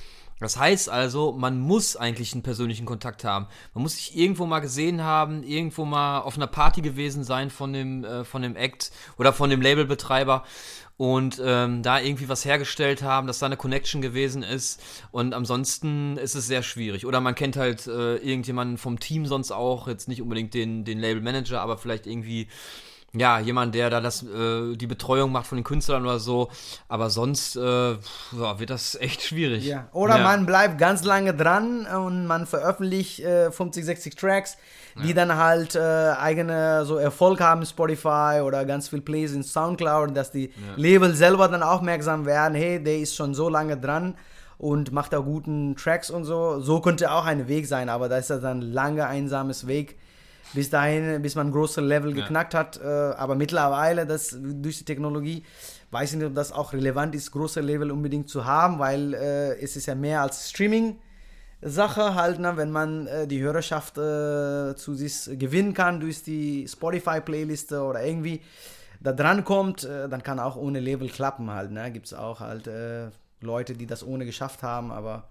Das 0.41 0.58
heißt 0.58 0.89
also, 0.89 1.32
man 1.34 1.60
muss 1.60 1.95
eigentlich 1.95 2.34
einen 2.34 2.41
persönlichen 2.41 2.88
Kontakt 2.88 3.23
haben. 3.23 3.45
Man 3.75 3.84
muss 3.84 3.95
sich 3.95 4.17
irgendwo 4.17 4.47
mal 4.47 4.60
gesehen 4.60 5.04
haben, 5.04 5.43
irgendwo 5.43 5.86
mal 5.86 6.19
auf 6.19 6.36
einer 6.36 6.47
Party 6.47 6.82
gewesen 6.82 7.23
sein 7.23 7.51
von 7.51 7.71
dem, 7.71 8.04
äh, 8.04 8.25
von 8.25 8.41
dem 8.41 8.56
Act 8.56 8.91
oder 9.17 9.34
von 9.34 9.51
dem 9.51 9.62
Labelbetreiber 9.62 10.43
und 10.97 11.41
ähm, 11.43 11.84
da 11.84 11.99
irgendwie 11.99 12.27
was 12.27 12.43
hergestellt 12.43 13.04
haben, 13.04 13.27
dass 13.27 13.39
da 13.39 13.45
eine 13.45 13.58
Connection 13.58 14.01
gewesen 14.01 14.41
ist. 14.41 14.82
Und 15.12 15.34
ansonsten 15.36 16.17
ist 16.17 16.36
es 16.36 16.47
sehr 16.47 16.63
schwierig. 16.63 17.06
Oder 17.06 17.21
man 17.21 17.36
kennt 17.36 17.56
halt 17.56 17.86
äh, 17.86 18.17
irgendjemanden 18.17 18.80
vom 18.80 18.99
Team 18.99 19.27
sonst 19.27 19.51
auch, 19.51 19.88
jetzt 19.88 20.08
nicht 20.08 20.23
unbedingt 20.23 20.56
den, 20.56 20.86
den 20.86 20.99
Labelmanager, 20.99 21.62
aber 21.62 21.77
vielleicht 21.77 22.08
irgendwie 22.08 22.47
ja, 23.13 23.39
jemand, 23.39 23.76
der 23.76 23.89
da 23.89 24.00
das, 24.00 24.24
äh, 24.24 24.76
die 24.76 24.88
Betreuung 24.88 25.32
macht 25.32 25.47
von 25.47 25.58
den 25.58 25.65
Künstlern 25.65 26.04
oder 26.04 26.19
so. 26.19 26.50
Aber 26.88 27.10
sonst 27.10 27.56
äh, 27.58 27.91
ja, 27.91 28.60
wird 28.60 28.69
das 28.69 28.95
echt 28.95 29.21
schwierig. 29.21 29.65
Ja. 29.65 29.89
Oder 29.91 30.17
Ja. 30.17 30.24
man 30.24 30.45
bleibt 30.45 30.78
ganz 30.78 31.04
lange 31.04 31.34
dran 31.34 31.86
und 31.86 32.26
man 32.26 32.45
veröffentlicht 32.45 33.19
äh, 33.19 33.52
50, 33.52 33.84
60 33.84 34.15
Tracks, 34.15 34.58
die 35.04 35.13
dann 35.13 35.36
halt 35.36 35.76
äh, 35.76 35.80
eigene 36.17 36.86
so 36.86 36.97
Erfolg 36.97 37.39
haben 37.41 37.62
in 37.62 37.67
Spotify 37.67 38.41
oder 38.43 38.63
ganz 38.65 38.89
viel 38.89 39.02
Plays 39.02 39.34
in 39.34 39.43
Soundcloud, 39.43 40.15
dass 40.15 40.32
die 40.32 40.52
Label 40.76 41.13
selber 41.13 41.47
dann 41.47 41.63
aufmerksam 41.63 42.26
werden, 42.26 42.56
hey, 42.56 42.82
der 42.84 42.97
ist 43.00 43.15
schon 43.15 43.34
so 43.34 43.50
lange 43.50 43.78
dran 43.78 44.15
und 44.58 44.91
macht 44.91 45.12
da 45.13 45.19
guten 45.19 45.76
Tracks 45.76 46.09
und 46.09 46.24
so. 46.26 46.59
So 46.59 46.82
könnte 46.82 47.12
auch 47.12 47.26
ein 47.26 47.47
Weg 47.47 47.68
sein, 47.68 47.89
aber 47.89 48.07
da 48.09 48.18
ist 48.18 48.30
das 48.30 48.41
dann 48.41 48.59
ein 48.59 48.72
langer, 48.74 49.07
einsames 49.07 49.66
Weg. 49.68 49.97
Bis 50.53 50.69
dahin, 50.69 51.21
bis 51.21 51.35
man 51.35 51.51
große 51.51 51.81
Level 51.81 52.13
geknackt 52.13 52.53
hat. 52.53 52.79
Äh, 52.81 52.85
aber 52.85 53.35
mittlerweile, 53.35 54.05
das, 54.05 54.37
durch 54.39 54.79
die 54.79 54.85
Technologie, 54.85 55.43
weiß 55.91 56.11
ich 56.11 56.17
nicht, 56.17 56.27
ob 56.27 56.35
das 56.35 56.51
auch 56.51 56.73
relevant 56.73 57.15
ist, 57.15 57.31
große 57.31 57.61
Level 57.61 57.91
unbedingt 57.91 58.29
zu 58.29 58.45
haben, 58.45 58.79
weil 58.79 59.13
äh, 59.13 59.61
es 59.61 59.75
ist 59.75 59.85
ja 59.85 59.95
mehr 59.95 60.21
als 60.21 60.49
Streaming. 60.49 60.97
Sache 61.61 62.15
halt, 62.15 62.39
ne, 62.39 62.57
wenn 62.57 62.71
man 62.71 63.07
äh, 63.07 63.27
die 63.27 63.41
Hörerschaft 63.41 63.97
äh, 63.97 64.75
zu 64.75 64.95
sich 64.95 65.29
gewinnen 65.37 65.73
kann 65.73 65.99
durch 65.99 66.23
die 66.23 66.67
Spotify-Playliste 66.67 67.83
oder 67.83 68.03
irgendwie 68.03 68.41
da 68.99 69.13
dran 69.13 69.43
kommt, 69.43 69.83
äh, 69.83 70.09
dann 70.09 70.23
kann 70.23 70.39
auch 70.39 70.55
ohne 70.55 70.79
Label 70.79 71.09
klappen 71.09 71.51
halt. 71.51 71.71
Ne? 71.71 71.91
Gibt 71.91 72.07
es 72.07 72.13
auch 72.13 72.39
halt 72.39 72.67
äh, 72.67 73.09
Leute, 73.41 73.73
die 73.73 73.85
das 73.85 74.05
ohne 74.05 74.25
geschafft 74.25 74.63
haben, 74.63 74.91
aber 74.91 75.27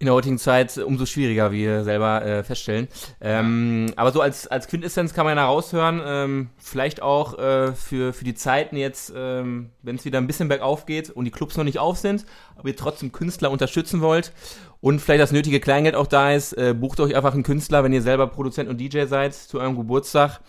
In 0.00 0.06
der 0.06 0.14
heutigen 0.14 0.38
Zeit 0.38 0.78
umso 0.78 1.06
schwieriger, 1.06 1.50
wie 1.50 1.64
wir 1.64 1.82
selber 1.82 2.24
äh, 2.24 2.44
feststellen. 2.44 2.86
Ähm. 3.20 3.92
Aber 3.96 4.12
so 4.12 4.20
als, 4.20 4.46
als 4.46 4.68
Quintessenz 4.68 5.12
kann 5.12 5.26
man 5.26 5.36
ja 5.36 5.44
raushören, 5.44 6.00
ähm, 6.04 6.50
vielleicht 6.56 7.02
auch 7.02 7.36
äh, 7.38 7.72
für, 7.72 8.12
für 8.12 8.24
die 8.24 8.34
Zeiten 8.34 8.76
jetzt, 8.76 9.12
ähm, 9.16 9.70
wenn 9.82 9.96
es 9.96 10.04
wieder 10.04 10.18
ein 10.18 10.28
bisschen 10.28 10.48
bergauf 10.48 10.86
geht 10.86 11.10
und 11.10 11.24
die 11.24 11.32
Clubs 11.32 11.56
noch 11.56 11.64
nicht 11.64 11.80
auf 11.80 11.98
sind, 11.98 12.26
aber 12.56 12.68
ihr 12.68 12.76
trotzdem 12.76 13.10
Künstler 13.10 13.50
unterstützen 13.50 14.00
wollt 14.00 14.32
und 14.80 15.00
vielleicht 15.00 15.20
das 15.20 15.32
nötige 15.32 15.58
Kleingeld 15.58 15.96
auch 15.96 16.06
da 16.06 16.32
ist, 16.32 16.52
äh, 16.52 16.74
bucht 16.78 17.00
euch 17.00 17.16
einfach 17.16 17.34
einen 17.34 17.42
Künstler, 17.42 17.82
wenn 17.82 17.92
ihr 17.92 18.02
selber 18.02 18.28
Produzent 18.28 18.68
und 18.68 18.78
DJ 18.78 19.06
seid, 19.06 19.34
zu 19.34 19.58
eurem 19.58 19.76
Geburtstag 19.76 20.40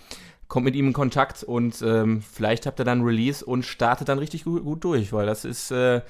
kommt 0.49 0.65
mit 0.65 0.75
ihm 0.75 0.87
in 0.87 0.93
Kontakt 0.93 1.43
und 1.43 1.81
ähm, 1.83 2.23
vielleicht 2.33 2.65
habt 2.65 2.79
ihr 2.79 2.83
dann 2.83 3.03
Release 3.03 3.45
und 3.45 3.63
startet 3.63 4.09
dann 4.09 4.17
richtig 4.17 4.43
gut, 4.43 4.63
gut 4.63 4.83
durch, 4.83 5.13
weil 5.13 5.27
das 5.27 5.45
ist 5.45 5.69
äh, 5.69 6.01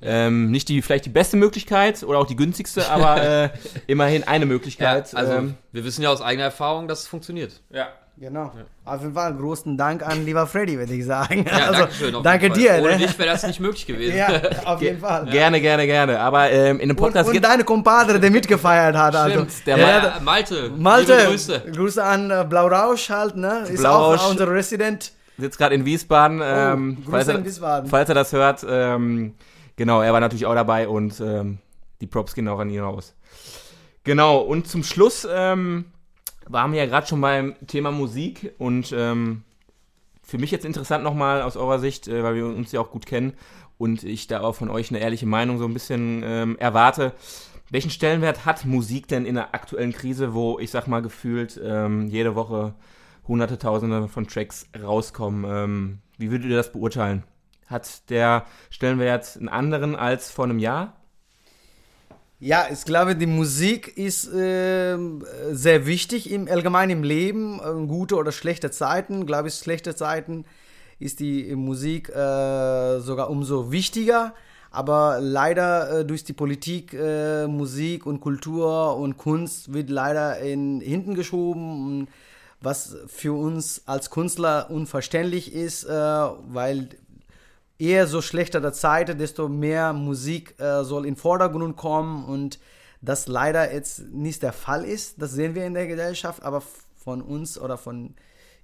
ähm, 0.00 0.50
nicht 0.50 0.70
die 0.70 0.80
vielleicht 0.80 1.04
die 1.04 1.10
beste 1.10 1.36
Möglichkeit 1.36 2.02
oder 2.02 2.18
auch 2.18 2.26
die 2.26 2.34
günstigste, 2.34 2.88
aber 2.90 3.22
äh, 3.22 3.50
immerhin 3.86 4.24
eine 4.24 4.46
Möglichkeit. 4.46 5.12
Ja, 5.12 5.18
also 5.18 5.32
ähm, 5.34 5.54
wir 5.72 5.84
wissen 5.84 6.02
ja 6.02 6.10
aus 6.10 6.22
eigener 6.22 6.44
Erfahrung, 6.44 6.88
dass 6.88 7.00
es 7.00 7.06
funktioniert. 7.06 7.60
Ja. 7.70 7.88
Genau. 8.22 8.52
Ja. 8.54 8.64
Auf 8.84 9.00
jeden 9.00 9.14
Fall 9.14 9.34
großen 9.34 9.76
Dank 9.76 10.06
an 10.06 10.24
lieber 10.24 10.46
Freddy, 10.46 10.78
würde 10.78 10.94
ich 10.94 11.04
sagen. 11.04 11.44
Ja, 11.44 11.66
also, 11.66 11.72
danke 11.72 11.92
schön. 11.92 12.22
Danke 12.22 12.50
dir. 12.50 12.74
Ohne 12.80 12.92
ne? 12.92 12.98
dich 12.98 13.18
wäre 13.18 13.30
das 13.30 13.42
nicht 13.44 13.58
möglich 13.58 13.84
gewesen. 13.84 14.16
Ja, 14.16 14.28
auf 14.64 14.80
jeden 14.80 15.00
Fall. 15.00 15.26
Gerne, 15.26 15.60
gerne, 15.60 15.86
gerne. 15.86 16.20
Aber 16.20 16.48
ähm, 16.48 16.78
in 16.78 16.86
dem 16.86 16.96
Podcast 16.96 17.28
und, 17.28 17.34
und 17.34 17.42
deine 17.42 17.64
Kompadre, 17.64 18.20
der 18.20 18.30
mitgefeiert 18.30 18.94
hat. 18.94 19.16
Also. 19.16 19.30
Stimmt, 19.30 19.50
also. 19.50 19.64
der 19.66 19.76
ja, 19.76 20.20
Malte. 20.22 20.70
Malte. 20.70 21.16
Grüße. 21.26 21.62
Grüße 21.74 22.04
an 22.04 22.30
äh, 22.30 22.46
Blaurausch 22.48 23.10
halt, 23.10 23.34
ne? 23.34 23.64
Ist 23.68 23.80
Blaurausch. 23.80 24.20
auch 24.20 24.30
unser 24.30 24.48
Resident. 24.48 25.10
Sitzt 25.36 25.58
gerade 25.58 25.74
in 25.74 25.84
Wiesbaden. 25.84 26.40
Oh, 26.40 26.44
ähm, 26.44 26.94
Grüße 26.98 27.10
falls 27.10 27.26
er, 27.26 27.34
in 27.34 27.44
Wiesbaden. 27.44 27.90
Falls 27.90 28.08
er 28.08 28.14
das 28.14 28.32
hört. 28.32 28.64
Ähm, 28.68 29.34
genau, 29.74 30.00
er 30.00 30.12
war 30.12 30.20
natürlich 30.20 30.46
auch 30.46 30.54
dabei 30.54 30.86
und 30.86 31.20
ähm, 31.20 31.58
die 32.00 32.06
Props 32.06 32.34
gehen 32.36 32.46
auch 32.46 32.60
an 32.60 32.70
ihn 32.70 32.82
raus. 32.82 33.16
Genau, 34.04 34.38
und 34.38 34.68
zum 34.68 34.84
Schluss 34.84 35.26
ähm, 35.28 35.86
waren 36.48 36.72
wir 36.72 36.80
ja 36.80 36.86
gerade 36.86 37.06
schon 37.06 37.20
beim 37.20 37.54
Thema 37.66 37.90
Musik 37.90 38.52
und 38.58 38.92
ähm, 38.96 39.44
für 40.22 40.38
mich 40.38 40.50
jetzt 40.50 40.64
interessant 40.64 41.04
nochmal 41.04 41.42
aus 41.42 41.56
eurer 41.56 41.78
Sicht, 41.78 42.08
äh, 42.08 42.22
weil 42.22 42.34
wir 42.34 42.46
uns 42.46 42.72
ja 42.72 42.80
auch 42.80 42.90
gut 42.90 43.06
kennen 43.06 43.34
und 43.78 44.04
ich 44.04 44.26
da 44.26 44.40
auch 44.40 44.54
von 44.54 44.70
euch 44.70 44.90
eine 44.90 45.00
ehrliche 45.00 45.26
Meinung 45.26 45.58
so 45.58 45.64
ein 45.64 45.74
bisschen 45.74 46.22
ähm, 46.24 46.56
erwarte. 46.58 47.12
Welchen 47.70 47.90
Stellenwert 47.90 48.44
hat 48.44 48.64
Musik 48.64 49.08
denn 49.08 49.24
in 49.24 49.34
der 49.34 49.54
aktuellen 49.54 49.92
Krise, 49.92 50.34
wo 50.34 50.58
ich 50.58 50.70
sag 50.70 50.86
mal 50.86 51.02
gefühlt 51.02 51.60
ähm, 51.62 52.06
jede 52.06 52.34
Woche 52.34 52.74
hunderte, 53.26 53.58
tausende 53.58 54.08
von 54.08 54.26
Tracks 54.26 54.68
rauskommen? 54.80 55.44
Ähm, 55.48 55.98
wie 56.18 56.30
würdet 56.30 56.50
ihr 56.50 56.56
das 56.56 56.72
beurteilen? 56.72 57.24
Hat 57.66 58.10
der 58.10 58.44
Stellenwert 58.70 59.36
einen 59.36 59.48
anderen 59.48 59.96
als 59.96 60.30
vor 60.30 60.44
einem 60.44 60.58
Jahr? 60.58 61.01
Ja, 62.44 62.66
ich 62.72 62.84
glaube, 62.84 63.14
die 63.14 63.26
Musik 63.26 63.96
ist 63.96 64.26
äh, 64.26 64.98
sehr 65.52 65.86
wichtig 65.86 66.28
im 66.28 66.48
allgemeinen 66.48 66.90
im 66.90 67.04
Leben, 67.04 67.60
äh, 67.60 67.86
gute 67.86 68.16
oder 68.16 68.32
schlechte 68.32 68.72
Zeiten. 68.72 69.26
Glaube 69.26 69.46
ich, 69.46 69.54
schlechte 69.54 69.94
Zeiten 69.94 70.44
ist 70.98 71.20
die 71.20 71.54
Musik 71.54 72.08
äh, 72.08 72.98
sogar 72.98 73.30
umso 73.30 73.70
wichtiger. 73.70 74.34
Aber 74.72 75.20
leider 75.20 76.00
äh, 76.00 76.04
durch 76.04 76.24
die 76.24 76.32
Politik, 76.32 76.94
äh, 76.94 77.46
Musik 77.46 78.06
und 78.06 78.18
Kultur 78.18 78.96
und 78.96 79.18
Kunst 79.18 79.72
wird 79.72 79.88
leider 79.88 80.40
in 80.40 80.80
hinten 80.80 81.14
geschoben, 81.14 82.08
was 82.60 82.96
für 83.06 83.34
uns 83.34 83.82
als 83.86 84.10
Künstler 84.10 84.68
unverständlich 84.68 85.54
ist, 85.54 85.84
äh, 85.84 85.90
weil 85.92 86.88
eher 87.82 88.06
so 88.06 88.22
schlechter 88.22 88.60
der 88.60 88.72
Zeit, 88.72 89.18
desto 89.18 89.48
mehr 89.48 89.92
Musik 89.92 90.54
äh, 90.60 90.84
soll 90.84 91.04
in 91.04 91.16
Vordergrund 91.16 91.76
kommen 91.76 92.24
und 92.24 92.60
das 93.00 93.26
leider 93.26 93.74
jetzt 93.74 94.12
nicht 94.12 94.44
der 94.44 94.52
Fall 94.52 94.84
ist. 94.84 95.20
Das 95.20 95.32
sehen 95.32 95.56
wir 95.56 95.66
in 95.66 95.74
der 95.74 95.88
Gesellschaft, 95.88 96.44
aber 96.44 96.62
von 96.94 97.20
uns 97.20 97.58
oder 97.58 97.76
von, 97.76 98.14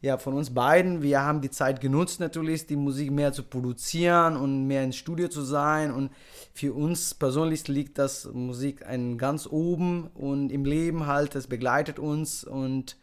ja, 0.01 0.19
von 0.19 0.35
uns 0.35 0.55
beiden, 0.55 1.03
wir 1.03 1.21
haben 1.21 1.41
die 1.41 1.51
Zeit 1.51 1.81
genutzt 1.81 2.21
natürlich, 2.21 2.69
die 2.69 2.77
Musik 2.77 3.11
mehr 3.11 3.33
zu 3.33 3.43
produzieren 3.43 4.37
und 4.37 4.69
mehr 4.69 4.85
ins 4.85 4.95
Studio 4.95 5.27
zu 5.27 5.43
sein 5.43 5.93
und 5.93 6.13
für 6.55 6.73
uns 6.73 7.15
persönlich 7.15 7.67
liegt 7.67 7.99
das 7.99 8.31
Musik 8.33 8.85
ganz 9.17 9.49
oben 9.49 10.07
und 10.15 10.53
im 10.53 10.65
Leben 10.65 11.09
halt, 11.09 11.35
es 11.35 11.49
begleitet 11.49 11.99
uns 11.99 12.45
und 12.45 12.97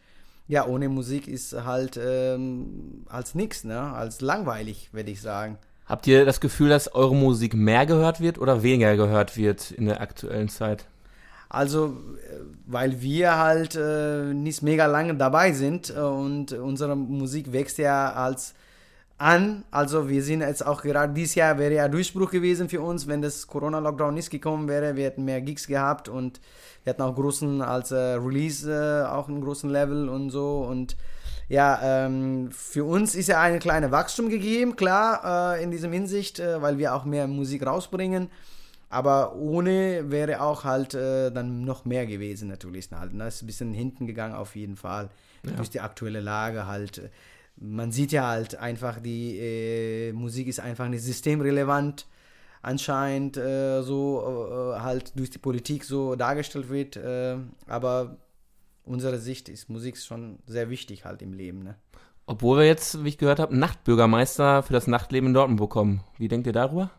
ja, 0.48 0.66
ohne 0.66 0.88
Musik 0.88 1.28
ist 1.28 1.52
halt 1.52 2.00
ähm, 2.02 3.04
als 3.06 3.34
nichts, 3.34 3.64
ne? 3.64 3.80
als 3.80 4.22
langweilig, 4.22 4.94
würde 4.94 5.10
ich 5.10 5.20
sagen. 5.20 5.58
Habt 5.86 6.06
ihr 6.08 6.24
das 6.24 6.40
Gefühl, 6.40 6.68
dass 6.68 6.94
eure 6.94 7.14
Musik 7.14 7.54
mehr 7.54 7.86
gehört 7.86 8.20
wird 8.20 8.38
oder 8.38 8.62
weniger 8.62 8.96
gehört 8.96 9.36
wird 9.36 9.70
in 9.70 9.86
der 9.86 10.00
aktuellen 10.00 10.48
Zeit? 10.48 10.86
Also, 11.48 11.86
äh, 11.86 12.40
weil 12.66 13.00
wir 13.00 13.38
halt 13.38 13.76
äh, 13.76 14.34
nicht 14.34 14.62
mega 14.62 14.86
lange 14.86 15.14
dabei 15.14 15.52
sind 15.52 15.90
äh, 15.90 16.00
und 16.00 16.52
unsere 16.52 16.96
Musik 16.96 17.52
wächst 17.52 17.78
ja 17.78 18.12
als 18.12 18.54
an. 19.18 19.64
Also 19.70 20.08
wir 20.08 20.22
sind 20.22 20.40
jetzt 20.40 20.66
auch 20.66 20.82
gerade 20.82 21.12
dieses 21.14 21.36
Jahr 21.36 21.58
wäre 21.58 21.74
ja 21.74 21.88
Durchbruch 21.88 22.30
gewesen 22.30 22.68
für 22.68 22.80
uns, 22.80 23.06
wenn 23.06 23.22
das 23.22 23.46
Corona-Lockdown 23.46 24.14
nicht 24.14 24.30
gekommen 24.30 24.68
wäre. 24.68 24.96
Wir 24.96 25.04
hätten 25.04 25.24
mehr 25.24 25.40
Gigs 25.40 25.66
gehabt 25.66 26.08
und 26.08 26.40
wir 26.84 26.90
hatten 26.90 27.02
auch 27.02 27.14
großen 27.14 27.62
als 27.62 27.92
äh, 27.92 27.96
Release 27.96 28.70
äh, 28.70 29.06
auch 29.06 29.28
einen 29.28 29.40
großen 29.40 29.70
Level 29.70 30.08
und 30.08 30.30
so 30.30 30.66
und 30.68 30.96
ja, 31.48 32.06
ähm, 32.06 32.50
für 32.50 32.84
uns 32.84 33.14
ist 33.14 33.28
ja 33.28 33.40
ein 33.40 33.60
kleines 33.60 33.92
Wachstum 33.92 34.28
gegeben, 34.28 34.74
klar, 34.74 35.54
äh, 35.56 35.62
in 35.62 35.70
diesem 35.70 35.92
Hinsicht, 35.92 36.40
äh, 36.40 36.60
weil 36.60 36.78
wir 36.78 36.94
auch 36.94 37.04
mehr 37.04 37.28
Musik 37.28 37.64
rausbringen. 37.64 38.30
Aber 38.88 39.36
ohne 39.36 40.10
wäre 40.10 40.40
auch 40.40 40.64
halt 40.64 40.94
äh, 40.94 41.30
dann 41.30 41.64
noch 41.64 41.84
mehr 41.84 42.06
gewesen, 42.06 42.48
natürlich. 42.48 42.88
Halt. 42.92 43.12
Das 43.12 43.18
ne? 43.18 43.28
ist 43.28 43.42
ein 43.42 43.46
bisschen 43.46 43.74
hinten 43.74 44.06
gegangen, 44.06 44.34
auf 44.34 44.56
jeden 44.56 44.76
Fall. 44.76 45.10
Ja. 45.44 45.52
Durch 45.52 45.70
die 45.70 45.80
aktuelle 45.80 46.20
Lage 46.20 46.66
halt. 46.66 47.10
Man 47.56 47.90
sieht 47.90 48.12
ja 48.12 48.26
halt 48.26 48.56
einfach, 48.56 49.00
die 49.00 49.38
äh, 49.38 50.12
Musik 50.12 50.48
ist 50.48 50.60
einfach 50.60 50.88
nicht 50.88 51.02
systemrelevant 51.02 52.06
anscheinend 52.62 53.36
äh, 53.36 53.82
so 53.82 54.74
äh, 54.74 54.80
halt 54.80 55.16
durch 55.16 55.30
die 55.30 55.38
Politik 55.38 55.84
so 55.84 56.16
dargestellt 56.16 56.68
wird. 56.68 56.98
Aber 57.68 58.16
unserer 58.86 59.18
Sicht 59.18 59.48
ist 59.48 59.68
Musik 59.68 59.98
schon 59.98 60.38
sehr 60.46 60.70
wichtig 60.70 61.04
halt 61.04 61.22
im 61.22 61.32
Leben. 61.32 61.62
Ne? 61.62 61.76
Obwohl 62.26 62.58
wir 62.58 62.66
jetzt, 62.66 63.04
wie 63.04 63.08
ich 63.08 63.18
gehört 63.18 63.38
habe, 63.38 63.52
einen 63.52 63.60
Nachtbürgermeister 63.60 64.62
für 64.62 64.72
das 64.72 64.86
Nachtleben 64.86 65.28
in 65.28 65.34
Dortmund 65.34 65.60
bekommen. 65.60 66.00
Wie 66.18 66.28
denkt 66.28 66.46
ihr 66.46 66.52
darüber? 66.52 66.90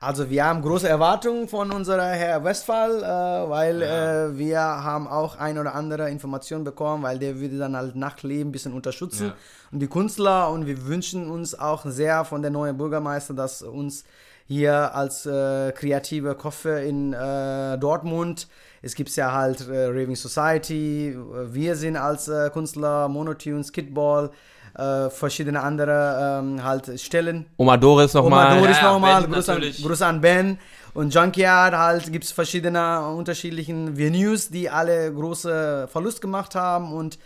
Also 0.00 0.30
wir 0.30 0.44
haben 0.44 0.62
große 0.62 0.88
Erwartungen 0.88 1.48
von 1.48 1.72
unserer 1.72 2.10
Herr 2.10 2.44
Westphal, 2.44 3.02
äh, 3.02 3.50
weil 3.50 3.80
ja. 3.80 4.26
äh, 4.26 4.38
wir 4.38 4.60
haben 4.60 5.08
auch 5.08 5.36
ein 5.36 5.58
oder 5.58 5.74
andere 5.74 6.08
Informationen 6.08 6.62
bekommen, 6.62 7.02
weil 7.02 7.18
der 7.18 7.40
würde 7.40 7.58
dann 7.58 7.76
halt 7.76 7.96
Nachtleben 7.96 8.50
ein 8.50 8.52
bisschen 8.52 8.74
unterstützen 8.74 9.28
ja. 9.28 9.34
und 9.72 9.80
die 9.80 9.88
Künstler 9.88 10.50
und 10.50 10.66
wir 10.66 10.86
wünschen 10.86 11.28
uns 11.28 11.58
auch 11.58 11.84
sehr 11.84 12.24
von 12.24 12.42
der 12.42 12.52
neuen 12.52 12.76
Bürgermeister, 12.76 13.34
dass 13.34 13.62
uns 13.62 14.04
hier 14.48 14.94
als 14.94 15.26
äh, 15.26 15.70
kreativer 15.72 16.34
Kopf 16.34 16.64
in 16.64 17.12
äh, 17.12 17.78
Dortmund 17.78 18.48
es 18.82 18.94
gibt 18.94 19.14
ja 19.16 19.32
halt 19.32 19.68
äh, 19.68 19.86
Raving 19.86 20.16
Society, 20.16 21.16
wir 21.46 21.74
sind 21.74 21.96
als 21.96 22.28
äh, 22.28 22.50
Künstler, 22.50 23.08
Monotunes, 23.08 23.72
Kidball, 23.72 24.30
äh, 24.76 25.10
verschiedene 25.10 25.60
andere 25.60 26.40
ähm, 26.40 26.62
halt 26.62 27.00
Stellen. 27.00 27.46
Oma 27.56 27.76
Doris 27.76 28.14
nochmal. 28.14 28.52
Oma 28.52 28.60
Doris 28.60 28.76
ja, 28.80 28.92
nochmal, 28.92 29.26
Gruß, 29.26 29.48
an, 29.48 29.60
Gruß 29.60 30.02
an 30.02 30.20
Ben. 30.20 30.58
Und 30.94 31.12
Junkyard 31.12 31.74
halt 31.74 32.12
gibt 32.12 32.24
es 32.24 32.32
verschiedene 32.32 33.04
unterschiedlichen 33.08 33.96
Venues, 33.96 34.48
die 34.48 34.70
alle 34.70 35.12
große 35.12 35.88
Verlust 35.90 36.20
gemacht 36.20 36.54
haben 36.54 36.92
und 36.92 37.18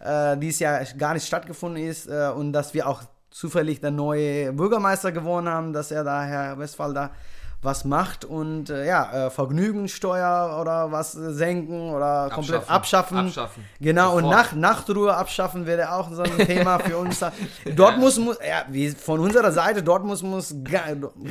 äh, 0.00 0.36
dies 0.38 0.58
Jahr 0.58 0.82
gar 0.98 1.14
nicht 1.14 1.26
stattgefunden 1.26 1.82
ist 1.82 2.06
äh, 2.06 2.30
und 2.34 2.52
dass 2.52 2.74
wir 2.74 2.86
auch 2.86 3.02
zufällig 3.34 3.80
der 3.80 3.90
neue 3.90 4.52
Bürgermeister 4.52 5.10
gewonnen 5.10 5.48
haben, 5.48 5.72
dass 5.72 5.90
er 5.90 6.04
da, 6.04 6.22
Herr 6.22 6.56
Westphal, 6.56 6.94
da 6.94 7.10
was 7.62 7.84
macht 7.86 8.26
und 8.26 8.68
äh, 8.68 8.86
ja, 8.86 9.26
äh, 9.26 9.30
Vergnügungssteuer 9.30 10.58
oder 10.60 10.92
was 10.92 11.12
senken 11.12 11.90
oder 11.90 12.28
komplett 12.30 12.68
abschaffen. 12.68 13.16
Abschaffen. 13.16 13.64
Genau, 13.80 14.16
Sofort. 14.16 14.22
und 14.24 14.30
nach, 14.30 14.52
Nachtruhe 14.52 15.14
abschaffen 15.14 15.64
wäre 15.64 15.92
auch 15.92 16.12
so 16.12 16.22
ein 16.22 16.36
Thema 16.46 16.78
für 16.78 16.98
uns. 16.98 17.24
Dort 17.74 17.96
muss, 17.96 18.18
muss 18.18 18.36
ja, 18.46 18.66
wie 18.68 18.90
von 18.90 19.18
unserer 19.18 19.50
Seite, 19.50 19.82
dort 19.82 20.04
muss, 20.04 20.22
muss 20.22 20.54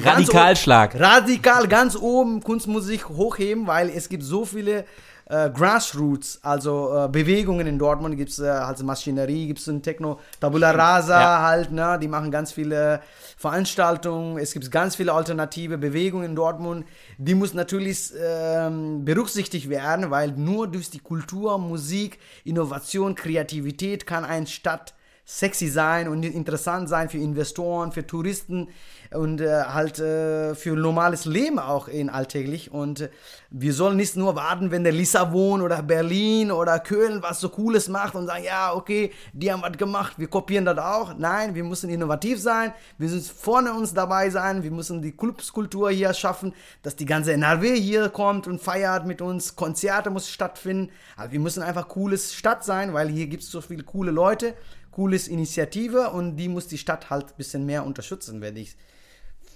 Radikalschlag. 0.04 1.00
Radikal 1.00 1.68
ganz 1.68 1.96
oben 1.96 2.42
Kunstmusik 2.42 3.10
hochheben, 3.10 3.68
weil 3.68 3.92
es 3.92 4.10
gibt 4.10 4.24
so 4.24 4.44
viele 4.44 4.86
äh, 5.26 5.50
Grassroots, 5.50 6.40
also 6.44 7.06
äh, 7.06 7.08
Bewegungen 7.08 7.68
in 7.68 7.80
Dortmund, 7.80 8.18
gibt 8.18 8.30
es 8.30 8.40
äh, 8.40 8.50
halt 8.50 8.82
Maschinerie, 8.84 9.48
gibt 9.48 9.60
es 9.60 9.68
ein 9.68 9.82
Techno, 9.82 10.20
Tabula 10.40 10.72
Rasa 10.72 11.20
ja. 11.20 11.42
halt, 11.42 11.72
ne, 11.72 11.98
die 12.02 12.08
machen 12.08 12.32
ganz 12.32 12.52
viele 12.52 13.02
Veranstaltungen, 13.38 14.38
es 14.38 14.54
gibt 14.54 14.70
ganz 14.72 14.96
viele 14.96 15.14
alternative 15.14 15.78
Bewegungen 15.78 16.26
in 16.26 16.36
Dortmund, 16.36 16.86
die 17.18 17.36
muss 17.36 17.54
natürlich 17.54 18.12
ähm, 18.22 19.06
berücksichtigt 19.06 19.70
werden, 19.70 20.12
weil 20.12 20.32
nur 20.32 20.68
durch 20.68 20.90
die 20.90 21.00
Kultur, 21.00 21.58
Musik, 21.58 22.20
Innovation, 22.44 23.16
Kreativität 23.16 24.06
kann 24.06 24.26
eine 24.26 24.48
Stadt 24.48 24.94
sexy 25.26 25.70
sein 25.70 26.08
und 26.10 26.24
interessant 26.24 26.90
sein 26.90 27.10
für 27.10 27.18
Investoren, 27.18 27.92
für 27.92 28.06
Touristen 28.06 28.68
und 29.12 29.40
äh, 29.40 29.64
halt 29.64 30.00
äh, 30.00 30.54
für 30.56 30.76
normales 30.76 31.26
Leben 31.26 31.60
auch 31.60 31.88
in 31.88 32.10
alltäglich. 32.10 32.72
Und 32.72 33.02
äh, 33.02 33.10
wir 33.50 33.74
sollen 33.74 33.96
nicht 33.96 34.16
nur 34.18 34.36
warten, 34.36 34.72
wenn 34.72 34.84
der 34.84 34.92
Lissabon 34.92 35.62
oder 35.62 35.82
Berlin 35.82 36.52
oder 36.52 36.80
Köln 36.80 37.22
was 37.22 37.40
so 37.40 37.50
Cooles 37.50 37.88
macht 37.88 38.16
und 38.16 38.28
sagen, 38.28 38.44
ja, 38.44 38.74
okay, 38.74 39.12
die 39.32 39.52
haben 39.52 39.62
was 39.62 39.78
gemacht, 39.78 40.14
wir 40.18 40.28
kopieren 40.28 40.66
das 40.66 40.78
auch. 40.78 41.16
Nein, 41.18 41.56
wir 41.56 41.64
müssen 41.64 41.90
innovativ 41.90 42.42
sein, 42.42 42.74
wir 42.98 43.10
müssen 43.10 43.22
vorne 43.22 43.74
uns 43.74 43.94
dabei 43.94 44.30
sein, 44.30 44.64
wir 44.64 44.72
müssen 44.72 45.02
die 45.02 45.12
Clubskultur 45.12 45.92
hier 45.92 46.14
schaffen, 46.14 46.54
dass 46.82 46.96
die 46.96 47.06
ganze 47.06 47.34
NRW 47.34 47.80
hier 47.80 48.10
kommt 48.10 48.48
und 48.48 48.62
feiert 48.62 49.06
mit 49.06 49.22
uns, 49.22 49.56
Konzerte 49.56 50.10
muss 50.10 50.30
stattfinden. 50.30 50.92
Also 51.16 51.32
wir 51.32 51.40
müssen 51.40 51.64
einfach 51.64 51.88
cooles 51.88 52.34
Stadt 52.34 52.64
sein, 52.64 52.94
weil 52.94 53.08
hier 53.08 53.28
gibt 53.28 53.44
es 53.44 53.52
so 53.52 53.62
viele 53.62 53.84
coole 53.84 54.12
Leute, 54.12 54.56
cooles 54.94 55.28
Initiative 55.28 56.10
und 56.12 56.36
die 56.38 56.48
muss 56.50 56.68
die 56.68 56.78
Stadt 56.78 57.10
halt 57.10 57.26
ein 57.28 57.38
bisschen 57.38 57.66
mehr 57.66 57.86
unterstützen, 57.86 58.42
wenn 58.42 58.56
ich 58.58 58.76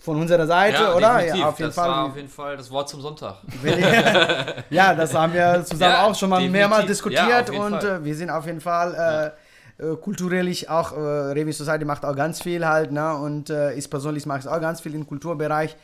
von 0.01 0.19
unserer 0.21 0.47
Seite, 0.47 0.83
Ja, 0.83 0.95
oder? 0.95 1.15
definitiv. 1.17 1.39
Ja, 1.41 1.49
auf 1.49 1.59
jeden 1.59 1.69
das 1.69 1.75
Fall. 1.75 1.89
war 1.89 2.05
auf 2.05 2.15
jeden 2.15 2.29
Fall 2.29 2.57
das 2.57 2.71
Wort 2.71 2.87
zum 2.89 3.01
Sonntag. 3.01 3.35
ja, 4.69 4.93
das 4.95 5.13
haben 5.13 5.33
wir 5.33 5.63
zusammen 5.65 5.91
Ja, 5.91 6.05
auch 6.05 6.15
schon 6.15 6.29
mal 6.29 6.37
definitiv. 6.37 6.59
mehrmals 6.59 6.81
Ja, 6.83 6.87
diskutiert 6.87 7.49
jeden 7.49 7.61
und 7.61 7.81
Fall. 7.81 8.01
äh, 8.01 8.03
wir 8.05 8.15
sind 8.15 8.29
auf 8.29 8.45
jeden 8.45 8.61
Fall 8.61 9.33
äh, 9.79 9.83
äh, 9.83 9.95
kulturell 9.97 10.49
auch, 10.69 10.93
äh, 10.93 10.95
Revi 10.97 11.51
Society 11.53 11.85
macht 11.85 12.05
auch 12.05 12.15
ganz 12.15 12.41
viel 12.41 12.65
halt, 12.65 12.91
ne? 12.91 13.15
Und 13.15 13.49
äh, 13.49 13.73
ich 13.73 13.89
persönlich 13.89 14.25
mache 14.25 14.39
es 14.39 14.47
auch 14.47 14.61
ganz 14.61 14.79
viel 14.81 14.95
im 14.95 15.05
Kulturbereich, 15.05 15.75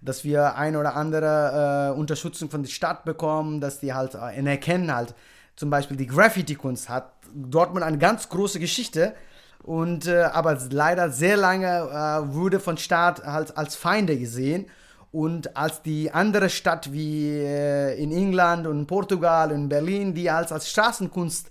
dass 0.00 0.22
wir 0.24 0.54
ein 0.56 0.76
oder 0.76 0.94
andere 0.96 1.92
äh, 1.94 1.98
Unterstützung 1.98 2.50
von 2.50 2.62
der 2.62 2.70
Stadt 2.70 3.04
bekommen, 3.04 3.60
dass 3.60 3.80
die 3.80 3.92
halt 3.92 4.14
äh, 4.14 4.44
erkennen 4.44 4.94
halt, 4.94 5.14
zum 5.56 5.70
Beispiel 5.70 5.96
die 5.96 6.06
Graffiti-Kunst 6.06 6.88
hat 6.88 7.11
Dortmund 7.34 7.84
eine 7.84 7.98
ganz 7.98 8.28
große 8.28 8.60
Geschichte 8.60 9.14
und 9.62 10.06
äh, 10.06 10.22
aber 10.22 10.58
leider 10.70 11.10
sehr 11.10 11.36
lange 11.36 11.66
äh, 11.66 12.34
wurde 12.34 12.60
von 12.60 12.76
Staat 12.76 13.24
halt 13.24 13.56
als 13.56 13.76
Feinde 13.76 14.18
gesehen 14.18 14.66
und 15.12 15.56
als 15.56 15.82
die 15.82 16.10
andere 16.10 16.48
Stadt 16.48 16.92
wie 16.92 17.28
äh, 17.28 18.02
in 18.02 18.12
England 18.12 18.66
und 18.66 18.86
Portugal 18.86 19.52
und 19.52 19.68
Berlin, 19.68 20.14
die 20.14 20.30
als, 20.30 20.50
als 20.50 20.70
Straßenkunst 20.70 21.50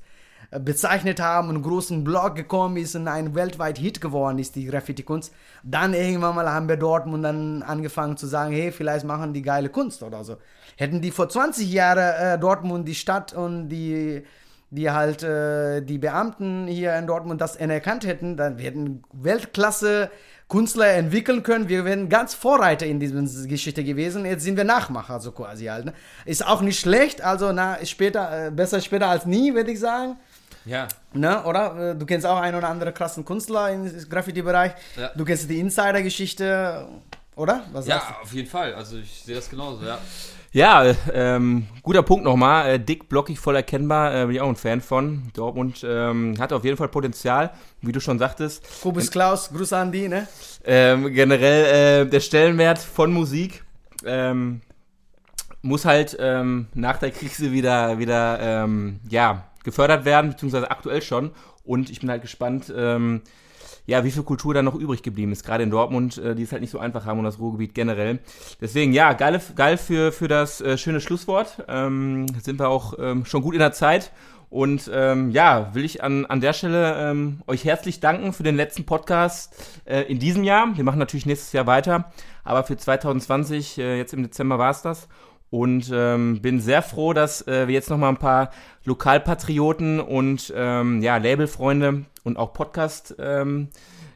äh, 0.50 0.60
bezeichnet 0.60 1.22
haben 1.22 1.50
und 1.50 1.62
großen 1.62 2.04
Blog 2.04 2.36
gekommen 2.36 2.78
ist 2.78 2.96
und 2.96 3.08
ein 3.08 3.36
weltweit 3.36 3.78
Hit 3.78 4.02
geworden 4.02 4.40
ist, 4.40 4.56
die 4.56 4.66
Graffiti-Kunst, 4.66 5.32
dann 5.64 5.94
irgendwann 5.94 6.36
mal 6.36 6.50
haben 6.52 6.68
wir 6.68 6.76
Dortmund 6.76 7.24
dann 7.24 7.62
angefangen 7.62 8.18
zu 8.18 8.26
sagen, 8.26 8.52
hey, 8.52 8.72
vielleicht 8.72 9.06
machen 9.06 9.32
die 9.32 9.44
geile 9.44 9.70
Kunst 9.70 10.02
oder 10.02 10.24
so. 10.24 10.38
Hätten 10.76 11.00
die 11.00 11.12
vor 11.12 11.30
20 11.30 11.72
Jahren 11.72 12.00
äh, 12.00 12.40
Dortmund, 12.40 12.88
die 12.88 12.96
Stadt 12.96 13.32
und 13.34 13.70
die 13.70 14.24
die 14.72 14.90
halt 14.90 15.22
äh, 15.22 15.82
die 15.82 15.98
Beamten 15.98 16.66
hier 16.68 16.96
in 16.96 17.06
Dortmund 17.06 17.42
das 17.42 17.60
anerkannt 17.60 18.06
hätten, 18.06 18.38
dann 18.38 18.58
wir 18.58 18.66
hätten 18.66 19.04
Weltklasse 19.14 20.10
Künstler 20.48 20.88
entwickeln 20.94 21.44
können. 21.44 21.70
Wir 21.70 21.86
wären 21.86 22.10
ganz 22.10 22.34
Vorreiter 22.34 22.86
in 22.86 23.00
dieser 23.00 23.22
Geschichte 23.48 23.84
gewesen. 23.84 24.26
Jetzt 24.26 24.44
sind 24.44 24.58
wir 24.58 24.64
Nachmacher, 24.64 25.20
so 25.20 25.32
quasi 25.32 25.66
halt. 25.66 25.86
Ne? 25.86 25.94
Ist 26.26 26.46
auch 26.46 26.62
nicht 26.62 26.80
schlecht, 26.80 27.22
also 27.22 27.52
na, 27.52 27.76
ist 27.76 27.90
später, 27.90 28.48
äh, 28.48 28.52
besser 28.52 28.82
später 28.82 29.08
als 29.08 29.26
nie, 29.26 29.54
würde 29.54 29.72
ich 29.72 29.80
sagen. 29.80 30.18
Ja. 30.66 30.88
Ne, 31.14 31.44
oder? 31.44 31.92
Äh, 31.92 31.96
Du 31.96 32.06
kennst 32.06 32.26
auch 32.26 32.40
ein 32.40 32.56
oder 32.56 32.70
andere 32.70 32.92
krassen 32.92 33.26
Künstler 33.26 33.72
im 33.72 34.10
Graffiti-Bereich. 34.10 34.74
Ja. 34.98 35.12
Du 35.16 35.26
kennst 35.26 35.50
die 35.50 35.60
Insider-Geschichte, 35.60 36.88
oder? 37.36 37.64
Was 37.72 37.88
Ja, 37.88 38.18
auf 38.22 38.34
jeden 38.34 38.50
Fall. 38.50 38.74
Also 38.74 38.98
ich 38.98 39.24
sehe 39.24 39.36
das 39.36 39.50
genauso, 39.50 39.86
ja. 39.86 39.98
Ja, 40.54 40.84
ähm, 41.14 41.68
guter 41.82 42.04
Punkt 42.04 42.26
nochmal. 42.26 42.72
Äh, 42.72 42.80
dick, 42.80 43.08
blockig, 43.08 43.40
voll 43.40 43.56
erkennbar. 43.56 44.14
Äh, 44.14 44.26
bin 44.26 44.36
ich 44.36 44.42
auch 44.42 44.50
ein 44.50 44.58
Fan 44.58 44.82
von. 44.82 45.32
Dortmund 45.34 45.86
ähm, 45.88 46.36
hat 46.40 46.52
auf 46.52 46.66
jeden 46.66 46.76
Fall 46.76 46.90
Potenzial, 46.90 47.52
wie 47.80 47.94
du 47.94 48.02
schon 48.02 48.20
sagtest. 48.20 48.62
Kobus 48.82 49.10
Klaus, 49.12 49.50
Grüße 49.50 49.78
an 49.78 49.94
die, 49.94 50.10
ne? 50.10 50.28
Ähm, 50.66 51.14
generell 51.14 52.04
äh, 52.04 52.10
der 52.10 52.20
Stellenwert 52.20 52.80
von 52.80 53.14
Musik 53.14 53.64
ähm, 54.06 54.60
muss 55.62 55.86
halt 55.86 56.18
ähm, 56.20 56.68
nach 56.74 56.98
der 56.98 57.12
Krise 57.12 57.54
wieder, 57.54 57.98
wieder 57.98 58.40
ähm, 58.42 59.00
ja, 59.10 59.46
gefördert 59.64 60.04
werden, 60.04 60.32
beziehungsweise 60.32 60.70
aktuell 60.70 61.02
schon. 61.02 61.32
Und 61.64 61.90
ich 61.90 62.02
bin 62.02 62.10
halt 62.10 62.24
gespannt, 62.24 62.74
ähm, 62.76 63.22
ja, 63.92 64.06
wie 64.06 64.12
viel 64.12 64.24
Kultur 64.24 64.54
da 64.54 64.62
noch 64.62 64.76
übrig 64.76 65.04
geblieben 65.04 65.34
ist, 65.34 65.46
gerade 65.46 65.64
in 65.64 65.70
Dortmund, 65.70 66.18
äh, 66.18 66.34
die 66.34 66.44
es 66.44 66.52
halt 66.54 66.62
nicht 66.62 66.72
so 66.72 66.80
einfach 66.80 67.06
haben 67.06 67.20
und 67.20 67.26
das 67.26 67.40
Ruhrgebiet 67.40 67.76
generell. 67.76 68.20
Deswegen, 68.62 68.94
ja, 68.94 69.12
geil, 69.12 69.40
geil 69.56 69.78
für, 69.78 70.14
für 70.14 70.30
das 70.30 70.62
äh, 70.62 70.78
schöne 70.78 71.02
Schlusswort. 71.02 71.64
Ähm, 71.68 72.26
sind 72.42 72.58
wir 72.58 72.70
auch 72.70 72.94
ähm, 73.00 73.26
schon 73.26 73.42
gut 73.42 73.54
in 73.54 73.60
der 73.60 73.74
Zeit. 73.74 74.12
Und 74.50 74.90
ähm, 74.94 75.32
ja, 75.32 75.74
will 75.74 75.84
ich 75.84 76.04
an, 76.04 76.26
an 76.26 76.42
der 76.42 76.54
Stelle 76.54 76.96
ähm, 76.98 77.42
euch 77.48 77.64
herzlich 77.66 78.00
danken 78.00 78.34
für 78.34 78.44
den 78.44 78.56
letzten 78.56 78.86
Podcast 78.86 79.56
äh, 79.86 80.02
in 80.04 80.20
diesem 80.20 80.44
Jahr. 80.44 80.76
Wir 80.76 80.84
machen 80.84 81.00
natürlich 81.00 81.26
nächstes 81.26 81.52
Jahr 81.52 81.68
weiter, 81.68 82.12
aber 82.44 82.64
für 82.64 82.78
2020, 82.78 83.78
äh, 83.78 83.98
jetzt 83.98 84.14
im 84.14 84.24
Dezember 84.24 84.58
war 84.58 84.72
es 84.72 84.82
das. 84.82 85.08
Und 85.52 85.92
ähm, 85.94 86.42
bin 86.42 86.60
sehr 86.60 86.82
froh, 86.82 87.14
dass 87.14 87.46
äh, 87.46 87.68
wir 87.68 87.74
jetzt 87.74 87.90
noch 87.90 87.98
mal 87.98 88.10
ein 88.10 88.18
paar 88.18 88.52
Lokalpatrioten 88.86 90.00
und 90.00 90.52
ähm, 90.56 91.04
ja, 91.04 91.18
Labelfreunde 91.18 92.06
und 92.24 92.38
auch 92.38 92.54
Podcast-Freunde 92.54 93.68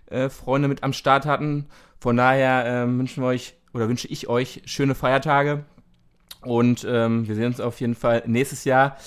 äh, 0.09 0.29
Freunde 0.29 0.67
mit 0.67 0.81
am 0.83 0.93
Start 0.93 1.25
hatten. 1.25 1.67
Von 1.99 2.17
daher 2.17 2.63
ähm, 2.65 2.99
wünschen 2.99 3.21
wir 3.21 3.27
euch 3.27 3.55
oder 3.73 3.89
wünsche 3.89 4.07
ich 4.07 4.29
euch 4.29 4.61
schöne 4.65 4.95
Feiertage 4.95 5.65
und 6.41 6.85
ähm, 6.89 7.27
wir 7.27 7.35
sehen 7.35 7.47
uns 7.47 7.59
auf 7.59 7.81
jeden 7.81 7.95
Fall 7.95 8.23
nächstes 8.25 8.63
Jahr. 8.63 8.97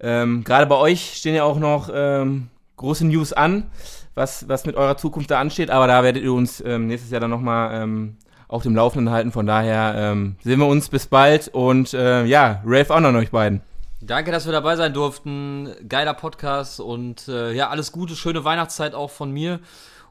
Ähm, 0.00 0.42
Gerade 0.44 0.66
bei 0.66 0.76
euch 0.76 1.14
stehen 1.14 1.34
ja 1.34 1.44
auch 1.44 1.58
noch 1.58 1.88
ähm, 1.92 2.48
große 2.76 3.06
News 3.06 3.32
an, 3.32 3.70
was, 4.14 4.48
was 4.48 4.66
mit 4.66 4.76
eurer 4.76 4.96
Zukunft 4.96 5.30
da 5.30 5.40
ansteht, 5.40 5.70
aber 5.70 5.86
da 5.86 6.02
werdet 6.02 6.24
ihr 6.24 6.32
uns 6.32 6.60
ähm, 6.64 6.86
nächstes 6.88 7.10
Jahr 7.10 7.20
dann 7.20 7.30
nochmal 7.30 7.82
ähm, 7.82 8.16
auf 8.48 8.62
dem 8.62 8.76
Laufenden 8.76 9.12
halten. 9.12 9.32
Von 9.32 9.46
daher 9.46 9.94
ähm, 9.96 10.36
sehen 10.42 10.60
wir 10.60 10.66
uns 10.66 10.88
bis 10.88 11.06
bald 11.06 11.48
und 11.48 11.94
äh, 11.94 12.24
ja, 12.24 12.62
Ralph 12.64 12.90
auch 12.90 13.00
noch 13.00 13.08
an 13.08 13.16
euch 13.16 13.30
beiden. 13.30 13.62
Danke, 14.00 14.30
dass 14.30 14.44
wir 14.44 14.52
dabei 14.52 14.76
sein 14.76 14.92
durften. 14.92 15.74
Geiler 15.88 16.14
Podcast 16.14 16.80
und 16.80 17.28
äh, 17.28 17.52
ja, 17.52 17.70
alles 17.70 17.92
Gute, 17.92 18.14
schöne 18.14 18.44
Weihnachtszeit 18.44 18.94
auch 18.94 19.10
von 19.10 19.30
mir. 19.30 19.60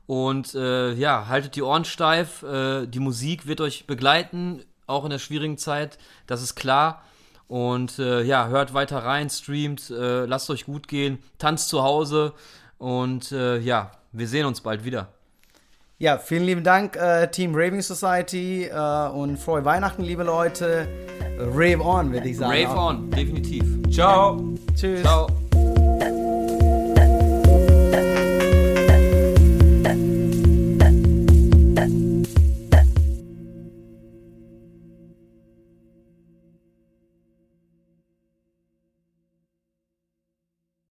Und 0.08 0.54
äh, 0.54 0.94
ja, 0.94 1.28
haltet 1.28 1.56
die 1.56 1.62
Ohren 1.62 1.86
steif. 1.86 2.44
Äh, 2.44 2.88
die 2.88 3.00
Musik 3.00 3.48
wird 3.48 3.62
euch 3.62 3.88
begleiten, 3.88 4.64
auch 4.88 5.04
in 5.04 5.12
der 5.12 5.20
schwierigen 5.20 5.58
Zeit. 5.58 5.98
Das 6.28 6.42
ist 6.42 6.56
klar. 6.56 7.04
Und 7.48 8.00
äh, 8.00 8.24
ja, 8.24 8.48
hört 8.48 8.74
weiter 8.74 9.00
rein, 9.00 9.30
streamt, 9.30 9.92
äh, 9.92 10.26
lasst 10.26 10.50
euch 10.50 10.66
gut 10.66 10.88
gehen, 10.88 11.20
tanzt 11.38 11.70
zu 11.70 11.84
Hause. 11.84 12.34
Und 12.78 13.32
äh, 13.32 13.60
ja, 13.60 13.92
wir 14.12 14.28
sehen 14.28 14.46
uns 14.46 14.62
bald 14.62 14.84
wieder. 14.84 15.10
Ja, 15.98 16.18
vielen 16.18 16.44
lieben 16.44 16.64
Dank, 16.64 16.98
äh, 16.98 17.28
Team 17.28 17.54
Raving 17.56 17.82
Society 17.82 18.66
äh, 18.66 19.08
und 19.10 19.38
frohe 19.38 19.64
Weihnachten, 19.64 20.04
liebe 20.04 20.24
Leute. 20.24 20.88
Rave 21.40 21.82
on, 21.82 22.12
würde 22.12 22.28
ich 22.30 22.38
sagen. 22.38 22.66
Rave 22.66 22.78
on, 22.78 23.10
definitiv. 23.12 23.64
Ciao! 23.92 24.54
Tschüss. 24.76 25.02
Ciao. 25.02 25.28